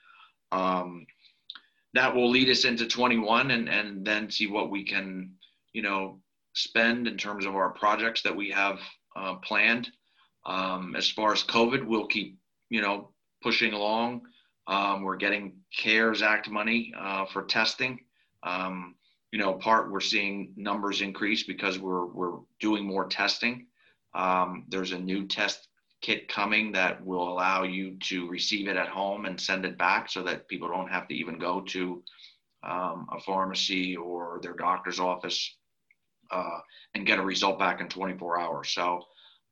um, 0.52 1.06
that 1.94 2.16
will 2.16 2.30
lead 2.30 2.50
us 2.50 2.66
into 2.66 2.88
21 2.88 3.52
and, 3.52 3.70
and 3.70 4.06
then 4.06 4.30
see 4.30 4.48
what 4.48 4.70
we 4.70 4.84
can, 4.84 5.32
you 5.74 5.82
know, 5.82 6.20
spend 6.54 7.08
in 7.08 7.18
terms 7.18 7.46
of 7.46 7.56
our 7.56 7.70
projects 7.70 8.22
that 8.24 8.36
we 8.36 8.50
have 8.52 8.80
uh, 9.16 9.36
planned. 9.36 9.90
Um, 10.46 10.96
as 10.96 11.10
far 11.10 11.34
as 11.34 11.44
COVID, 11.44 11.86
we'll 11.86 12.08
keep, 12.08 12.38
you 12.70 12.82
know, 12.82 13.12
pushing 13.42 13.74
along. 13.74 14.22
Um, 14.68 15.04
we're 15.04 15.18
getting 15.18 15.54
CARES 15.76 16.22
Act 16.22 16.50
money 16.50 16.94
uh, 16.98 17.26
for 17.26 17.44
testing. 17.44 18.00
Um, 18.44 18.96
you 19.32 19.40
know, 19.40 19.54
part 19.54 19.92
we're 19.92 20.00
seeing 20.02 20.54
numbers 20.56 21.02
increase 21.02 21.44
because 21.44 21.80
we're 21.80 22.06
we're 22.06 22.40
doing 22.60 22.86
more 22.86 23.08
testing. 23.08 23.68
Um, 24.14 24.66
there's 24.68 24.92
a 24.92 25.00
new 25.00 25.26
test 25.26 25.68
kit 26.02 26.28
coming 26.28 26.72
that 26.72 27.04
will 27.06 27.30
allow 27.30 27.64
you 27.64 27.96
to 28.00 28.28
receive 28.28 28.68
it 28.68 28.76
at 28.76 28.88
home 28.88 29.26
and 29.26 29.40
send 29.40 29.66
it 29.66 29.78
back 29.78 30.10
so 30.10 30.24
that 30.24 30.48
people 30.48 30.68
don't 30.68 30.90
have 30.90 31.08
to 31.08 31.14
even 31.16 31.38
go 31.38 31.62
to 31.62 32.04
um, 32.64 33.08
a 33.12 33.20
pharmacy 33.20 33.96
or 33.96 34.40
their 34.42 34.54
doctor's 34.54 35.00
office 35.00 35.56
uh, 36.32 36.60
and 36.96 37.06
get 37.06 37.20
a 37.20 37.24
result 37.24 37.60
back 37.60 37.82
in 37.82 37.88
24 37.88 38.40
hours. 38.40 38.70
So, 38.70 39.04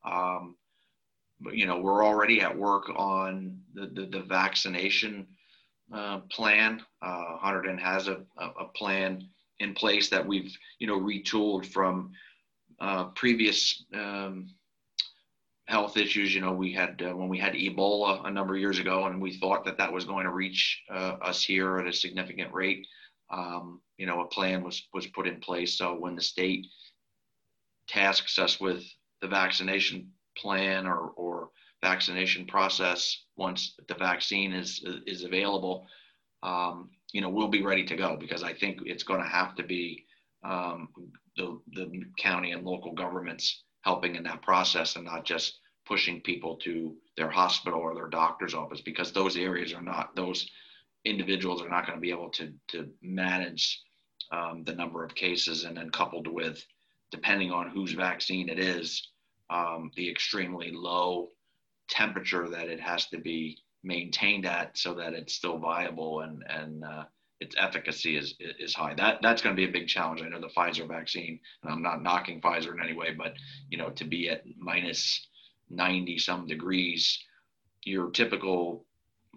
um, 0.05 0.55
but, 1.39 1.55
you 1.55 1.65
know, 1.65 1.79
we're 1.79 2.05
already 2.05 2.41
at 2.41 2.57
work 2.57 2.89
on 2.95 3.59
the, 3.73 3.87
the, 3.87 4.05
the 4.07 4.21
vaccination 4.21 5.27
uh, 5.93 6.19
plan. 6.31 6.81
Uh, 7.01 7.37
Hunterdon 7.41 7.79
has 7.79 8.07
a, 8.07 8.23
a 8.37 8.65
plan 8.75 9.27
in 9.59 9.73
place 9.73 10.09
that 10.09 10.25
we've, 10.25 10.55
you 10.79 10.87
know, 10.87 10.99
retooled 10.99 11.65
from 11.65 12.11
uh, 12.79 13.05
previous 13.15 13.83
um, 13.93 14.49
health 15.69 15.97
issues. 15.97 16.33
You 16.33 16.41
know, 16.41 16.51
we 16.51 16.73
had 16.73 17.01
uh, 17.01 17.15
when 17.15 17.29
we 17.29 17.37
had 17.37 17.53
Ebola 17.53 18.25
a 18.27 18.31
number 18.31 18.55
of 18.55 18.59
years 18.59 18.79
ago, 18.79 19.05
and 19.05 19.21
we 19.21 19.37
thought 19.37 19.63
that 19.65 19.77
that 19.77 19.93
was 19.93 20.03
going 20.03 20.25
to 20.25 20.31
reach 20.31 20.83
uh, 20.91 21.15
us 21.21 21.43
here 21.43 21.77
at 21.77 21.87
a 21.87 21.93
significant 21.93 22.51
rate. 22.53 22.85
Um, 23.31 23.79
you 23.97 24.07
know, 24.07 24.21
a 24.21 24.27
plan 24.27 24.63
was 24.63 24.87
was 24.93 25.07
put 25.07 25.27
in 25.27 25.39
place. 25.39 25.77
So 25.77 25.95
when 25.95 26.15
the 26.15 26.21
state 26.21 26.65
tasks 27.87 28.39
us 28.39 28.59
with 28.59 28.83
the 29.21 29.27
vaccination 29.27 30.11
plan 30.35 30.87
or 30.87 31.11
or 31.15 31.49
vaccination 31.83 32.47
process, 32.47 33.25
once 33.37 33.75
the 33.87 33.95
vaccine 33.95 34.53
is 34.53 34.83
is 35.05 35.23
available, 35.23 35.85
um, 36.41 36.89
you 37.13 37.21
know, 37.21 37.29
we'll 37.29 37.47
be 37.47 37.63
ready 37.63 37.85
to 37.85 37.95
go 37.95 38.17
because 38.19 38.41
I 38.43 38.53
think 38.53 38.79
it's 38.85 39.03
going 39.03 39.21
to 39.21 39.29
have 39.29 39.55
to 39.55 39.63
be 39.63 40.03
um, 40.43 40.89
the 41.37 41.59
the 41.73 41.91
county 42.17 42.53
and 42.53 42.65
local 42.65 42.93
governments 42.93 43.63
helping 43.81 44.15
in 44.15 44.23
that 44.23 44.41
process 44.41 44.95
and 44.95 45.05
not 45.05 45.25
just 45.25 45.59
pushing 45.85 46.21
people 46.21 46.55
to 46.57 46.95
their 47.17 47.29
hospital 47.29 47.79
or 47.79 47.95
their 47.95 48.09
doctor's 48.09 48.53
office 48.53 48.81
because 48.81 49.11
those 49.11 49.37
areas 49.37 49.73
are 49.73 49.81
not 49.81 50.15
those 50.15 50.49
individuals 51.05 51.61
are 51.61 51.69
not 51.69 51.85
going 51.85 51.97
to 51.97 52.01
be 52.01 52.11
able 52.11 52.29
to 52.29 52.53
to 52.67 52.87
manage 53.01 53.81
um, 54.31 54.63
the 54.65 54.73
number 54.75 55.03
of 55.03 55.15
cases. 55.15 55.63
And 55.63 55.75
then 55.77 55.89
coupled 55.89 56.27
with 56.27 56.63
depending 57.11 57.51
on 57.51 57.69
whose 57.69 57.93
vaccine 57.93 58.49
it 58.49 58.59
is 58.59 59.09
um, 59.49 59.91
the 59.95 60.09
extremely 60.09 60.71
low 60.71 61.29
temperature 61.89 62.47
that 62.47 62.67
it 62.67 62.79
has 62.79 63.07
to 63.07 63.17
be 63.17 63.57
maintained 63.83 64.45
at 64.45 64.77
so 64.77 64.93
that 64.93 65.13
it's 65.13 65.33
still 65.33 65.57
viable 65.57 66.21
and 66.21 66.43
and 66.47 66.83
uh, 66.83 67.05
its 67.39 67.55
efficacy 67.57 68.17
is 68.17 68.35
is 68.39 68.73
high. 68.73 68.93
That 68.95 69.21
that's 69.21 69.41
going 69.41 69.55
to 69.55 69.59
be 69.59 69.67
a 69.67 69.71
big 69.71 69.87
challenge. 69.87 70.21
I 70.21 70.29
know 70.29 70.41
the 70.41 70.47
Pfizer 70.47 70.87
vaccine, 70.87 71.39
and 71.63 71.71
I'm 71.71 71.81
not 71.81 72.03
knocking 72.03 72.41
Pfizer 72.41 72.73
in 72.73 72.83
any 72.83 72.93
way, 72.93 73.13
but 73.13 73.33
you 73.69 73.77
know, 73.77 73.89
to 73.91 74.03
be 74.03 74.29
at 74.29 74.43
minus 74.57 75.27
90 75.69 76.17
some 76.17 76.47
degrees, 76.47 77.19
your 77.83 78.09
typical 78.11 78.85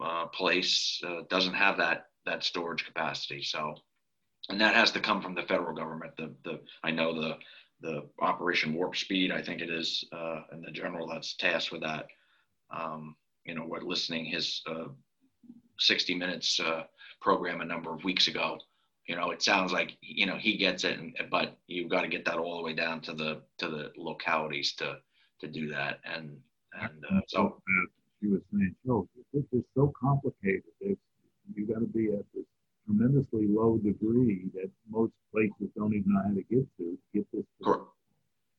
uh, 0.01 0.27
place 0.27 1.01
uh, 1.07 1.23
doesn't 1.29 1.55
have 1.55 1.77
that 1.79 2.07
that 2.25 2.45
storage 2.45 2.85
capacity. 2.85 3.43
So, 3.43 3.75
and 4.49 4.61
that 4.61 4.75
has 4.75 4.91
to 4.93 5.01
come 5.01 5.23
from 5.23 5.35
the 5.35 5.43
federal 5.43 5.75
government. 5.75 6.17
The 6.17 6.35
the 6.45 6.61
I 6.83 6.91
know 6.91 7.15
the 7.15 7.37
the 7.81 8.09
Operation 8.21 8.75
Warp 8.75 8.97
Speed, 8.97 9.33
I 9.33 9.43
think 9.43 9.61
it 9.61 9.71
is, 9.71 10.05
uh, 10.13 10.43
and 10.53 10.65
the 10.65 10.71
general 10.71 11.09
that's 11.09 11.35
tasked 11.35 11.73
with 11.73 11.83
that. 11.83 12.07
Um, 12.71 13.17
you 13.45 13.55
know, 13.55 13.63
what 13.63 13.83
listening 13.83 14.25
his 14.25 14.63
uh, 14.67 14.87
60 15.79 16.15
minutes 16.15 16.61
uh, 16.61 16.85
program 17.23 17.61
a 17.61 17.64
number 17.64 17.95
of 17.95 18.05
weeks 18.05 18.29
ago. 18.29 18.59
You 19.07 19.16
know, 19.16 19.31
it 19.31 19.43
sounds 19.43 19.73
like 19.73 19.97
you 20.01 20.27
know 20.27 20.37
he 20.37 20.57
gets 20.57 20.85
it, 20.85 20.99
and, 20.99 21.16
but 21.31 21.57
you've 21.66 21.91
got 21.91 22.03
to 22.03 22.09
get 22.09 22.25
that 22.27 22.37
all 22.37 22.59
the 22.59 22.62
way 22.62 22.75
down 22.75 23.01
to 23.03 23.12
the 23.12 23.43
to 23.59 23.68
the 23.68 23.93
localities 23.97 24.75
to 24.75 24.99
to 25.41 25.49
do 25.49 25.68
that. 25.68 26.01
And 26.05 26.39
and 26.81 27.05
uh, 27.11 27.20
so 27.27 27.61
she 28.20 28.29
was 28.29 28.41
saying, 28.53 28.75
"Oh, 28.89 29.09
this 29.33 29.45
is 29.53 29.64
so 29.75 29.93
complicated. 30.01 30.62
It's, 30.81 31.01
you 31.55 31.66
got 31.66 31.81
to 31.81 31.87
be 31.87 32.09
at 32.12 32.25
this 32.35 32.45
tremendously 32.87 33.47
low 33.49 33.79
degree 33.79 34.49
that 34.55 34.70
most 34.89 35.12
places 35.33 35.68
don't 35.77 35.95
even 35.95 36.12
know 36.12 36.23
how 36.23 36.35
to 36.35 36.43
get 36.43 36.66
to 36.79 36.99
get 37.12 37.27
this." 37.33 37.45
Cor- 37.64 37.89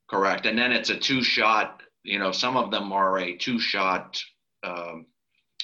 correct, 0.09 0.45
and 0.45 0.57
then 0.57 0.71
it's 0.73 0.89
a 0.89 0.97
two-shot. 0.97 1.81
You 2.03 2.19
know, 2.19 2.33
some 2.33 2.57
of 2.57 2.69
them 2.69 2.91
are 2.91 3.17
a 3.17 3.37
two-shot 3.37 4.21
um, 4.63 5.05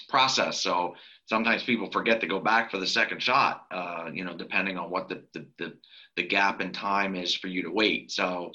process. 0.08 0.62
So 0.62 0.96
sometimes 1.30 1.64
people 1.64 1.90
forget 1.92 2.20
to 2.20 2.28
go 2.28 2.40
back 2.40 2.72
for 2.72 2.80
the 2.80 2.88
second 2.88 3.22
shot, 3.22 3.68
uh, 3.70 4.10
you 4.12 4.26
know, 4.26 4.36
depending 4.36 4.80
on 4.80 4.90
what 4.90 5.08
the, 5.08 5.24
the, 5.34 5.46
the, 5.60 5.74
the, 6.16 6.24
gap 6.24 6.60
in 6.60 6.74
time 6.74 7.16
is 7.16 7.36
for 7.36 7.48
you 7.48 7.62
to 7.62 7.70
wait. 7.70 8.12
So, 8.12 8.52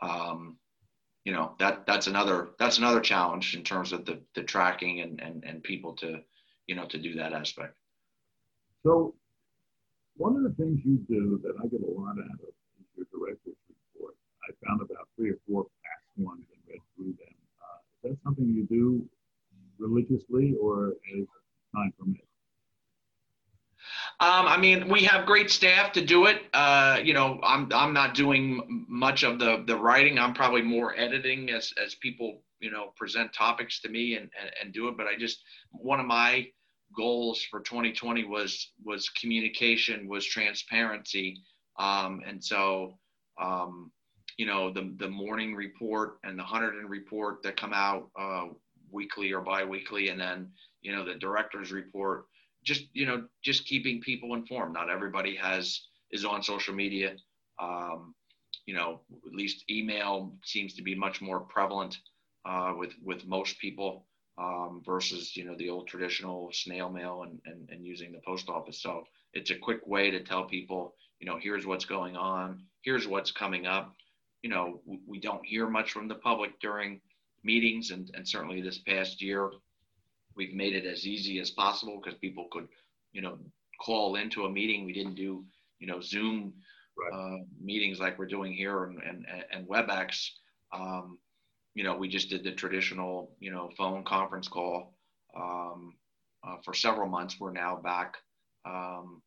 um, 0.00 0.56
you 1.24 1.34
know, 1.34 1.52
that, 1.58 1.84
that's 1.86 2.06
another, 2.06 2.48
that's 2.58 2.78
another 2.78 3.00
challenge 3.00 3.54
in 3.54 3.62
terms 3.62 3.92
of 3.92 4.06
the, 4.06 4.20
the 4.34 4.42
tracking 4.42 5.02
and, 5.02 5.20
and, 5.20 5.44
and 5.44 5.62
people 5.62 5.92
to, 5.96 6.20
you 6.66 6.74
know, 6.74 6.86
to 6.86 6.98
do 6.98 7.14
that 7.16 7.34
aspect. 7.34 7.74
So 8.82 9.14
one 10.16 10.34
of 10.34 10.44
the 10.44 10.54
things 10.56 10.80
you 10.82 10.96
do 11.06 11.38
that 11.42 11.52
I 11.62 11.66
get 11.68 11.82
a 11.82 12.00
lot 12.00 12.12
out 12.12 12.40
of 12.40 12.48
is 12.48 12.86
your 12.96 13.06
director's 13.12 13.56
report. 13.68 14.14
I 14.48 14.66
found 14.66 14.80
about 14.80 15.08
three 15.16 15.30
or 15.30 15.38
four 15.46 15.64
past 15.64 16.08
ones 16.16 16.44
and 16.50 16.62
read 16.66 16.80
through 16.96 17.12
them. 17.20 17.34
Uh, 17.60 18.08
is 18.08 18.16
that 18.16 18.18
something 18.24 18.48
you 18.48 18.64
do 18.64 19.06
religiously 19.78 20.54
or 20.60 20.94
as 21.18 21.26
Um, 24.20 24.46
I 24.46 24.56
mean, 24.56 24.88
we 24.88 25.02
have 25.04 25.26
great 25.26 25.50
staff 25.50 25.92
to 25.92 26.04
do 26.04 26.26
it. 26.26 26.42
Uh, 26.54 27.00
you 27.02 27.12
know, 27.12 27.40
I'm 27.42 27.68
I'm 27.72 27.92
not 27.92 28.14
doing 28.14 28.86
much 28.88 29.24
of 29.24 29.38
the 29.38 29.64
the 29.66 29.76
writing. 29.76 30.18
I'm 30.18 30.34
probably 30.34 30.62
more 30.62 30.96
editing 30.98 31.50
as 31.50 31.72
as 31.82 31.96
people 31.96 32.42
you 32.60 32.70
know 32.70 32.92
present 32.96 33.32
topics 33.32 33.80
to 33.80 33.88
me 33.88 34.14
and 34.14 34.30
and, 34.40 34.50
and 34.62 34.72
do 34.72 34.88
it. 34.88 34.96
But 34.96 35.06
I 35.06 35.16
just 35.18 35.42
one 35.72 36.00
of 36.00 36.06
my 36.06 36.46
goals 36.96 37.42
for 37.50 37.60
2020 37.60 38.24
was 38.24 38.72
was 38.84 39.08
communication, 39.10 40.08
was 40.08 40.24
transparency, 40.24 41.42
um, 41.78 42.22
and 42.26 42.42
so 42.42 42.98
um, 43.40 43.90
you 44.36 44.46
know 44.46 44.72
the 44.72 44.94
the 44.98 45.08
morning 45.08 45.56
report 45.56 46.18
and 46.22 46.38
the 46.38 46.44
Hunterdon 46.44 46.88
report 46.88 47.42
that 47.42 47.56
come 47.56 47.72
out 47.74 48.10
uh, 48.18 48.46
weekly 48.92 49.32
or 49.32 49.40
biweekly, 49.40 50.08
and 50.10 50.20
then 50.20 50.50
you 50.84 50.94
know 50.94 51.04
the 51.04 51.14
director's 51.14 51.72
report. 51.72 52.26
Just 52.62 52.84
you 52.92 53.06
know, 53.06 53.24
just 53.42 53.66
keeping 53.66 54.00
people 54.00 54.34
informed. 54.34 54.74
Not 54.74 54.90
everybody 54.90 55.34
has 55.36 55.80
is 56.12 56.24
on 56.24 56.42
social 56.42 56.74
media. 56.74 57.16
Um, 57.58 58.14
you 58.66 58.74
know, 58.74 59.00
at 59.26 59.32
least 59.32 59.64
email 59.68 60.34
seems 60.44 60.74
to 60.74 60.82
be 60.82 60.94
much 60.94 61.20
more 61.20 61.40
prevalent 61.40 61.98
uh, 62.44 62.74
with 62.76 62.92
with 63.02 63.26
most 63.26 63.58
people 63.58 64.06
um, 64.38 64.82
versus 64.84 65.36
you 65.36 65.44
know 65.44 65.56
the 65.56 65.70
old 65.70 65.88
traditional 65.88 66.50
snail 66.52 66.90
mail 66.90 67.24
and, 67.24 67.40
and 67.46 67.68
and 67.70 67.84
using 67.84 68.12
the 68.12 68.20
post 68.24 68.48
office. 68.48 68.80
So 68.80 69.04
it's 69.32 69.50
a 69.50 69.56
quick 69.56 69.86
way 69.86 70.10
to 70.10 70.22
tell 70.22 70.44
people, 70.44 70.94
you 71.18 71.26
know, 71.26 71.38
here's 71.40 71.66
what's 71.66 71.84
going 71.84 72.16
on, 72.16 72.64
here's 72.82 73.06
what's 73.06 73.32
coming 73.32 73.66
up. 73.66 73.94
You 74.42 74.50
know, 74.50 74.80
we, 74.84 75.00
we 75.06 75.20
don't 75.20 75.44
hear 75.44 75.68
much 75.68 75.92
from 75.92 76.08
the 76.08 76.14
public 76.16 76.60
during 76.60 77.00
meetings, 77.42 77.90
and, 77.90 78.10
and 78.14 78.26
certainly 78.26 78.60
this 78.60 78.78
past 78.78 79.22
year, 79.22 79.50
we've 80.36 80.54
made 80.54 80.74
it 80.74 80.84
as 80.84 81.06
easy 81.06 81.38
as 81.40 81.50
possible 81.50 82.00
because 82.02 82.18
people 82.18 82.48
could, 82.50 82.68
you 83.12 83.22
know, 83.22 83.38
call 83.80 84.16
into 84.16 84.44
a 84.44 84.50
meeting. 84.50 84.84
We 84.84 84.92
didn't 84.92 85.14
do, 85.14 85.44
you 85.78 85.86
know, 85.86 86.00
Zoom 86.00 86.52
right. 86.98 87.12
uh, 87.12 87.44
meetings 87.62 88.00
like 88.00 88.18
we're 88.18 88.26
doing 88.26 88.52
here 88.52 88.84
and, 88.84 89.02
and, 89.02 89.26
and 89.52 89.68
WebEx. 89.68 90.28
Um, 90.72 91.18
you 91.74 91.84
know, 91.84 91.96
we 91.96 92.08
just 92.08 92.30
did 92.30 92.44
the 92.44 92.52
traditional, 92.52 93.32
you 93.40 93.50
know, 93.50 93.70
phone 93.76 94.04
conference 94.04 94.48
call 94.48 94.94
um, 95.36 95.94
uh, 96.46 96.56
for 96.64 96.72
several 96.74 97.08
months. 97.08 97.36
We're 97.40 97.52
now 97.52 97.76
back 97.76 98.16
um, 98.64 99.22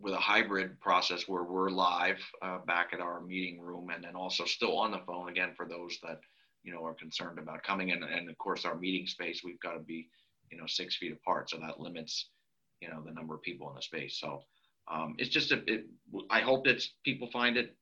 with 0.00 0.14
a 0.14 0.18
hybrid 0.18 0.80
process 0.80 1.26
where 1.26 1.42
we're 1.42 1.70
live 1.70 2.18
uh, 2.42 2.58
back 2.66 2.90
at 2.92 3.00
our 3.00 3.20
meeting 3.20 3.60
room 3.60 3.90
and 3.90 4.04
then 4.04 4.14
also 4.14 4.44
still 4.44 4.78
on 4.78 4.92
the 4.92 5.00
phone 5.06 5.28
again 5.28 5.52
for 5.56 5.66
those 5.66 5.98
that 6.02 6.20
you 6.62 6.72
know 6.72 6.84
are 6.84 6.94
concerned 6.94 7.38
about 7.38 7.62
coming 7.62 7.90
in. 7.90 8.02
And 8.02 8.28
of 8.28 8.38
course 8.38 8.64
our 8.64 8.76
meeting 8.76 9.06
space 9.06 9.42
we've 9.44 9.60
got 9.60 9.74
to 9.74 9.80
be 9.80 10.08
you 10.50 10.58
know 10.58 10.66
six 10.66 10.96
feet 10.96 11.12
apart. 11.12 11.50
So 11.50 11.58
that 11.58 11.80
limits 11.80 12.28
you 12.80 12.88
know 12.88 13.02
the 13.04 13.12
number 13.12 13.34
of 13.34 13.42
people 13.42 13.68
in 13.70 13.76
the 13.76 13.82
space. 13.82 14.18
So 14.20 14.42
um, 14.90 15.14
it's 15.18 15.30
just 15.30 15.52
a 15.52 15.62
it, 15.66 15.86
i 16.30 16.40
hope 16.40 16.64
that 16.64 16.82
people 17.04 17.28
find 17.30 17.56
it 17.56 17.76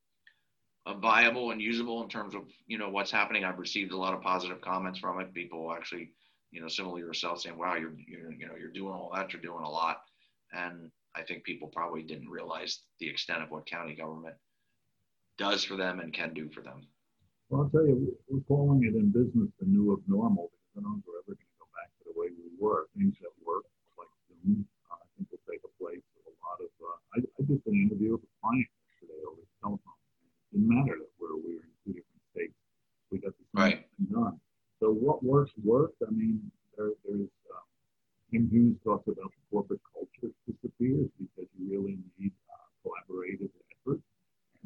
uh, 0.86 0.94
viable 0.94 1.50
and 1.50 1.60
usable 1.60 2.02
in 2.02 2.08
terms 2.08 2.34
of 2.34 2.42
you 2.66 2.78
know 2.78 2.88
what's 2.88 3.10
happening. 3.10 3.44
I've 3.44 3.58
received 3.58 3.92
a 3.92 3.96
lot 3.96 4.14
of 4.14 4.22
positive 4.22 4.60
comments 4.60 4.98
from 4.98 5.20
it. 5.20 5.34
People 5.34 5.72
actually 5.72 6.12
you 6.50 6.60
know 6.60 6.68
similarly 6.68 7.02
yourself 7.02 7.40
saying 7.40 7.58
wow 7.58 7.74
you're, 7.74 7.94
you're 8.06 8.32
you 8.32 8.46
know 8.46 8.54
you're 8.58 8.70
doing 8.70 8.92
all 8.92 9.12
that. 9.14 9.32
You're 9.32 9.42
doing 9.42 9.64
a 9.64 9.70
lot. 9.70 9.98
And 10.52 10.90
I 11.16 11.22
think 11.22 11.44
people 11.44 11.68
probably 11.68 12.02
didn't 12.02 12.28
realize 12.28 12.80
the 13.00 13.08
extent 13.08 13.42
of 13.42 13.50
what 13.50 13.66
county 13.66 13.94
government 13.94 14.36
does 15.38 15.64
for 15.64 15.76
them 15.76 16.00
and 16.00 16.12
can 16.12 16.34
do 16.34 16.48
for 16.50 16.62
them. 16.62 16.86
Well, 17.48 17.62
I'll 17.62 17.70
tell 17.70 17.86
you, 17.86 18.10
we're 18.26 18.42
calling 18.50 18.82
it 18.82 18.98
in 18.98 19.14
business 19.14 19.46
the 19.62 19.70
new 19.70 19.94
abnormal 19.94 20.50
because 20.50 20.74
I 20.74 20.80
don't 20.82 20.98
think 20.98 21.06
we're 21.06 21.22
ever 21.22 21.38
going 21.38 21.46
to 21.46 21.58
go 21.62 21.68
back 21.78 21.94
to 21.94 22.02
the 22.10 22.14
way 22.18 22.34
we 22.34 22.50
were. 22.58 22.90
Things 22.98 23.14
that 23.22 23.30
work, 23.46 23.62
like 23.94 24.10
Zoom, 24.42 24.66
uh, 24.90 24.98
I 24.98 25.06
think 25.14 25.30
will 25.30 25.46
take 25.46 25.62
a 25.62 25.70
place 25.78 26.02
of 26.18 26.26
a 26.26 26.34
lot 26.42 26.58
of. 26.58 26.74
Uh, 26.82 26.98
I, 27.14 27.18
I 27.22 27.40
did 27.46 27.62
an 27.62 27.78
interview 27.78 28.18
with 28.18 28.26
a 28.26 28.32
client 28.42 28.66
yesterday 28.66 29.22
over 29.22 29.38
the 29.38 29.54
telephone. 29.62 29.98
It 30.50 30.58
didn't 30.58 30.74
matter 30.74 30.98
that 30.98 31.14
where 31.22 31.38
we 31.38 31.62
were 31.62 31.62
in 31.62 31.74
two 31.86 31.94
different 31.94 32.24
states. 32.34 32.58
We 33.14 33.22
got 33.22 33.30
the 33.38 33.46
same 33.54 33.62
right. 33.62 33.78
thing 33.94 34.10
done. 34.10 34.42
So 34.82 34.90
what 34.90 35.22
works 35.22 35.54
worked. 35.62 36.02
I 36.02 36.10
mean, 36.10 36.42
there, 36.74 36.98
there's 37.06 37.30
um, 37.54 37.66
Kim 38.34 38.50
Hughes 38.50 38.74
talks 38.82 39.06
about 39.06 39.30
the 39.30 39.42
corporate 39.54 39.86
culture 39.94 40.34
disappears 40.50 41.14
because 41.14 41.46
you 41.54 41.70
really 41.70 41.94
need 42.18 42.34
uh, 42.50 42.66
collaborative 42.82 43.54
effort. 43.70 44.02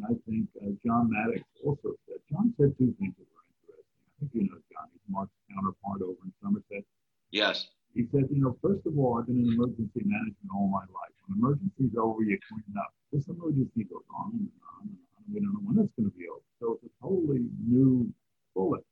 And 0.00 0.16
I 0.16 0.16
think 0.24 0.48
uh, 0.64 0.72
John 0.80 1.12
Maddox 1.12 1.44
also 1.64 1.92
said, 2.08 2.16
John 2.32 2.54
said 2.56 2.72
two 2.78 2.94
things 2.96 3.12
that 3.20 3.28
were 3.28 3.44
interesting. 3.52 3.84
I 3.84 4.24
think 4.24 4.30
you 4.32 4.44
know 4.48 4.56
John, 4.72 4.88
he's 4.92 5.04
Mark's 5.12 5.36
counterpart 5.52 6.00
over 6.00 6.16
in 6.24 6.32
Somerset. 6.40 6.84
Yes. 7.30 7.68
He 7.92 8.06
said, 8.12 8.32
you 8.32 8.40
know, 8.40 8.56
first 8.62 8.86
of 8.86 8.96
all, 8.96 9.18
I've 9.18 9.26
been 9.26 9.44
in 9.44 9.52
emergency 9.52 10.00
management 10.00 10.48
all 10.54 10.68
my 10.68 10.86
life. 10.88 11.12
When 11.26 11.36
emergency's 11.36 11.92
over, 12.00 12.22
you 12.22 12.38
clean 12.48 12.76
up. 12.78 12.94
This 13.12 13.28
emergency 13.28 13.84
goes 13.84 14.06
on 14.14 14.30
and 14.40 14.48
on 14.78 14.88
and 14.88 14.96
on. 14.96 15.22
We 15.34 15.40
don't 15.40 15.52
know 15.52 15.64
when 15.68 15.84
it's 15.84 15.92
going 15.98 16.08
to 16.08 16.16
be 16.16 16.30
over. 16.30 16.46
So 16.60 16.78
it's 16.80 16.86
a 16.86 16.92
totally 17.02 17.44
new 17.60 18.08
bullet. 18.54 18.86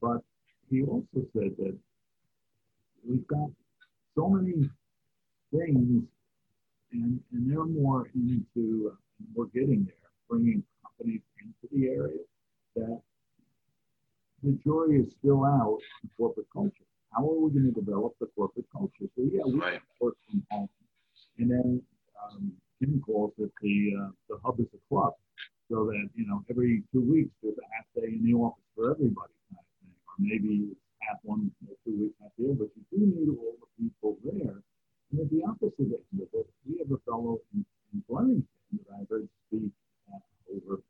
But 0.00 0.24
he 0.70 0.82
also 0.82 1.22
said 1.36 1.54
that 1.58 1.76
we've 3.06 3.26
got 3.28 3.50
so 4.16 4.28
many 4.28 4.68
things, 5.52 6.02
and, 6.92 7.20
and 7.32 7.42
they're 7.50 7.64
more 7.64 8.08
into, 8.14 8.92
uh, 8.92 8.96
we're 9.34 9.46
getting 9.46 9.84
there, 9.84 10.07
bringing 10.28 10.62
companies 10.82 11.22
into 11.40 11.74
the 11.74 11.88
area 11.88 12.22
that 12.76 13.00
the 14.42 14.58
jury 14.64 15.00
is 15.00 15.06
still 15.18 15.44
out 15.44 15.78
in 16.02 16.10
corporate 16.16 16.46
culture. 16.52 16.86
How 17.12 17.24
are 17.24 17.40
we 17.40 17.50
going 17.50 17.72
to 17.72 17.80
develop 17.80 18.14
the 18.20 18.26
corporate 18.36 18.66
culture? 18.70 19.08
So 19.16 19.22
yeah, 19.32 19.42
we 19.46 19.58
right. 19.58 19.80
work 20.00 20.14
from 20.30 20.44
home, 20.50 20.68
and 21.38 21.50
then 21.50 21.82
um, 22.22 22.52
Kim 22.78 23.02
calls 23.04 23.32
it 23.38 23.50
the 23.62 23.92
uh, 23.98 24.10
the 24.28 24.38
hub 24.44 24.60
is 24.60 24.66
a 24.74 24.80
club, 24.88 25.14
so 25.70 25.86
that 25.86 26.08
you 26.14 26.26
know 26.26 26.44
every 26.50 26.82
two 26.92 27.00
weeks 27.00 27.30
there's 27.42 27.56
a 27.58 27.68
half 27.74 27.86
day 27.96 28.12
in 28.12 28.22
the 28.22 28.36
office 28.36 28.62
for 28.76 28.92
everybody 28.92 29.32
kind 29.50 29.58
of 29.58 29.66
thing, 29.80 29.90
or 30.06 30.16
maybe 30.20 30.76
half 31.00 31.18
one 31.22 31.50
or 31.66 31.74
two 31.84 31.96
weeks 31.98 32.14
half 32.20 32.30
here, 32.36 32.52
but 32.52 32.68
you 32.76 32.84
do 32.92 33.00
need 33.00 33.28
all 33.32 33.56
the 33.58 33.68
people 33.80 34.16
there. 34.22 34.60
And 35.10 35.20
at 35.20 35.30
the 35.30 35.42
opposite 35.48 35.88
end 35.88 36.20
of 36.20 36.28
it, 36.34 36.46
we 36.68 36.78
have 36.78 36.92
a 36.92 37.00
fellow 37.08 37.40
in, 37.56 37.64
in 37.94 38.04
Flemington 38.06 38.44
that 38.76 38.92
I 38.92 39.00
heard 39.08 39.28
speak 39.48 39.72
over 40.50 40.80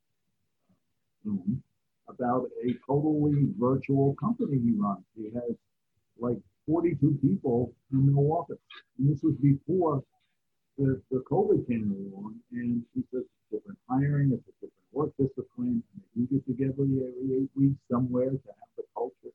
Zoom 1.25 1.63
about 2.09 2.49
a 2.65 2.75
totally 2.87 3.49
virtual 3.59 4.15
company 4.15 4.59
he 4.59 4.73
runs. 4.77 5.05
He 5.17 5.25
has 5.35 5.55
like 6.19 6.39
42 6.67 7.19
people 7.21 7.73
in 7.93 8.07
the 8.07 8.19
office. 8.19 8.59
And 8.99 9.13
this 9.13 9.23
was 9.23 9.35
before 9.43 10.03
the, 10.79 11.01
the 11.11 11.23
COVID 11.31 11.67
came 11.67 11.91
along. 11.91 12.37
And 12.53 12.83
he 12.95 13.03
says 13.13 13.25
it's 13.25 13.53
different 13.53 13.79
hiring, 13.89 14.33
it's 14.33 14.49
a 14.49 14.53
different 14.53 14.89
work 14.93 15.11
discipline. 15.19 15.83
And 15.83 16.03
they 16.17 16.23
do 16.23 16.41
get 16.41 16.47
together 16.47 16.83
every 16.83 17.43
eight 17.43 17.51
weeks 17.55 17.79
somewhere 17.91 18.31
to 18.31 18.49
have 18.49 18.71
the 18.77 18.85
culture 18.97 19.35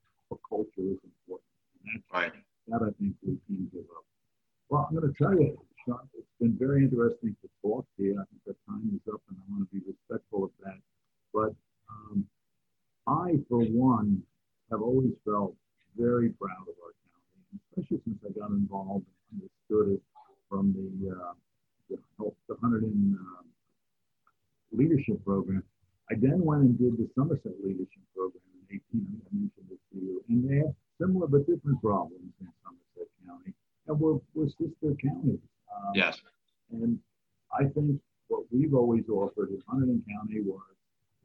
culture 0.53 0.86
is 0.93 1.01
important. 1.03 1.49
And 1.81 1.86
that's, 1.93 2.13
right. 2.13 2.34
That 2.67 2.81
I 2.81 2.91
think 2.99 3.15
we 3.25 3.38
can 3.47 3.69
give 3.73 3.86
up. 3.91 4.05
Well, 4.69 4.88
I'm 4.89 4.95
going 4.95 5.11
to 5.11 5.17
tell 5.17 5.34
you, 5.34 5.59
It's 5.86 6.38
been 6.39 6.55
very 6.57 6.84
interesting 6.84 7.36
to 7.41 7.49
talk 7.61 7.86
to 7.97 8.03
you. 8.03 8.15
I 8.15 8.23
think 8.31 8.41
the 8.47 8.55
time 8.67 8.88
is 8.95 9.03
up 9.13 9.19
and 9.27 9.36
I 9.36 9.43
want 9.51 9.67
to 9.67 9.71
be 9.75 9.84
respectful 9.84 10.45
of 10.45 10.51
that. 10.63 10.79
But 11.34 11.51
um, 11.91 12.23
I, 13.07 13.36
for 13.49 13.59
one, 13.67 14.23
have 14.71 14.81
always 14.81 15.11
felt 15.25 15.55
very 15.99 16.29
proud 16.39 16.63
of 16.63 16.75
our 16.79 16.95
county, 17.03 17.59
especially 17.67 17.99
since 18.05 18.19
I 18.23 18.31
got 18.39 18.49
involved 18.51 19.05
and 19.31 19.43
understood 19.43 19.99
it 19.99 20.01
from 20.47 20.71
the, 20.71 21.11
uh, 21.11 21.34
the, 21.89 21.99
the 22.47 22.55
Hunterdon 22.63 23.19
um, 23.19 23.45
leadership 24.71 25.19
program. 25.25 25.63
I 26.09 26.15
then 26.15 26.45
went 26.45 26.61
and 26.61 26.79
did 26.79 26.95
the 26.95 27.09
Somerset 27.15 27.59
leadership 27.59 28.07
program 28.15 28.43
in 28.71 28.79
18. 28.95 29.03
I 29.03 29.36
mentioned 29.36 29.67
this 29.67 29.84
to 29.91 29.99
you. 29.99 30.23
And 30.29 30.47
they 30.47 30.63
have 30.63 30.75
similar 30.95 31.27
but 31.27 31.45
different 31.45 31.81
problems 31.81 32.31
in 32.39 32.47
Somerset 32.63 33.11
County. 33.27 33.51
And 33.88 33.99
we're, 33.99 34.19
we're 34.34 34.47
sister 34.47 34.95
counties. 35.03 35.43
Um, 35.74 35.91
yes. 35.93 36.21
And 36.71 36.99
I 37.51 37.65
think 37.74 37.99
what 38.28 38.43
we've 38.51 38.74
always 38.74 39.03
offered 39.09 39.49
in 39.49 39.61
Hunterdon 39.69 40.01
County 40.09 40.41
was 40.41 40.61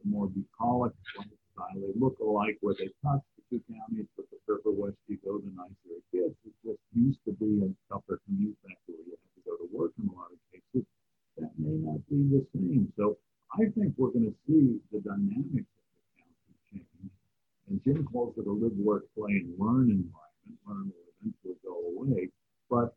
the 0.03 0.09
more 0.09 0.27
bucolic 0.27 0.93
style. 1.13 1.75
They 1.75 1.93
look 1.99 2.17
alike 2.19 2.57
where 2.61 2.75
they 2.77 2.89
touch 3.03 3.23
the 3.35 3.43
two 3.49 3.61
counties, 3.67 4.07
but 4.15 4.25
the 4.31 4.37
further 4.45 4.71
west 4.71 4.97
you 5.07 5.17
go, 5.25 5.39
the 5.39 5.51
nicer 5.55 5.97
it 5.97 6.05
gets. 6.13 6.35
It 6.45 6.53
just 6.63 6.79
used 6.95 7.19
to 7.25 7.33
be 7.33 7.65
a 7.65 7.69
tougher 7.91 8.19
commute 8.25 8.57
back 8.63 8.77
where 8.87 9.01
you 9.05 9.17
have 9.17 9.33
to 9.35 9.41
go 9.45 9.53
to 9.57 9.67
work 9.73 9.91
in 10.01 10.07
a 10.07 10.13
lot 10.13 10.31
of 10.31 10.39
cases. 10.51 10.85
That 11.37 11.51
may 11.57 11.77
not 11.81 11.99
be 12.09 12.29
the 12.29 12.45
same. 12.53 12.91
So 12.97 13.17
I 13.53 13.65
think 13.75 13.95
we're 13.97 14.11
going 14.11 14.29
to 14.29 14.37
see 14.47 14.79
the 14.91 14.99
dynamics 15.01 15.71
of 15.71 15.85
the 15.91 16.03
county 16.19 16.55
change 16.71 17.11
and 17.69 17.81
Jim 17.83 18.05
calls 18.11 18.33
it 18.37 18.47
a 18.47 18.51
live, 18.51 18.73
work, 18.77 19.05
play, 19.15 19.45
and 19.45 19.53
learn 19.57 19.93
environment. 19.93 20.57
Learn 20.65 20.89
will 20.89 21.09
eventually 21.21 21.57
go 21.63 21.75
away. 21.93 22.29
But 22.69 22.95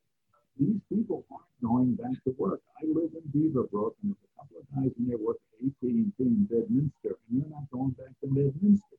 these 0.58 0.80
people 0.88 1.24
aren't 1.30 1.56
going 1.62 1.94
back 1.94 2.16
to 2.24 2.34
work. 2.38 2.60
I 2.76 2.86
live 2.86 3.10
in 3.16 3.24
Beaverbrook, 3.32 3.96
and 4.02 4.12
there's 4.12 4.24
a 4.26 4.32
couple 4.36 4.56
of 4.60 4.66
guys 4.74 4.92
in 4.98 5.08
there 5.08 5.18
work 5.18 5.38
at 5.58 5.66
AT&T 5.66 6.12
in 6.18 6.44
Bedminster, 6.50 7.16
and 7.28 7.40
they're 7.40 7.50
not 7.50 7.70
going 7.72 7.96
back 7.96 8.12
to 8.20 8.26
Bedminster, 8.28 8.98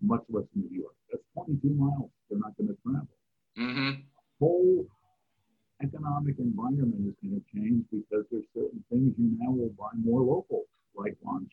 much 0.00 0.24
less 0.28 0.48
New 0.54 0.68
York. 0.70 0.94
That's 1.10 1.22
22 1.34 1.68
miles. 1.76 2.10
They're 2.28 2.38
not 2.38 2.56
going 2.56 2.68
to 2.68 2.78
travel. 2.82 3.16
Mm-hmm. 3.58 4.00
Whole 4.40 4.86
economic 5.82 6.38
environment 6.38 7.12
is 7.12 7.16
going 7.20 7.36
to 7.36 7.44
change 7.52 7.84
because 7.92 8.24
there's 8.30 8.48
certain 8.54 8.82
things 8.90 9.12
you 9.18 9.36
now 9.38 9.52
will 9.52 9.74
buy 9.76 9.92
more 10.00 10.22
local, 10.22 10.64
like 10.96 11.16
lunch. 11.24 11.50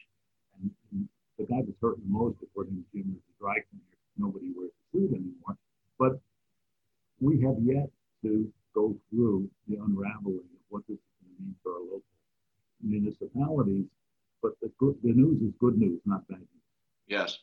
And, 0.59 0.71
and 0.91 1.07
the 1.37 1.45
guy 1.45 1.59
that's 1.65 1.77
hurting 1.81 2.07
the 2.07 2.13
most, 2.13 2.37
according 2.41 2.79
to 2.79 2.83
Jim, 2.93 3.11
is 3.11 3.21
the 3.27 3.35
dry 3.39 3.59
cleaner. 3.67 3.99
Nobody 4.17 4.53
wears 4.55 4.71
the 4.71 4.99
suit 4.99 5.11
anymore. 5.11 5.57
But 5.99 6.19
we 7.19 7.41
have 7.41 7.57
yet 7.61 7.89
to 8.23 8.51
go 8.73 8.95
through 9.09 9.49
the 9.67 9.75
unraveling 9.75 10.37
of 10.37 10.61
what 10.69 10.83
this 10.87 10.97
is 10.97 11.03
going 11.21 11.35
to 11.35 11.43
mean 11.43 11.55
for 11.63 11.73
our 11.73 11.81
local 11.81 12.03
municipalities. 12.81 13.85
But 14.41 14.53
the 14.61 14.71
good, 14.79 14.95
the 15.03 15.13
news 15.13 15.41
is 15.41 15.53
good 15.59 15.77
news, 15.77 15.99
not 16.05 16.27
bad 16.27 16.39
news. 16.39 16.47
Yes. 17.07 17.39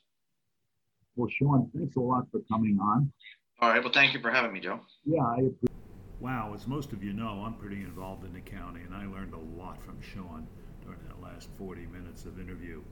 Well, 1.16 1.28
Shaun, 1.38 1.70
thanks 1.76 1.96
a 1.96 2.00
lot 2.00 2.26
for 2.30 2.40
coming 2.50 2.78
on. 2.80 3.12
All 3.60 3.70
right. 3.70 3.82
Well, 3.82 3.92
thank 3.92 4.14
you 4.14 4.20
for 4.20 4.30
having 4.30 4.52
me, 4.52 4.60
Joe. 4.60 4.80
Yeah, 5.04 5.22
I 5.22 5.36
appreciate. 5.36 5.68
Wow, 6.20 6.52
as 6.54 6.66
most 6.66 6.92
of 6.92 7.04
you 7.04 7.12
know, 7.12 7.44
I'm 7.46 7.54
pretty 7.54 7.76
involved 7.76 8.24
in 8.24 8.32
the 8.32 8.40
county, 8.40 8.80
and 8.80 8.94
I 8.94 9.06
learned 9.06 9.34
a 9.34 9.60
lot 9.60 9.80
from 9.80 10.00
Shaun 10.00 10.48
during 10.84 10.98
that 11.06 11.22
last 11.22 11.48
40 11.58 11.86
minutes 11.86 12.24
of 12.24 12.40
interview. 12.40 12.82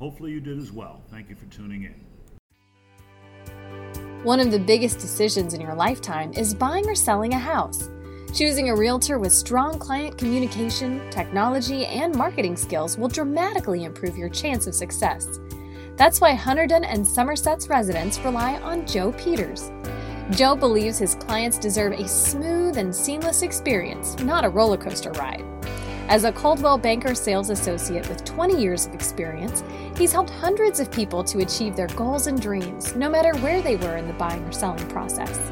Hopefully, 0.00 0.32
you 0.32 0.40
did 0.40 0.58
as 0.58 0.72
well. 0.72 1.02
Thank 1.10 1.28
you 1.28 1.36
for 1.36 1.46
tuning 1.46 1.84
in. 1.84 2.13
One 4.24 4.40
of 4.40 4.50
the 4.50 4.58
biggest 4.58 5.00
decisions 5.00 5.52
in 5.52 5.60
your 5.60 5.74
lifetime 5.74 6.32
is 6.32 6.54
buying 6.54 6.88
or 6.88 6.94
selling 6.94 7.34
a 7.34 7.38
house. 7.38 7.90
Choosing 8.32 8.70
a 8.70 8.74
realtor 8.74 9.18
with 9.18 9.32
strong 9.32 9.78
client 9.78 10.16
communication, 10.16 11.02
technology, 11.10 11.84
and 11.84 12.14
marketing 12.14 12.56
skills 12.56 12.96
will 12.96 13.08
dramatically 13.08 13.84
improve 13.84 14.16
your 14.16 14.30
chance 14.30 14.66
of 14.66 14.74
success. 14.74 15.40
That's 15.96 16.22
why 16.22 16.34
Hunterdon 16.34 16.86
and 16.86 17.06
Somerset's 17.06 17.68
residents 17.68 18.18
rely 18.20 18.54
on 18.62 18.86
Joe 18.86 19.12
Peters. 19.12 19.70
Joe 20.30 20.56
believes 20.56 20.96
his 20.96 21.16
clients 21.16 21.58
deserve 21.58 21.92
a 21.92 22.08
smooth 22.08 22.78
and 22.78 22.96
seamless 22.96 23.42
experience, 23.42 24.18
not 24.20 24.46
a 24.46 24.48
roller 24.48 24.78
coaster 24.78 25.10
ride. 25.12 25.44
As 26.08 26.24
a 26.24 26.32
Coldwell 26.32 26.76
Banker 26.76 27.14
sales 27.14 27.48
associate 27.48 28.06
with 28.10 28.26
20 28.26 28.60
years 28.60 28.84
of 28.84 28.92
experience, 28.92 29.64
he's 29.96 30.12
helped 30.12 30.28
hundreds 30.28 30.78
of 30.78 30.90
people 30.90 31.24
to 31.24 31.38
achieve 31.38 31.74
their 31.74 31.86
goals 31.88 32.26
and 32.26 32.38
dreams, 32.38 32.94
no 32.94 33.08
matter 33.08 33.34
where 33.38 33.62
they 33.62 33.76
were 33.76 33.96
in 33.96 34.06
the 34.06 34.12
buying 34.12 34.44
or 34.44 34.52
selling 34.52 34.86
process. 34.88 35.50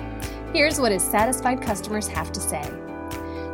Here's 0.53 0.79
what 0.79 0.93
his 0.93 1.03
satisfied 1.03 1.63
customers 1.63 2.07
have 2.07 2.33
to 2.33 2.41
say. 2.41 2.71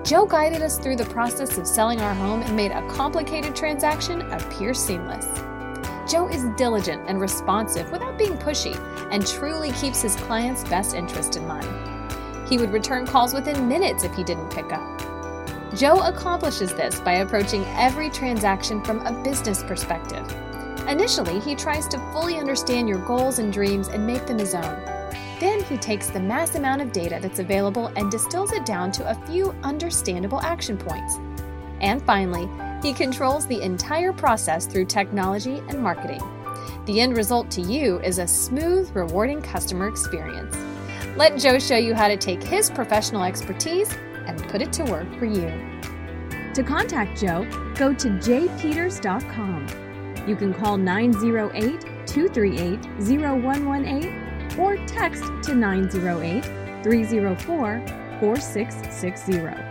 Joe 0.05 0.27
guided 0.27 0.61
us 0.61 0.77
through 0.77 0.97
the 0.97 1.05
process 1.05 1.57
of 1.57 1.69
selling 1.69 2.01
our 2.01 2.15
home 2.15 2.43
and 2.43 2.57
made 2.57 2.73
a 2.73 2.87
complicated 2.89 3.55
transaction 3.55 4.23
appear 4.33 4.75
seamless. 4.75 5.27
Joe 6.11 6.27
is 6.29 6.47
diligent 6.57 7.05
and 7.07 7.21
responsive 7.21 7.93
without 7.93 8.19
being 8.19 8.37
pushy 8.37 8.77
and 9.13 9.25
truly 9.25 9.71
keeps 9.73 10.03
his 10.03 10.17
client's 10.17 10.65
best 10.65 10.97
interest 10.97 11.37
in 11.37 11.47
mind. 11.47 12.49
He 12.49 12.59
would 12.59 12.73
return 12.73 13.07
calls 13.07 13.35
within 13.35 13.69
minutes 13.69 14.03
if 14.03 14.13
he 14.17 14.25
didn't 14.25 14.51
pick 14.51 14.73
up. 14.73 15.08
Joe 15.75 16.01
accomplishes 16.01 16.75
this 16.75 16.99
by 17.01 17.15
approaching 17.17 17.65
every 17.77 18.09
transaction 18.09 18.83
from 18.83 19.07
a 19.07 19.23
business 19.23 19.63
perspective. 19.63 20.27
Initially, 20.89 21.41
he 21.41 21.55
tries 21.55 21.87
to 21.89 21.99
fully 22.13 22.39
understand 22.39 22.89
your 22.89 23.05
goals 23.07 23.39
and 23.39 23.53
dreams 23.53 23.89
and 23.89 24.07
make 24.07 24.27
them 24.27 24.39
his 24.39 24.55
own. 24.55 24.83
Then 25.39 25.63
he 25.65 25.77
takes 25.77 26.09
the 26.09 26.21
mass 26.21 26.55
amount 26.55 26.81
of 26.81 26.91
data 26.91 27.19
that's 27.21 27.39
available 27.39 27.93
and 27.97 28.11
distills 28.11 28.53
it 28.53 28.65
down 28.65 28.91
to 28.93 29.11
a 29.11 29.15
few 29.27 29.51
understandable 29.63 30.41
action 30.41 30.79
points. 30.79 31.19
And 31.81 32.03
finally, 32.03 32.49
he 32.83 32.95
controls 32.95 33.47
the 33.47 33.61
entire 33.61 34.15
process 34.15 34.67
through 34.67 34.87
technology 34.87 35.63
and 35.69 35.83
marketing. 35.83 36.23
The 36.87 37.03
end 37.03 37.15
result 37.15 37.51
to 37.53 37.61
you 37.61 37.99
is 38.01 38.19
a 38.19 38.27
smooth, 38.27 38.91
rewarding 38.97 39.43
customer 39.43 39.87
experience. 39.87 40.57
Let 41.15 41.39
Joe 41.39 41.59
show 41.59 41.77
you 41.77 41.95
how 41.95 42.09
to 42.09 42.17
take 42.17 42.43
his 42.43 42.71
professional 42.71 43.25
expertise 43.25 43.95
and 44.29 44.41
put 44.49 44.63
it 44.63 44.73
to 44.75 44.85
work 44.85 45.13
for 45.19 45.25
you. 45.25 45.51
To 46.55 46.63
contact 46.63 47.21
Joe, 47.21 47.45
go 47.75 47.93
to 47.93 48.09
jpeters.com. 48.09 49.67
You 50.29 50.37
can 50.37 50.55
call 50.55 50.77
908 50.77 52.07
238 52.07 52.87
0118 53.01 54.59
or 54.59 54.77
text 54.87 55.25
to 55.43 55.55
908 55.55 56.45
304 56.85 57.83
4660. 58.21 59.68